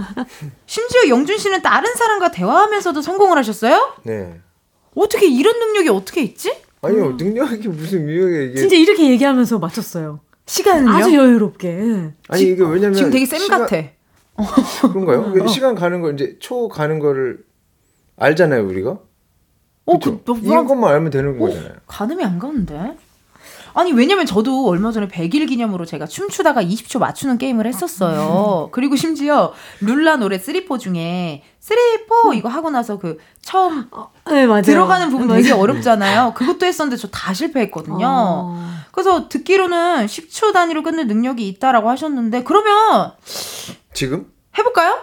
심지어 0.66 1.08
영준 1.10 1.38
씨는 1.38 1.62
다른 1.62 1.94
사람과 1.96 2.32
대화하면서도 2.32 3.02
성공을 3.02 3.38
하셨어요? 3.38 3.96
네. 4.04 4.40
어떻게 4.96 5.28
이런 5.28 5.58
능력이 5.60 5.90
어떻게 5.90 6.22
있지? 6.22 6.56
아니요 6.82 7.14
능력이 7.18 7.68
무슨 7.70 8.06
능력이 8.06 8.52
이게 8.52 8.60
진짜 8.60 8.76
이렇게 8.76 9.10
얘기하면서 9.10 9.60
맞췄어요. 9.60 10.20
시간은요? 10.46 10.90
아주 10.92 11.16
여유롭게. 11.16 11.68
예. 11.70 12.14
아니 12.28 12.42
이게 12.44 12.64
왜냐면 12.64 12.94
지금 12.94 13.10
되게 13.12 13.26
쌤 13.26 13.40
시간- 13.40 13.62
같아. 13.62 13.78
그런가요? 14.92 15.32
왜 15.34 15.48
시간 15.48 15.76
가는 15.76 16.02
거 16.02 16.12
이제 16.12 16.38
초 16.40 16.68
가는 16.68 17.00
거를 17.00 17.46
알잖아요 18.18 18.66
우리가. 18.68 19.00
어, 19.86 19.94
그쵸? 20.00 20.20
그, 20.24 20.32
너, 20.34 20.38
이런 20.44 20.66
것만 20.66 20.94
알면 20.94 21.12
되는 21.12 21.38
거잖아요. 21.40 21.74
가늠이 21.88 22.24
안 22.24 22.40
가는데? 22.40 22.98
아니 23.76 23.92
왜냐면 23.92 24.26
저도 24.26 24.68
얼마 24.68 24.92
전에 24.92 25.08
100일 25.08 25.48
기념으로 25.48 25.86
제가 25.86 26.06
춤추다가 26.06 26.62
20초 26.64 27.00
맞추는 27.00 27.38
게임을 27.38 27.66
했었어요. 27.66 28.70
그리고 28.72 28.96
심지어 28.96 29.54
룰라 29.82 30.18
노래 30.18 30.38
3포 30.38 30.80
중에 30.80 31.44
3포 31.62 32.36
이거 32.36 32.50
하고 32.50 32.70
나서 32.70 33.00
그 33.00 33.18
처음 33.42 33.90
네, 34.30 34.46
맞아요. 34.46 34.62
들어가는 34.62 35.10
부분 35.10 35.28
맞아요. 35.28 35.42
되게 35.42 35.54
어렵잖아요. 35.54 36.34
그것도 36.36 36.66
했었는데 36.66 36.98
저 37.02 37.08
다 37.12 37.34
실패했거든요. 37.34 38.06
어. 38.08 38.70
그래서 38.92 39.28
듣기로는 39.30 40.06
10초 40.08 40.54
단위로 40.54 40.84
끊는 40.84 41.08
능력이 41.08 41.48
있다라고 41.48 41.90
하셨는데 41.90 42.44
그러면 42.44 43.12
지금? 43.94 44.28
해볼까요? 44.58 45.00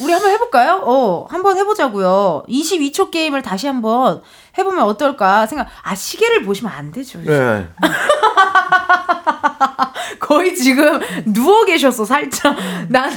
우리 0.00 0.12
한번 0.12 0.30
해볼까요? 0.30 0.80
어, 0.84 1.26
한번 1.28 1.58
해보자고요. 1.58 2.44
22초 2.48 3.10
게임을 3.10 3.42
다시 3.42 3.66
한번 3.66 4.22
해보면 4.56 4.84
어떨까 4.84 5.46
생각. 5.46 5.68
아 5.82 5.94
시계를 5.94 6.44
보시면 6.44 6.72
안 6.72 6.92
되죠. 6.92 7.20
네. 7.22 7.68
거의 10.18 10.54
지금 10.54 11.00
누워 11.26 11.64
계셨어 11.64 12.04
살짝. 12.04 12.56
나는 12.88 13.16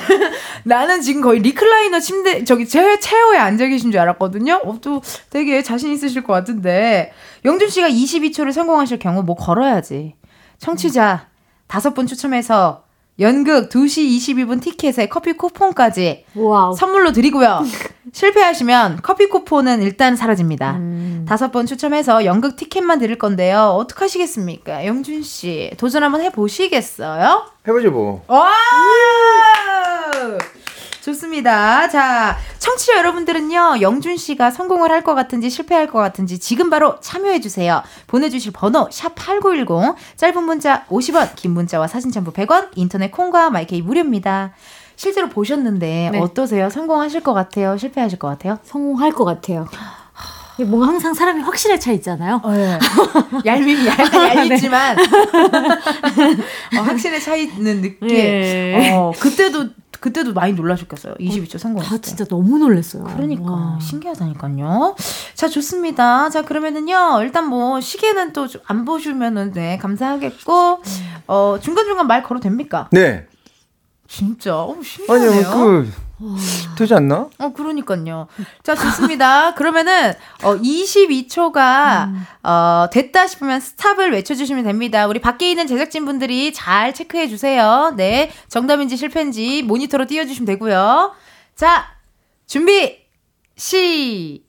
나는 0.63 1.01
지금 1.01 1.21
거의 1.21 1.39
리클라이너 1.39 1.99
침대 1.99 2.43
저기 2.43 2.67
제 2.67 2.99
체어에 2.99 3.37
앉아 3.37 3.67
계신 3.67 3.91
줄 3.91 3.99
알았거든요. 4.01 4.61
어, 4.63 4.77
또 4.81 5.01
되게 5.29 5.61
자신 5.61 5.93
있으실 5.93 6.23
것 6.23 6.33
같은데 6.33 7.13
영준 7.45 7.69
씨가 7.69 7.89
22초를 7.89 8.51
성공하실 8.51 8.99
경우 8.99 9.23
뭐 9.23 9.35
걸어야지. 9.35 10.15
청취자 10.57 11.27
다섯 11.67 11.93
분 11.93 12.07
추첨해서 12.07 12.84
연극 13.19 13.69
2시 13.69 14.17
22분 14.17 14.61
티켓에 14.61 15.07
커피 15.07 15.33
쿠폰까지 15.33 16.25
wow. 16.35 16.75
선물로 16.75 17.13
드리고요. 17.13 17.61
실패하시면 18.11 18.99
커피 19.03 19.27
쿠폰은 19.29 19.81
일단 19.81 20.15
사라집니다. 20.15 20.71
음. 20.77 21.25
다섯 21.27 21.51
번 21.51 21.65
추첨해서 21.65 22.25
연극 22.25 22.55
티켓만 22.55 22.99
드릴 22.99 23.17
건데요. 23.17 23.75
어떡하시겠습니까? 23.79 24.85
영준 24.85 25.21
씨, 25.23 25.71
도전 25.77 26.03
한번 26.03 26.21
해보시겠어요? 26.21 27.45
해보죠 27.67 27.91
뭐. 27.91 28.23
와! 28.27 28.51
좋습니다. 31.05 31.87
자, 31.87 32.35
청취자 32.57 32.97
여러분들은요, 32.97 33.81
영준 33.81 34.17
씨가 34.17 34.49
성공을 34.49 34.91
할 34.91 35.05
것 35.05 35.13
같은지 35.13 35.51
실패할 35.51 35.85
것 35.85 35.99
같은지 35.99 36.39
지금 36.39 36.71
바로 36.71 36.99
참여해주세요. 36.99 37.83
보내주실 38.07 38.53
번호, 38.53 38.89
샵8910, 38.89 39.93
짧은 40.15 40.43
문자 40.43 40.83
50원, 40.85 41.35
긴 41.35 41.51
문자와 41.51 41.85
사진 41.87 42.11
첨부 42.11 42.31
100원, 42.33 42.69
인터넷 42.73 43.11
콩과 43.11 43.51
마이케이 43.51 43.83
무료입니다. 43.83 44.53
실제로 44.95 45.29
보셨는데 45.29 46.09
네. 46.11 46.19
어떠세요? 46.19 46.71
성공하실 46.71 47.21
것 47.21 47.33
같아요? 47.35 47.77
실패하실 47.77 48.17
것 48.17 48.27
같아요? 48.29 48.57
성공할 48.63 49.11
것 49.11 49.25
같아요. 49.25 49.67
뭔가 50.57 50.87
항상 50.87 51.13
사람이 51.13 51.41
확실할 51.43 51.79
차 51.81 51.91
있잖아요. 51.91 52.41
얄밉, 53.45 53.85
얄, 53.85 53.97
얄밉지만 54.37 54.97
어, 56.77 56.81
확신의 56.81 57.21
차이는 57.21 57.81
늦게 57.81 58.07
네. 58.07 58.93
어, 58.95 59.11
그때도 59.19 59.65
그때도 59.99 60.33
많이 60.33 60.53
놀라셨겠어요. 60.53 61.15
22초 61.15 61.57
성공했을 61.57 61.89
다 61.97 62.01
때. 62.01 62.07
진짜 62.07 62.25
너무 62.25 62.57
놀랐어요. 62.57 63.03
그러니까 63.15 63.51
와. 63.51 63.79
신기하다니까요. 63.81 64.95
자 65.33 65.47
좋습니다. 65.47 66.29
자 66.29 66.41
그러면은요 66.43 67.21
일단 67.21 67.47
뭐 67.47 67.79
시계는 67.81 68.33
또 68.33 68.47
안 68.67 68.85
보시면은 68.85 69.51
네 69.53 69.77
감사하겠고 69.77 70.81
어 71.27 71.57
중간 71.61 71.85
중간 71.85 72.07
말 72.07 72.23
걸어도 72.23 72.43
됩니까? 72.43 72.87
네. 72.91 73.27
진짜 74.07 74.55
어 74.55 74.75
신기하네요. 74.83 75.29
아니요 75.31 75.49
그 75.51 75.91
되지 76.77 76.93
않나? 76.93 77.29
어, 77.37 77.53
그러니까요. 77.53 78.27
자, 78.63 78.75
좋습니다. 78.75 79.53
그러면은, 79.55 80.13
어, 80.43 80.55
22초가, 80.55 82.09
어, 82.43 82.87
됐다 82.91 83.27
싶으면 83.27 83.59
스탑을 83.59 84.11
외쳐 84.11 84.33
주시면 84.33 84.63
됩니다. 84.63 85.07
우리 85.07 85.19
밖에 85.19 85.49
있는 85.49 85.67
제작진분들이 85.67 86.53
잘 86.53 86.93
체크해 86.93 87.27
주세요. 87.27 87.93
네. 87.95 88.31
정답인지 88.47 88.97
실패인지 88.97 89.63
모니터로 89.63 90.05
띄워 90.05 90.25
주시면 90.25 90.45
되고요. 90.45 91.13
자, 91.55 91.85
준비, 92.47 92.97
시작! 93.55 94.43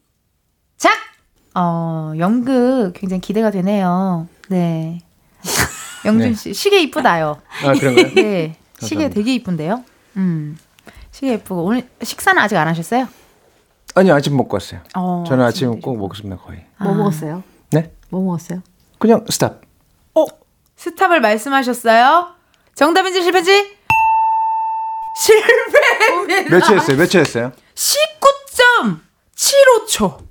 어, 1.54 2.12
연극 2.18 2.92
굉장히 2.94 3.20
기대가 3.20 3.50
되네요. 3.50 4.28
네. 4.48 5.00
영준 6.04 6.34
씨, 6.34 6.54
시계 6.54 6.80
이쁘다요. 6.82 7.40
아 7.64 7.72
그런가요? 7.72 8.12
네. 8.14 8.56
시계 8.80 8.96
감사합니다. 9.08 9.14
되게 9.14 9.34
이쁜데요? 9.34 9.84
음. 10.18 10.58
시계 11.16 11.32
예쁘고. 11.32 11.64
오늘 11.64 11.88
식사는 12.02 12.40
아직 12.42 12.58
안 12.58 12.68
하셨어요? 12.68 13.08
아니요 13.94 14.14
아침 14.14 14.36
먹고 14.36 14.56
왔어요. 14.56 14.80
어, 14.94 15.24
저는 15.26 15.46
아침 15.46 15.80
꼭 15.80 15.96
먹습니다 15.96 16.36
거의. 16.36 16.66
뭐 16.78 16.92
먹었어요? 16.92 17.42
네? 17.70 17.90
뭐 18.10 18.22
먹었어요? 18.22 18.62
그냥 18.98 19.24
스탑. 19.30 19.62
어, 20.14 20.26
스탑을 20.76 21.22
말씀하셨어요? 21.22 22.34
정답인지 22.74 23.22
실패인지? 23.22 23.76
실패입니다. 25.24 26.50
몇 26.50 26.60
초였어요? 26.60 26.96
몇 26.98 27.06
초였어요? 27.06 27.52
19.75초. 27.74 30.26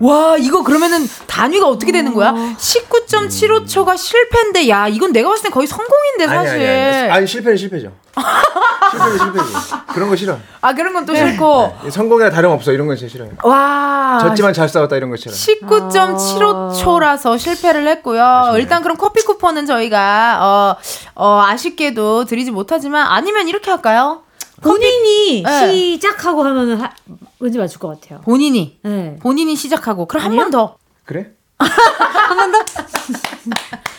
와, 0.00 0.36
이거 0.38 0.62
그러면은 0.62 1.06
단위가 1.26 1.66
어떻게 1.66 1.92
되는 1.92 2.12
거야? 2.12 2.32
19.75초가 2.32 3.96
실패인데, 3.96 4.68
야, 4.68 4.86
이건 4.86 5.12
내가 5.12 5.30
봤을 5.30 5.44
땐 5.44 5.52
거의 5.52 5.66
성공인데, 5.66 6.26
사실. 6.26 6.60
아니 6.60 6.68
아니 6.68 6.96
아니. 6.98 7.10
아니 7.10 7.26
실패는 7.26 7.56
실패죠. 7.56 7.90
실패는 8.90 9.18
실패지. 9.18 9.52
그런 9.94 10.08
거 10.08 10.16
싫어. 10.16 10.38
아, 10.60 10.72
그런 10.74 10.92
건 10.92 11.06
또 11.06 11.14
싫고. 11.14 11.76
네, 11.84 11.90
성공이나 11.90 12.30
다름없어 12.30 12.72
이런 12.72 12.86
건 12.86 12.96
진짜 12.96 13.10
싫어요. 13.12 13.30
와. 13.42 14.18
졌지만 14.20 14.52
잘 14.52 14.68
싸웠다 14.68 14.96
이런 14.96 15.10
거 15.10 15.16
싫어. 15.16 15.32
19.75초라서 15.32 17.38
실패를 17.38 17.86
했고요. 17.88 18.52
일단 18.56 18.82
그럼 18.82 18.96
커피 18.96 19.22
쿠폰은 19.24 19.66
저희가 19.66 20.38
어, 20.40 20.76
어, 21.14 21.42
아쉽게도 21.46 22.24
드리지 22.26 22.50
못하지만 22.50 23.06
아니면 23.06 23.48
이렇게 23.48 23.70
할까요? 23.70 24.22
본인이 24.60 25.42
네. 25.44 25.72
시작하고 25.72 26.42
하면은 26.44 26.80
하, 26.80 26.90
왠지 27.38 27.58
맞출 27.58 27.78
것 27.78 27.88
같아요. 28.00 28.20
본인이 28.22 28.78
네. 28.82 29.16
본인이 29.22 29.54
시작하고 29.54 30.06
그럼 30.06 30.24
한 30.24 30.36
번 30.36 30.50
더. 30.50 30.76
그래? 31.04 31.28
한 31.58 32.36
번 32.36 32.52
더. 32.52 32.58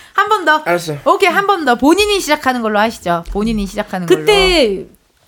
알았어. 0.66 0.96
오케이, 1.06 1.30
한 1.30 1.48
번 1.48 1.66
더. 1.66 1.76
본인이 1.76 2.20
시작하는 2.20 2.62
걸로 2.62 2.80
하시죠. 2.80 3.24
본인이 3.32 3.66
시작하는 3.66 4.08
걸로. 4.08 4.20
그때 4.22 4.86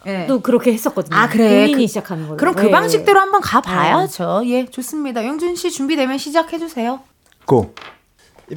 예. 0.07 0.25
또 0.27 0.41
그렇게 0.41 0.73
했었거든요. 0.73 1.15
아, 1.15 1.27
그래. 1.29 1.61
본인이 1.61 1.83
그- 1.83 1.87
시작하는 1.87 2.25
걸로. 2.25 2.37
그럼 2.37 2.55
그 2.55 2.63
네. 2.63 2.71
방식대로 2.71 3.19
한번 3.19 3.41
가봐야죠. 3.41 4.43
예, 4.45 4.65
좋습니다. 4.65 5.25
영준 5.25 5.55
씨 5.55 5.69
준비되면 5.71 6.17
시작해주세요. 6.17 6.99
고. 7.45 7.73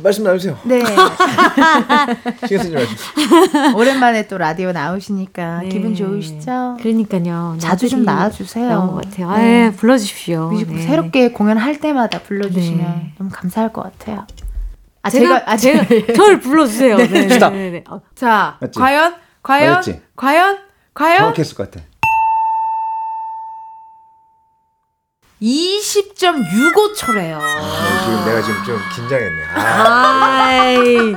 말씀 0.03 0.25
나누세요. 0.25 0.59
네. 0.65 0.83
신경 2.49 2.65
쓰지 2.65 2.75
마시고. 2.75 3.77
오랜만에 3.79 4.27
또 4.27 4.39
라디오 4.39 4.73
나오시니까 4.73 5.61
네. 5.61 5.69
기분 5.69 5.95
좋으시죠? 5.95 6.79
그러니까요. 6.81 7.57
자주 7.61 7.89
좀 7.89 8.05
나와주세요. 8.05 8.69
나온 8.69 8.89
것 8.89 9.05
같아요. 9.05 9.31
네. 9.37 9.67
아, 9.69 9.71
불러주십시오. 9.77 10.49
뮤지컬 10.51 10.73
네. 10.73 10.83
새롭게 10.83 11.31
공연할 11.31 11.79
때마다 11.79 12.19
불러주시면 12.21 12.79
네. 12.79 13.13
너무 13.19 13.31
감사할 13.33 13.73
것 13.73 13.83
같아요. 13.83 14.27
아 15.05 15.11
제가, 15.11 15.39
제가 15.39 15.53
아 15.53 15.57
제가 15.57 15.85
저를 16.17 16.41
불러주세요. 16.41 16.97
네. 16.97 17.07
네, 17.07 17.29
stop. 17.29 17.53
네, 17.53 17.71
네. 17.71 17.85
어, 17.89 18.01
자 18.15 18.57
맞지? 18.61 18.79
과연 18.81 19.15
과연 19.43 19.71
맞았지? 19.75 20.01
과연 20.17 20.59
과연 20.95 21.19
정확했을 21.19 21.57
것 21.57 21.71
같아. 21.71 21.85
20.65초래요. 25.43 27.39
지금 28.05 28.25
내가 28.25 28.43
지금 28.43 28.65
좀 28.65 28.79
긴장했네. 28.95 29.43
아, 29.55 30.45
아이. 30.45 31.15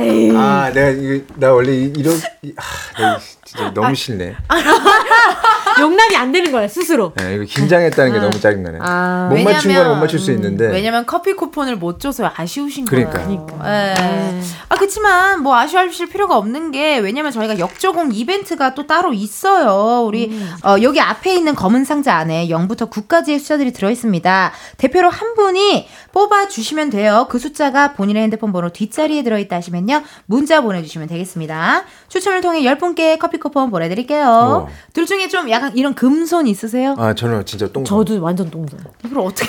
에이. 0.00 0.30
아 0.36 0.70
내가 0.72 0.88
이거 0.90 1.24
나 1.36 1.52
원래 1.52 1.72
이- 1.72 1.92
이런 1.96 2.14
이- 2.42 2.52
아, 2.56 2.62
내가 2.98 3.18
진짜 3.48 3.72
너무 3.72 3.94
싫네. 3.94 4.36
용납이 5.80 6.16
안 6.16 6.32
되는 6.32 6.52
거야 6.52 6.68
스스로. 6.68 7.12
네, 7.16 7.36
이거 7.36 7.44
긴장했다는 7.44 8.12
게 8.12 8.18
너무 8.18 8.38
짜증나네. 8.38 8.78
아. 8.82 9.28
못 9.32 9.40
맞춘 9.42 9.72
거는 9.72 9.90
못 9.90 9.96
맞출 10.00 10.18
수 10.18 10.32
있는데. 10.32 10.66
왜냐면 10.66 11.06
커피 11.06 11.32
쿠폰을 11.32 11.76
못 11.76 11.98
줘서 11.98 12.30
아쉬우신 12.36 12.84
그러니까. 12.84 13.24
거예요. 13.24 13.46
예. 13.64 14.40
아 14.68 14.76
그렇지만 14.76 15.42
뭐 15.42 15.56
아쉬워하실 15.56 16.10
필요가 16.10 16.36
없는 16.36 16.72
게 16.72 16.98
왜냐면 16.98 17.32
저희가 17.32 17.58
역조공 17.58 18.10
이벤트가 18.12 18.74
또 18.74 18.86
따로 18.86 19.14
있어요. 19.14 20.04
우리 20.04 20.28
음. 20.28 20.54
어, 20.64 20.76
여기 20.82 21.00
앞에 21.00 21.34
있는 21.34 21.54
검은 21.54 21.84
상자 21.84 22.16
안에 22.16 22.48
0부터 22.48 22.90
9까지의 22.90 23.38
숫자들이 23.38 23.72
들어 23.72 23.90
있습니다. 23.90 24.52
대표로 24.76 25.08
한 25.08 25.34
분이 25.34 25.88
뽑아 26.12 26.48
주시면 26.48 26.90
돼요. 26.90 27.26
그 27.30 27.38
숫자가 27.38 27.92
본인의 27.94 28.24
핸드폰 28.24 28.52
번호 28.52 28.70
뒷자리에 28.70 29.22
들어 29.22 29.38
있다 29.38 29.56
하시면요. 29.56 30.02
문자 30.26 30.60
보내 30.60 30.82
주시면 30.82 31.08
되겠습니다. 31.08 31.84
추첨을 32.08 32.40
통해 32.40 32.60
10분께 32.62 33.18
커피 33.18 33.37
쿠폰 33.38 33.70
보내 33.70 33.88
드릴게요. 33.88 34.24
우와. 34.24 34.66
둘 34.92 35.06
중에 35.06 35.28
좀 35.28 35.48
약간 35.50 35.76
이런 35.76 35.94
금손 35.94 36.46
있으세요? 36.46 36.94
아 36.98 37.14
저는 37.14 37.44
진짜 37.46 37.66
똥. 37.68 37.84
저도 37.84 38.20
완전 38.22 38.50
똥손. 38.50 38.78
이걸 39.04 39.24
어떻게 39.26 39.48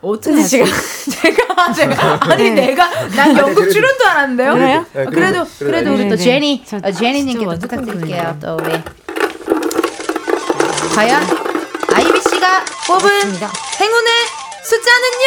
어떻게 0.00 0.36
하지? 0.36 0.64
제가 1.10 1.72
제가 1.72 2.18
아니 2.32 2.50
내가 2.50 2.88
난 3.08 3.36
연극 3.36 3.54
그래도- 3.56 3.70
출연도 3.72 4.06
안 4.06 4.16
하는데요. 4.18 4.52
그래요? 4.54 4.78
어, 4.78 4.84
네, 4.92 5.04
그래도 5.04 5.14
그래도- 5.14 5.46
그래도 5.58 5.90
우리 5.94 6.04
네, 6.04 6.08
또 6.10 6.16
네. 6.16 6.22
제니 6.24 6.62
저 6.66 6.76
어, 6.82 6.90
제니님께 6.90 7.32
진짜 7.32 7.44
또 7.44 7.48
완전 7.48 7.68
부탁드릴게요. 7.68 8.36
또 8.40 8.56
우리 8.56 8.82
과연 10.94 11.22
아이비 11.94 12.20
씨가 12.20 12.64
뽑은 12.88 13.10
행운의 13.80 14.12
숫자는요? 14.64 15.26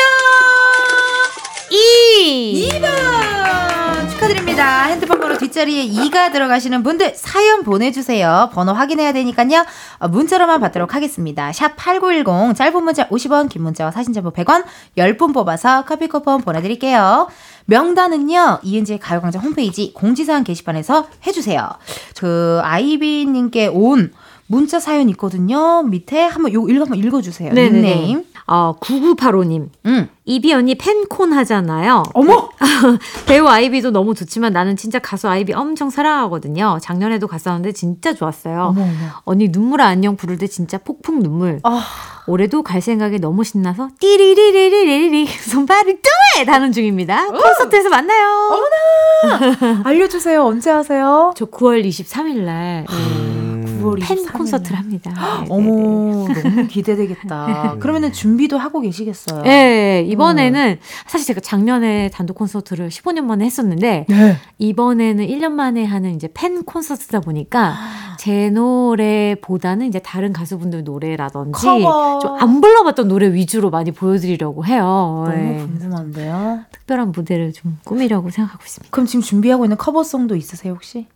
2! 1.71 2.69
2번! 2.69 3.10
축하드립니다. 4.51 4.83
핸드폰 4.83 5.19
번호 5.19 5.37
뒷자리에 5.37 5.87
2가 5.87 6.31
들어가시는 6.31 6.83
분들 6.83 7.13
사연 7.15 7.63
보내주세요. 7.63 8.49
번호 8.53 8.73
확인해야 8.73 9.13
되니까요. 9.13 9.65
어, 9.99 10.07
문자로만 10.07 10.59
받도록 10.59 10.93
하겠습니다. 10.95 11.51
샵 11.51 11.75
8910, 11.75 12.55
짧은 12.55 12.83
문자 12.83 13.07
50원, 13.07 13.49
긴 13.49 13.63
문자와 13.63 13.91
사진 13.91 14.13
전부 14.13 14.31
100원, 14.31 14.63
10분 14.97 15.33
뽑아서 15.33 15.85
커피 15.85 16.07
쿠폰 16.07 16.41
보내드릴게요. 16.41 17.27
명단은요, 17.65 18.59
이은지의 18.63 18.99
가요광장 18.99 19.41
홈페이지 19.41 19.93
공지사항 19.93 20.43
게시판에서 20.43 21.07
해주세요. 21.25 21.69
그, 22.19 22.59
아이비님께 22.63 23.67
온 23.67 24.11
문자 24.51 24.81
사연 24.81 25.07
있거든요. 25.11 25.81
밑에 25.83 26.23
한번 26.25 26.51
요 26.51 26.67
읽어, 26.67 26.81
한번 26.81 26.97
읽어 26.97 27.21
주세요. 27.21 27.53
닉네임. 27.53 28.25
어, 28.47 28.75
9985님. 28.81 29.69
음. 29.85 30.09
이비 30.25 30.53
언니 30.53 30.75
팬콘 30.75 31.31
하잖아요. 31.31 32.03
어머! 32.13 32.49
배우 33.27 33.47
아이비도 33.47 33.91
너무 33.91 34.13
좋지만 34.13 34.51
나는 34.51 34.75
진짜 34.75 34.99
가수 34.99 35.29
아이비 35.29 35.53
엄청 35.53 35.89
사랑하거든요. 35.89 36.79
작년에도 36.81 37.27
갔었는데 37.27 37.71
진짜 37.71 38.13
좋았어요. 38.13 38.73
어머, 38.75 38.81
어머. 38.81 38.91
언니 39.23 39.49
눈물 39.53 39.79
안녕 39.79 40.17
부를 40.17 40.37
때 40.37 40.47
진짜 40.47 40.77
폭풍 40.77 41.23
눈물. 41.23 41.61
아. 41.63 41.85
올해도 42.27 42.61
갈 42.61 42.81
생각에 42.81 43.19
너무 43.19 43.45
신나서 43.45 43.89
띠리리리리리리 43.99 45.27
손발을 45.27 45.99
뚜에 46.01 46.43
하는 46.45 46.73
중입니다. 46.73 47.27
콘서트에서 47.27 47.89
만나요. 47.89 48.59
알려주세요. 49.85 50.43
언제 50.43 50.69
하세요? 50.69 51.33
저 51.35 51.45
9월 51.45 51.85
23일 51.85 52.41
날 52.41 52.85
음, 52.89 53.40
9월 53.81 53.99
팬 54.01 54.17
23일. 54.17 54.33
콘서트를 54.33 54.77
합니다. 54.77 55.11
네, 55.41 55.47
어머, 55.49 56.27
너무 56.33 56.67
기대되겠다. 56.69 57.75
그러면은 57.79 58.11
준비도 58.11 58.57
하고 58.57 58.79
계시겠어요? 58.81 59.41
네, 59.43 60.03
이번에는 60.07 60.77
사실 61.07 61.27
제가 61.27 61.41
작년에 61.41 62.09
단독 62.09 62.35
콘서트를 62.35 62.89
15년 62.89 63.21
만에 63.23 63.45
했었는데 63.45 64.05
네. 64.07 64.37
이번에는 64.57 65.25
1년 65.27 65.51
만에 65.51 65.83
하는 65.85 66.15
이제 66.15 66.29
팬 66.33 66.63
콘서트다 66.63 67.21
보니까 67.21 67.75
제 68.17 68.49
노래보다는 68.49 69.87
이제 69.87 69.99
다른 69.99 70.33
가수분들 70.33 70.83
노래라든지. 70.83 71.61
좀 71.61 72.31
안 72.39 72.61
불러봤던 72.61 73.07
노래 73.07 73.33
위주로 73.33 73.69
많이 73.69 73.91
보여드리려고 73.91 74.65
해요. 74.65 75.25
너무 75.27 75.29
네. 75.35 75.57
궁금한데요. 75.57 76.61
특별한 76.71 77.11
무대를 77.11 77.53
좀 77.53 77.77
꾸미려고 77.85 78.29
생각하고 78.29 78.63
있습니다. 78.65 78.89
그럼 78.91 79.05
지금 79.05 79.21
준비하고 79.21 79.65
있는 79.65 79.77
cover 79.77 80.03
song도 80.03 80.35
있으세요, 80.35 80.73
혹시? 80.73 81.07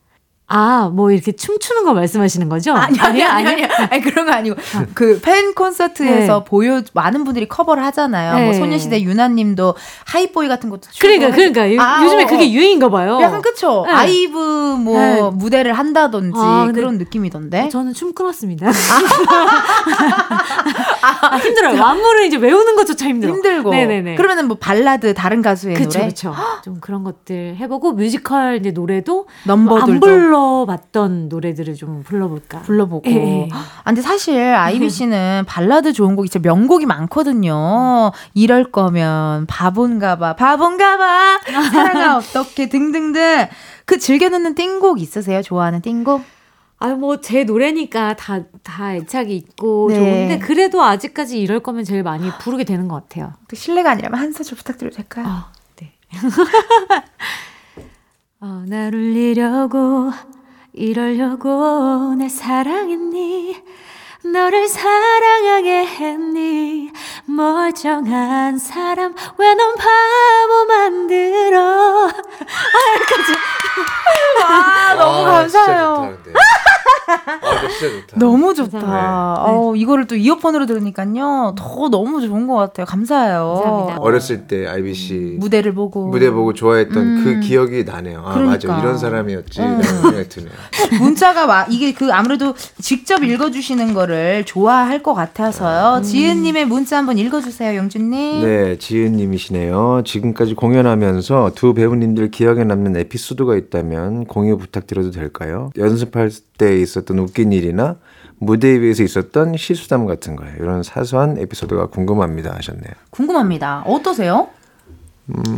아, 0.48 0.92
뭐 0.94 1.10
이렇게 1.12 1.32
춤추는 1.32 1.86
거 1.86 1.94
말씀하시는 1.96 2.48
거죠? 2.50 2.74
아니, 2.74 3.00
아니, 3.00 3.24
아니, 3.24 3.48
아니, 3.48 3.64
아니, 3.66 4.02
그런 4.02 4.28
거 4.28 4.32
아니고. 4.32 4.56
그 4.94 5.20
팬 5.24 5.56
콘서트에서 5.56 6.40
네. 6.40 6.46
보여, 6.46 6.84
많은 6.94 7.24
분들이 7.24 7.48
커버를 7.48 7.84
하잖아요. 7.86 8.36
네. 8.36 8.46
뭐 8.46 8.54
소녀시대 8.54 9.02
윤아님도 9.02 9.74
Hype 10.06 10.30
Boy 10.30 10.48
같은 10.48 10.70
것도 10.70 10.82
추고 10.92 11.00
그러니까, 11.00 11.32
그러니까. 11.32 11.74
요- 11.74 11.82
아, 11.82 12.04
요즘에 12.04 12.26
어, 12.26 12.28
그게 12.28 12.44
어. 12.44 12.48
유행인가 12.48 12.90
봐요. 12.90 13.18
약간 13.22 13.42
그쵸? 13.42 13.86
네. 13.88 13.94
아이브 13.94 14.38
뭐 14.78 15.00
네. 15.00 15.22
무대를 15.34 15.74
한다든지 15.74 16.38
아, 16.40 16.70
그런 16.76 17.00
느낌이던데. 17.00 17.70
저는 17.70 17.94
춤 17.96 18.14
끊었습니다. 18.14 18.68
아, 21.02 21.38
힘들어요. 21.42 21.82
안무를 21.82 22.26
이제 22.26 22.38
외우는 22.38 22.76
것조차 22.76 23.08
힘들어. 23.08 23.34
힘들고. 23.34 23.72
네네네. 23.72 24.16
그러면은 24.16 24.48
뭐 24.48 24.58
발라드 24.60 25.14
다른 25.14 25.42
가수의 25.42 25.76
그쵸, 25.76 26.00
노래 26.00 26.10
그쵸. 26.10 26.36
좀 26.64 26.80
그런 26.80 27.04
것들 27.04 27.56
해보고 27.60 27.94
뮤지컬 27.94 28.58
이제 28.58 28.72
노래도 28.72 29.28
넘버들도 29.46 29.84
안 29.84 30.00
불러봤던 30.36 31.30
노래들을 31.30 31.76
좀 31.76 32.04
불러볼까. 32.04 32.62
불러보고. 32.62 33.10
예, 33.10 33.16
예. 33.16 33.50
아, 33.52 33.84
근데 33.86 34.02
사실 34.02 34.38
아이비 34.54 34.90
씨는 34.90 35.46
발라드 35.48 35.94
좋은 35.94 36.16
곡이 36.16 36.30
진짜 36.30 36.48
명곡이 36.48 36.86
많거든요. 36.86 38.12
이럴 38.34 38.72
거면 38.72 39.46
바본가 39.48 40.18
봐. 40.18 40.36
바본가 40.36 40.98
봐. 40.98 41.40
사랑아 41.72 42.18
어떻게 42.18 42.68
등등등. 42.68 43.48
그 43.86 43.98
즐겨 43.98 44.30
듣는 44.30 44.56
띵곡 44.56 45.00
있으세요? 45.00 45.42
좋아하는 45.42 45.82
띵곡? 45.82 46.24
아, 46.78 46.88
뭐, 46.90 47.22
제 47.22 47.46
노래니까 47.46 48.16
다, 48.18 48.42
다 48.62 48.94
애착이 48.96 49.34
있고 49.36 49.88
네. 49.90 49.96
좋은데, 49.96 50.40
그래도 50.40 50.84
아직까지 50.84 51.40
이럴 51.40 51.62
거면 51.62 51.86
제일 51.86 52.04
많이 52.04 52.30
부르게 52.42 52.66
되는 52.66 52.90
것 52.90 52.96
같아요. 52.96 53.32
또 53.48 53.56
실례가 53.56 53.92
아니라면 53.92 54.20
한 54.20 54.34
소절 54.34 54.58
부탁드려도 54.58 54.98
될까요? 54.98 55.26
아, 55.26 55.52
네. 55.78 55.94
어, 58.48 58.64
날 58.68 58.94
울리려고, 58.94 60.12
이러려고 60.72 62.14
날 62.16 62.30
사랑했니? 62.30 63.60
너를 64.24 64.68
사랑하게 64.68 65.88
했니? 65.88 66.92
멀쩡한 67.26 68.60
사람, 68.60 69.16
왜 69.40 69.56
넌 69.56 69.74
바보 69.76 70.66
만들어? 70.68 72.08
아, 74.44 74.94
너무 74.94 75.24
감사해요. 75.26 76.16
진짜 77.06 77.16
좋다, 77.16 77.40
근데. 77.40 77.48
아, 77.48 77.70
진짜 77.70 78.02
좋다. 78.02 78.20
너무 78.20 78.54
좋다. 78.54 78.80
감사합니다. 78.80 79.44
어, 79.46 79.76
이거를 79.76 80.08
또 80.08 80.16
이어폰으로 80.16 80.66
들으니까요. 80.66 81.56
더 81.58 81.90
너무 81.90 82.22
좋은 82.22 82.48
것 82.48 82.56
같아요. 82.56 82.86
감사해요. 82.86 83.62
감사합니다. 83.64 84.02
어렸을 84.02 84.48
때 84.48 84.68
IBC 84.68 85.38
무대를 85.40 85.74
보고. 85.74 86.08
무대 86.08 86.32
보고 86.32 86.54
좋아했던 86.54 86.98
음. 86.98 87.24
그 87.24 87.40
기억이 87.40 87.84
나네요. 87.84 88.20
아 88.26 88.34
그러니까. 88.34 88.68
맞아 88.68 88.80
이런 88.80 88.98
사람이었지. 88.98 89.62
음. 89.62 89.82
문자가 91.00 91.46
와 91.46 91.66
이게 91.70 91.94
그 91.94 92.12
아무래도 92.12 92.54
직접 92.82 93.24
읽어 93.24 93.52
주시는 93.52 93.94
거를 93.94 94.44
좋아할 94.46 95.02
것 95.04 95.14
같아서요. 95.14 96.02
지은 96.02 96.42
님의 96.44 96.66
문자 96.66 96.98
한번 96.98 97.18
읽어 97.18 97.42
주세요, 97.42 97.76
영준 97.76 98.10
님. 98.10 98.42
네, 98.42 98.78
지은 98.78 99.14
님이시네요. 99.14 100.04
지금까지 100.06 100.54
공연하면서 100.54 101.52
두 101.56 101.74
배우님들 101.74 102.32
기억에 102.32 102.64
남는 102.64 102.96
에피소드가 102.98 103.56
있다면 103.56 104.26
공유 104.26 104.58
부탁드려도 104.58 105.12
될까요? 105.12 105.72
연습할 105.78 106.32
때 106.58 106.80
있었던 106.86 107.20
웃긴 107.20 107.52
일이나 107.52 107.98
무대 108.38 108.80
위에서 108.80 109.04
있었던 109.04 109.58
실수담 109.58 110.06
같은 110.06 110.36
거예요. 110.36 110.56
이런 110.60 110.84
사소한 110.84 111.38
에피소드가 111.38 111.88
궁금합니다 111.88 112.54
하셨네요. 112.56 112.92
궁금합니다. 113.10 113.84
어떠세요? 113.86 114.48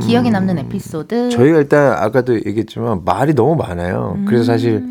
기억에 0.02 0.30
남는 0.30 0.58
에피소드. 0.60 1.30
저희가 1.30 1.60
일단 1.60 1.92
아까도 1.94 2.36
얘기했지만 2.36 3.04
말이 3.04 3.34
너무 3.34 3.56
많아요. 3.56 4.18
그래서 4.26 4.46
사실 4.46 4.84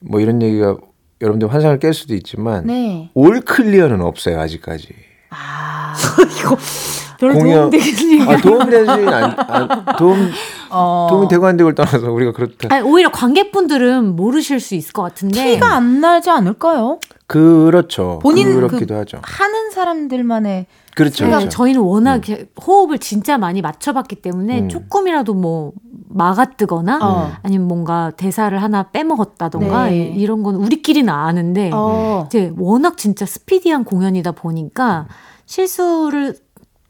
뭐 0.00 0.20
이런 0.20 0.42
얘기가 0.42 0.76
여러분들 1.20 1.52
환상을 1.52 1.78
깰 1.78 1.92
수도 1.92 2.14
있지만 2.14 2.66
네. 2.66 3.10
올 3.14 3.40
클리어는 3.40 4.00
없어요 4.00 4.40
아직까지. 4.40 4.88
아, 5.30 5.94
별로 7.22 7.34
공연- 7.34 7.58
도움 7.60 7.70
되는 7.70 7.86
얘기. 7.86 8.22
아, 8.22 8.36
도움 8.38 8.70
되는 8.70 9.08
안, 9.08 9.36
안 9.38 9.96
도움 9.96 10.30
어. 10.70 11.06
도움이 11.10 11.28
되고 11.28 11.46
안 11.46 11.56
되고를 11.56 11.74
떠나서 11.76 12.10
우리가 12.10 12.32
그렇다. 12.32 12.74
아니, 12.74 12.82
오히려 12.86 13.10
관객분들은 13.12 14.16
모르실 14.16 14.58
수 14.58 14.74
있을 14.74 14.92
것 14.92 15.02
같은데. 15.02 15.54
티가 15.54 15.66
안 15.74 16.00
나지 16.00 16.30
않을까요? 16.30 16.98
그렇죠. 17.28 18.18
본인 18.22 18.52
그렇기도 18.54 18.94
그 18.94 18.98
하죠. 19.00 19.20
하는 19.22 19.70
사람들만의 19.70 20.66
그렇죠. 20.94 21.24
네, 21.24 21.30
그렇죠. 21.30 21.48
저희는 21.48 21.80
워낙 21.80 22.28
이렇게 22.28 22.48
호흡을 22.66 22.98
진짜 22.98 23.38
많이 23.38 23.62
맞춰봤기 23.62 24.16
때문에 24.16 24.62
음. 24.62 24.68
조금이라도 24.68 25.32
뭐 25.34 25.72
막아뜨거나 26.10 26.98
어. 27.00 27.32
아니면 27.42 27.68
뭔가 27.68 28.10
대사를 28.16 28.60
하나 28.62 28.90
빼먹었다던가 28.90 29.86
네. 29.86 29.96
이- 29.96 30.20
이런 30.20 30.42
건 30.42 30.56
우리끼리는 30.56 31.08
아는데 31.10 31.70
어. 31.72 32.24
이제 32.26 32.52
워낙 32.58 32.98
진짜 32.98 33.24
스피디한 33.24 33.84
공연이다 33.84 34.32
보니까 34.32 35.06
실수를 35.46 36.36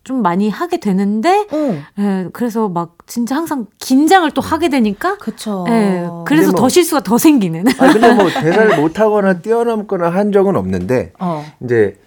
좀 0.04 0.20
많이 0.22 0.48
하게 0.50 0.78
되는데 0.80 1.46
어. 1.50 1.82
예, 1.98 2.28
그래서 2.32 2.68
막 2.68 2.98
진짜 3.06 3.36
항상 3.36 3.66
긴장을 3.78 4.28
또 4.32 4.40
하게 4.40 4.68
되니까 4.68 5.16
그쵸. 5.18 5.64
예, 5.68 6.08
그래서 6.26 6.50
뭐- 6.50 6.60
더 6.60 6.68
실수가 6.68 7.02
더 7.02 7.18
생기는 7.18 7.64
아, 7.78 7.92
근데 7.92 8.12
뭐 8.14 8.28
대사를 8.42 8.80
못 8.80 8.98
하거나 8.98 9.38
뛰어넘거나 9.38 10.08
한 10.10 10.32
적은 10.32 10.56
없는데 10.56 11.12
어. 11.20 11.44
이제 11.62 11.98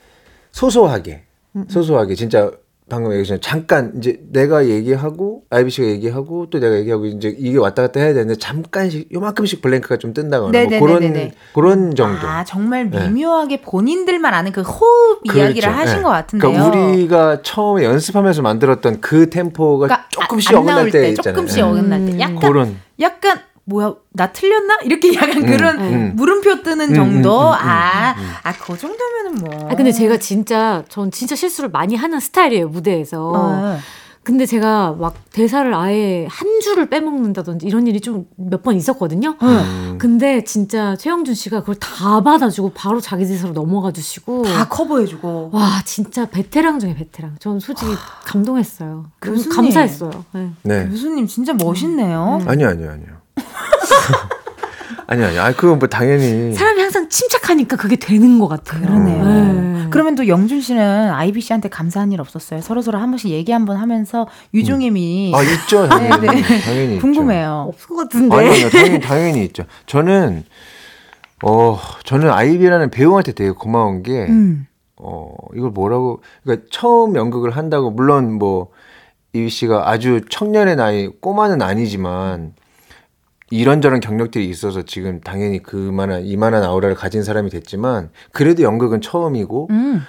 소소하게 0.51 1.23
음, 1.55 1.65
소소하게 1.69 2.15
진짜 2.15 2.51
방금 2.87 3.11
얘기했지만 3.13 3.41
잠깐 3.41 3.93
이제 3.97 4.19
내가 4.31 4.67
얘기하고 4.67 5.41
IBC가 5.49 5.87
얘기하고 5.87 6.49
또 6.51 6.59
내가 6.59 6.75
얘기하고 6.77 7.07
이제 7.07 7.33
이게 7.35 7.57
왔다 7.57 7.81
갔다 7.81 7.99
해야 7.99 8.13
되는데 8.13 8.35
잠깐씩 8.37 9.11
요만큼씩 9.11 9.61
블랭크가 9.61 9.97
좀 9.97 10.13
뜬다거나 10.13 10.65
뭐. 10.65 10.79
그런 10.79 11.31
그런 11.53 11.95
정도. 11.95 12.27
아, 12.27 12.43
정말 12.43 12.91
네. 12.91 13.09
미묘하게 13.09 13.61
본인들만 13.61 14.31
아는 14.33 14.51
그 14.51 14.61
호흡 14.61 15.21
이야기를 15.25 15.67
그렇죠. 15.67 15.79
하신 15.79 15.97
네. 15.97 16.03
것 16.03 16.09
같은데요. 16.09 16.51
그러니까 16.51 16.87
우리가 16.87 17.41
처음에 17.41 17.83
연습하면서 17.85 18.43
만들었던 18.43 19.01
그 19.01 19.31
템포가 19.31 19.87
그러니까 19.87 20.07
조금씩 20.09 20.51
안 20.51 20.57
어긋날 20.57 20.85
때 20.91 21.01
때, 21.01 21.09
있잖아요. 21.09 21.35
조금씩 21.35 21.57
네. 21.57 21.61
어긋날 21.63 22.05
때 22.05 22.11
음. 22.11 22.19
약간 22.19 22.35
그런 22.39 22.75
약간 22.99 23.39
뭐야 23.65 23.95
나 24.13 24.31
틀렸나 24.31 24.77
이렇게 24.83 25.13
약간 25.15 25.37
음, 25.37 25.45
그런 25.45 25.79
음. 25.79 26.11
물음표 26.15 26.61
뜨는 26.63 26.89
음, 26.89 26.95
정도 26.95 27.31
음, 27.41 27.45
음, 27.47 27.49
음, 27.49 27.53
아, 27.53 28.11
음. 28.17 28.29
아, 28.43 28.53
그 28.53 28.77
정도면은 28.77 29.35
뭐. 29.43 29.69
아 29.71 29.75
근데 29.75 29.91
제가 29.91 30.17
진짜 30.17 30.83
전 30.89 31.09
진짜 31.11 31.35
실수를 31.35 31.69
많이 31.71 31.95
하는 31.95 32.19
스타일이에요 32.19 32.69
무대에서 32.69 33.31
어. 33.35 33.77
근데 34.23 34.47
제가 34.47 34.93
막 34.93 35.13
대사를 35.33 35.71
아예 35.75 36.25
한 36.31 36.59
줄을 36.59 36.89
빼먹는다든지 36.89 37.67
이런 37.67 37.85
일이 37.85 38.01
좀 38.01 38.25
몇 38.37 38.63
번 38.63 38.75
있었거든요. 38.75 39.35
음. 39.43 39.97
근데 39.99 40.43
진짜 40.43 40.95
최영준 40.95 41.35
씨가 41.35 41.59
그걸 41.59 41.75
다 41.75 42.21
받아주고 42.23 42.71
바로 42.73 42.99
자기 42.99 43.25
대사로 43.27 43.53
넘어가 43.53 43.91
주시고 43.91 44.43
다 44.43 44.67
커버해주고. 44.67 45.51
와 45.53 45.81
진짜 45.85 46.25
베테랑 46.25 46.79
중에 46.79 46.95
베테랑. 46.95 47.35
전 47.39 47.59
솔직히 47.59 47.91
감동했어요. 48.25 49.05
너무 49.21 49.35
교수님. 49.35 49.55
감사했어요. 49.55 50.25
네. 50.31 50.49
네. 50.63 50.87
교수님 50.89 51.27
진짜 51.27 51.53
멋있네요. 51.53 52.41
아니요, 52.47 52.69
아니요, 52.69 52.89
아니요. 52.91 53.07
아니요, 55.07 55.27
아니요. 55.27 55.41
아, 55.41 55.51
그건 55.53 55.77
뭐 55.79 55.87
당연히. 55.87 56.53
사람이 56.53 56.81
항상 56.81 57.07
침착하니까 57.09 57.75
그게 57.77 57.95
되는 57.95 58.39
것 58.39 58.47
같아요. 58.47 58.81
그러네요. 58.81 59.23
네. 59.23 59.87
그러면 59.91 60.15
또 60.15 60.27
영준 60.27 60.61
씨는 60.61 61.11
아이비 61.11 61.41
씨한테 61.41 61.69
감사한 61.69 62.11
일 62.11 62.19
없었어요? 62.21 62.61
서로 62.61 62.81
서로 62.81 62.97
한 62.97 63.11
번씩 63.11 63.29
얘기 63.29 63.51
한 63.51 63.65
번 63.65 63.77
하면서 63.77 64.27
유종임이 64.53 65.31
아, 65.35 65.41
있죠. 65.43 65.87
당연히. 65.87 66.27
네, 66.27 66.41
네. 66.41 66.61
당연히 66.61 66.93
있죠. 66.95 67.01
궁금해요. 67.01 67.65
없을 67.69 67.87
것 67.89 67.95
같은데. 67.97 68.35
아니, 68.35 68.49
아니요. 68.49 68.69
당연히, 68.69 68.99
당연히 68.99 69.43
있죠. 69.45 69.63
저는, 69.85 70.43
어, 71.43 71.79
저는 72.03 72.31
아이비라는 72.31 72.89
배우한테 72.89 73.33
되게 73.33 73.51
고마운 73.51 74.01
게, 74.01 74.25
음. 74.27 74.65
어, 74.97 75.29
이걸 75.55 75.69
뭐라고, 75.69 76.21
그러니까 76.43 76.67
처음 76.71 77.15
연극을 77.15 77.51
한다고, 77.51 77.91
물론 77.91 78.33
뭐, 78.33 78.69
이비 79.33 79.49
씨가 79.49 79.89
아주 79.89 80.21
청년의 80.29 80.75
나이, 80.77 81.07
꼬마는 81.07 81.61
아니지만, 81.61 82.53
이런저런 83.55 83.99
경력들이 83.99 84.47
있어서 84.49 84.83
지금 84.83 85.21
당연히 85.21 85.61
그만한, 85.61 86.25
이만한 86.25 86.63
아우라를 86.63 86.95
가진 86.95 87.23
사람이 87.23 87.49
됐지만, 87.49 88.09
그래도 88.31 88.63
연극은 88.63 89.01
처음이고, 89.01 89.67
음. 89.69 90.01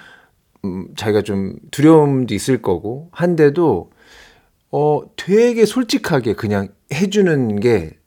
음, 0.65 0.87
자기가 0.95 1.21
좀 1.21 1.55
두려움도 1.71 2.33
있을 2.33 2.61
거고, 2.61 3.09
한데도, 3.11 3.91
어, 4.71 5.01
되게 5.15 5.65
솔직하게 5.65 6.33
그냥 6.33 6.69
해주는 6.93 7.59
게, 7.59 7.97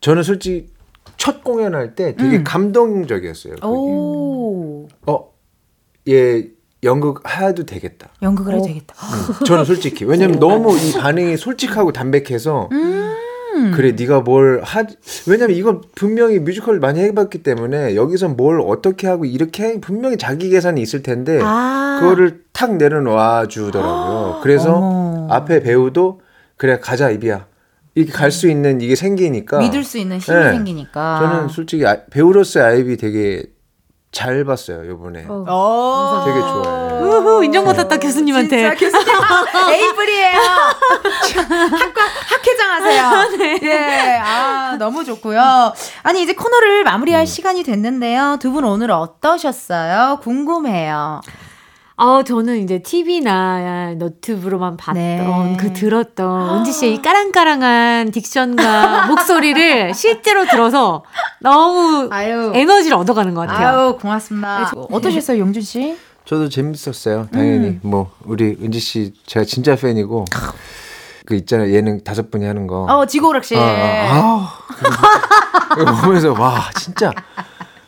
저는 0.00 0.22
솔직히 0.22 0.68
첫 1.16 1.44
공연할 1.44 1.94
때 1.94 2.16
되게 2.16 2.38
음. 2.38 2.44
감동적이었어요. 2.44 3.56
어, 5.06 5.32
얘 6.08 6.48
연극 6.82 7.22
해도 7.28 7.64
되겠다. 7.64 8.08
연극을 8.22 8.54
해도 8.54 8.64
되겠다. 8.64 8.94
음, 8.94 9.44
저는 9.44 9.64
솔직히 9.64 10.04
왜냐면 10.04 10.38
너무 10.40 10.74
이 10.76 10.92
반응이 10.92 11.36
솔직하고 11.36 11.92
담백해서 11.92 12.68
음. 12.72 13.14
그래 13.74 13.92
네가 13.92 14.20
뭘 14.20 14.60
하 14.62 14.84
왜냐면 15.26 15.56
이건 15.56 15.82
분명히 15.94 16.38
뮤지컬 16.38 16.78
많이 16.80 17.00
해봤기 17.00 17.42
때문에 17.42 17.94
여기서 17.96 18.28
뭘 18.28 18.60
어떻게 18.60 19.06
하고 19.06 19.24
이렇게 19.24 19.64
해 19.64 19.80
분명히 19.80 20.16
자기 20.16 20.48
계산이 20.50 20.80
있을 20.80 21.02
텐데 21.02 21.40
아. 21.42 21.98
그거를 22.00 22.42
탁 22.52 22.76
내려놔 22.76 23.46
주더라고요. 23.48 24.40
그래서 24.42 24.74
어머. 24.76 25.26
앞에 25.30 25.60
배우도 25.62 26.20
그래 26.56 26.78
가자 26.80 27.10
이비야 27.10 27.46
이렇게 27.94 28.12
갈 28.12 28.30
수 28.30 28.48
있는 28.48 28.80
이게 28.80 28.94
생기니까 28.94 29.58
믿을 29.58 29.82
수 29.84 29.98
있는 29.98 30.18
힘이 30.18 30.38
네. 30.38 30.50
생기니까. 30.52 31.18
저는 31.20 31.48
솔직히 31.48 31.84
아- 31.86 32.04
배우로서의 32.10 32.64
아이비 32.66 32.96
되게 32.96 33.44
잘 34.12 34.44
봤어요 34.44 34.88
요번에 34.88 35.24
어. 35.28 35.44
어. 35.48 36.24
되게 36.26 36.40
좋아해요. 36.40 37.00
우후, 37.00 37.44
인정받았다 37.44 37.98
교수님한테. 37.98 38.76
진짜 38.76 38.90
교수님 38.98 39.06
에이플이에요. 39.72 40.38
학과 40.38 42.02
학회장 42.28 42.70
하세요. 42.72 43.38
네. 43.60 44.18
아 44.18 44.76
너무 44.78 45.04
좋고요. 45.04 45.72
아니 46.02 46.22
이제 46.22 46.34
코너를 46.34 46.82
마무리할 46.84 47.26
시간이 47.26 47.62
됐는데요. 47.62 48.38
두 48.40 48.50
분 48.50 48.64
오늘 48.64 48.90
어떠셨어요? 48.90 50.18
궁금해요. 50.22 51.20
아, 52.02 52.22
저는 52.26 52.62
이제 52.62 52.78
TV나 52.78 53.92
너튜브로만 53.98 54.78
봤던, 54.78 54.94
네. 54.94 55.56
그 55.60 55.74
들었던 55.74 56.56
은지 56.56 56.72
씨의 56.72 56.94
이 56.94 57.02
까랑까랑한 57.02 58.10
딕션과 58.10 59.06
목소리를 59.08 59.92
실제로 59.92 60.46
들어서 60.46 61.04
너무 61.40 62.08
아유. 62.10 62.52
에너지를 62.54 62.96
얻어가는 62.96 63.34
것 63.34 63.46
같아요. 63.46 63.68
아유 63.68 63.98
고맙습니다. 64.00 64.72
어떠셨어요, 64.90 65.38
용준 65.40 65.60
씨? 65.60 65.94
저도 66.24 66.48
재밌었어요. 66.48 67.28
당연히 67.30 67.66
음. 67.68 67.80
뭐 67.82 68.10
우리 68.24 68.56
은지 68.62 68.80
씨 68.80 69.12
제가 69.26 69.44
진짜 69.44 69.76
팬이고 69.76 70.24
그 71.26 71.34
있잖아요 71.34 71.70
예능 71.74 72.02
다섯 72.02 72.30
분이 72.30 72.46
하는 72.46 72.66
거. 72.66 72.84
어 72.84 73.04
지고오락실. 73.04 73.58
아, 73.58 73.62
아, 73.62 74.58
아. 75.74 76.00
보면서 76.02 76.32
와 76.32 76.70
진짜. 76.78 77.12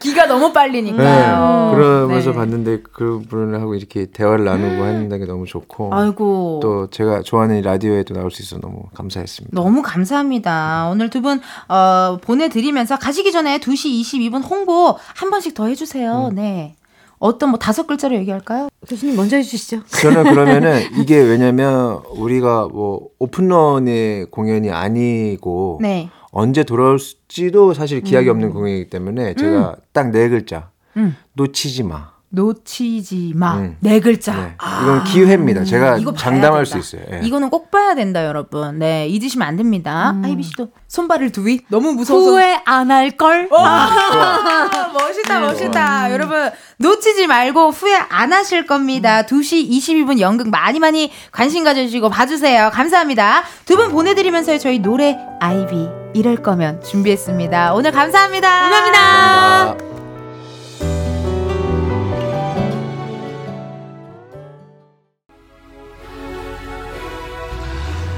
기가 0.02 0.26
너무 0.26 0.48
네. 0.48 0.52
빨리니까요. 0.52 1.72
그러면서 1.74 2.30
네. 2.30 2.36
봤는데 2.36 2.82
그분하고 2.92 3.74
이렇게 3.74 4.06
대화를 4.06 4.44
나누고 4.44 4.82
하는 4.82 5.08
게 5.08 5.24
너무 5.24 5.46
좋고. 5.46 5.94
아이고. 5.94 6.60
또 6.62 6.90
제가 6.90 7.22
좋아하는 7.22 7.58
이 7.58 7.62
라디오에도 7.62 8.14
나올 8.14 8.30
수 8.30 8.42
있어서 8.42 8.60
너무 8.60 8.82
감사했습니다. 8.94 9.54
너무 9.54 9.82
감사합니다. 9.82 10.88
오늘 10.90 11.08
두 11.08 11.22
분 11.22 11.40
어, 11.68 12.18
보내드리면서 12.20 12.98
가시기 12.98 13.30
전에 13.30 13.58
2시 13.60 14.00
22분 14.02 14.42
홍보 14.48 14.96
한 15.14 15.30
번씩 15.30 15.54
더 15.54 15.66
해주세요. 15.66 16.30
음. 16.32 16.34
네. 16.34 16.74
어떤 17.20 17.50
뭐 17.50 17.58
다섯 17.60 17.86
글자로 17.86 18.16
얘기할까요? 18.16 18.68
교수님 18.88 19.14
먼저 19.14 19.36
해주시죠. 19.36 19.84
저는 19.86 20.24
그러면은 20.34 20.80
이게 20.98 21.18
왜냐면 21.18 22.00
우리가 22.16 22.66
뭐 22.72 23.06
오픈런의 23.20 24.26
공연이 24.32 24.72
아니고 24.72 25.78
네. 25.80 26.10
언제 26.32 26.64
돌아올지도 26.64 27.74
사실 27.74 28.00
기약이 28.00 28.28
없는 28.28 28.50
공연이기 28.50 28.90
때문에 28.90 29.34
제가 29.34 29.76
딱 29.92 30.10
네 30.10 30.28
글자 30.28 30.70
음. 30.96 31.14
놓치지 31.34 31.84
마. 31.84 32.11
놓치지 32.34 33.32
마. 33.36 33.56
음. 33.56 33.76
네 33.80 34.00
글자. 34.00 34.32
네. 34.34 34.54
이건 34.82 35.04
기회입니다. 35.04 35.64
제가 35.64 35.98
이거 35.98 36.14
장담할 36.14 36.64
된다. 36.64 36.80
수 36.82 36.96
있어요. 36.96 37.06
예. 37.12 37.20
이거는 37.26 37.50
꼭 37.50 37.70
봐야 37.70 37.94
된다, 37.94 38.24
여러분. 38.24 38.78
네, 38.78 39.06
잊으시면 39.08 39.46
안 39.46 39.56
됩니다. 39.56 40.14
아이비 40.24 40.42
씨도 40.42 40.68
손발을 40.88 41.30
두위 41.30 41.60
너무 41.68 41.92
무서워서. 41.92 42.30
후회 42.30 42.60
안 42.64 42.90
할걸? 42.90 43.48
아, 43.56 44.90
멋있다, 44.98 45.40
멋있다. 45.40 46.12
여러분, 46.12 46.50
놓치지 46.78 47.26
말고 47.26 47.70
후회 47.70 47.94
안 47.96 48.32
하실 48.32 48.66
겁니다. 48.66 49.22
2시 49.22 49.68
22분 49.70 50.18
연극 50.20 50.48
많이 50.48 50.78
많이 50.80 51.12
관심 51.32 51.64
가져주시고 51.64 52.08
봐주세요. 52.08 52.70
감사합니다. 52.72 53.42
두 53.66 53.76
분 53.76 53.90
보내드리면서 53.90 54.56
저희 54.58 54.78
노래 54.78 55.18
아이비 55.40 55.88
이럴 56.14 56.36
거면 56.36 56.82
준비했습니다. 56.82 57.74
오늘 57.74 57.90
감사합니다. 57.92 58.48
감사합니다. 58.70 59.91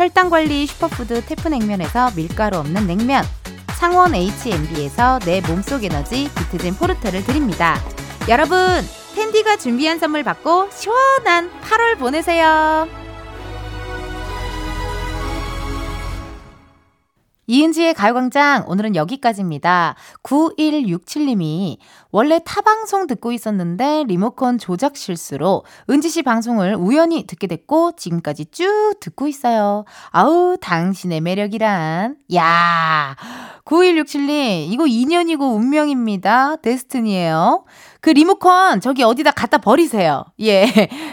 혈당 0.00 0.30
관리 0.30 0.66
슈퍼푸드 0.66 1.22
태프냉면에서 1.26 2.12
밀가루 2.16 2.56
없는 2.56 2.86
냉면, 2.86 3.22
창원 3.78 4.14
H&B에서 4.14 5.18
내 5.26 5.42
몸속 5.42 5.84
에너지 5.84 6.30
비트젠 6.34 6.76
포르테를 6.76 7.22
드립니다. 7.22 7.78
여러분, 8.26 8.58
텐디가 9.14 9.58
준비한 9.58 9.98
선물 9.98 10.24
받고 10.24 10.70
시원한 10.70 11.50
8월 11.60 11.98
보내세요. 11.98 12.88
이은지의 17.50 17.94
가요광장 17.94 18.66
오늘은 18.68 18.94
여기까지입니다. 18.94 19.96
9167님이 20.22 21.78
원래 22.12 22.40
타방송 22.44 23.08
듣고 23.08 23.32
있었는데 23.32 24.04
리모컨 24.06 24.56
조작 24.56 24.96
실수로 24.96 25.64
은지 25.90 26.10
씨 26.10 26.22
방송을 26.22 26.76
우연히 26.76 27.26
듣게 27.26 27.48
됐고 27.48 27.96
지금까지 27.96 28.52
쭉 28.52 28.94
듣고 29.00 29.26
있어요. 29.26 29.84
아우 30.10 30.58
당신의 30.60 31.22
매력이란 31.22 32.18
야 32.36 33.16
9167님 33.64 34.70
이거 34.70 34.86
인연이고 34.86 35.44
운명입니다. 35.44 36.54
데스티니예요. 36.62 37.64
그 38.00 38.10
리모컨 38.10 38.80
저기 38.80 39.02
어디다 39.02 39.32
갖다 39.32 39.58
버리세요. 39.58 40.24
예. 40.40 40.68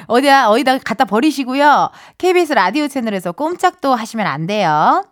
어디다 0.05 0.51
어디다 0.51 0.77
갖다 0.79 1.05
버리시고요. 1.05 1.89
KBS 2.19 2.53
라디오 2.53 2.87
채널에서 2.87 3.31
꼼짝도 3.31 3.95
하시면 3.95 4.27
안 4.27 4.45
돼요. 4.45 5.03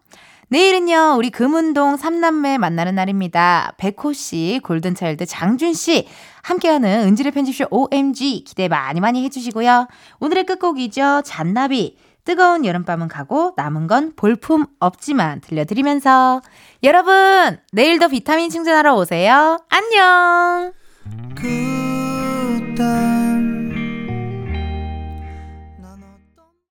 내일은요, 0.48 1.16
우리 1.18 1.30
금운동 1.32 1.98
삼남매 1.98 2.58
만나는 2.58 2.96
날입니다. 2.96 3.74
백호 3.78 4.14
씨, 4.14 4.60
골든차일드 4.64 5.26
장준 5.26 5.74
씨, 5.74 6.08
함께하는 6.44 7.08
은지의 7.08 7.32
편집쇼 7.32 7.68
OMG 7.72 8.44
기대 8.46 8.68
많이 8.68 9.00
많이 9.00 9.24
해주시고요. 9.26 9.88
오늘의 10.20 10.46
끝곡이죠. 10.46 11.24
잔나비. 11.26 11.98
뜨거운 12.26 12.66
여름밤은 12.66 13.08
가고 13.08 13.54
남은 13.56 13.86
건 13.86 14.14
볼품 14.16 14.66
없지만 14.80 15.42
들려드리면서 15.42 16.42
여러분, 16.84 17.60
내일도 17.72 18.08
비타민 18.10 18.50
충전하러 18.50 18.96
오세요. 18.96 19.60
안녕! 19.70 20.74
그 21.36 22.76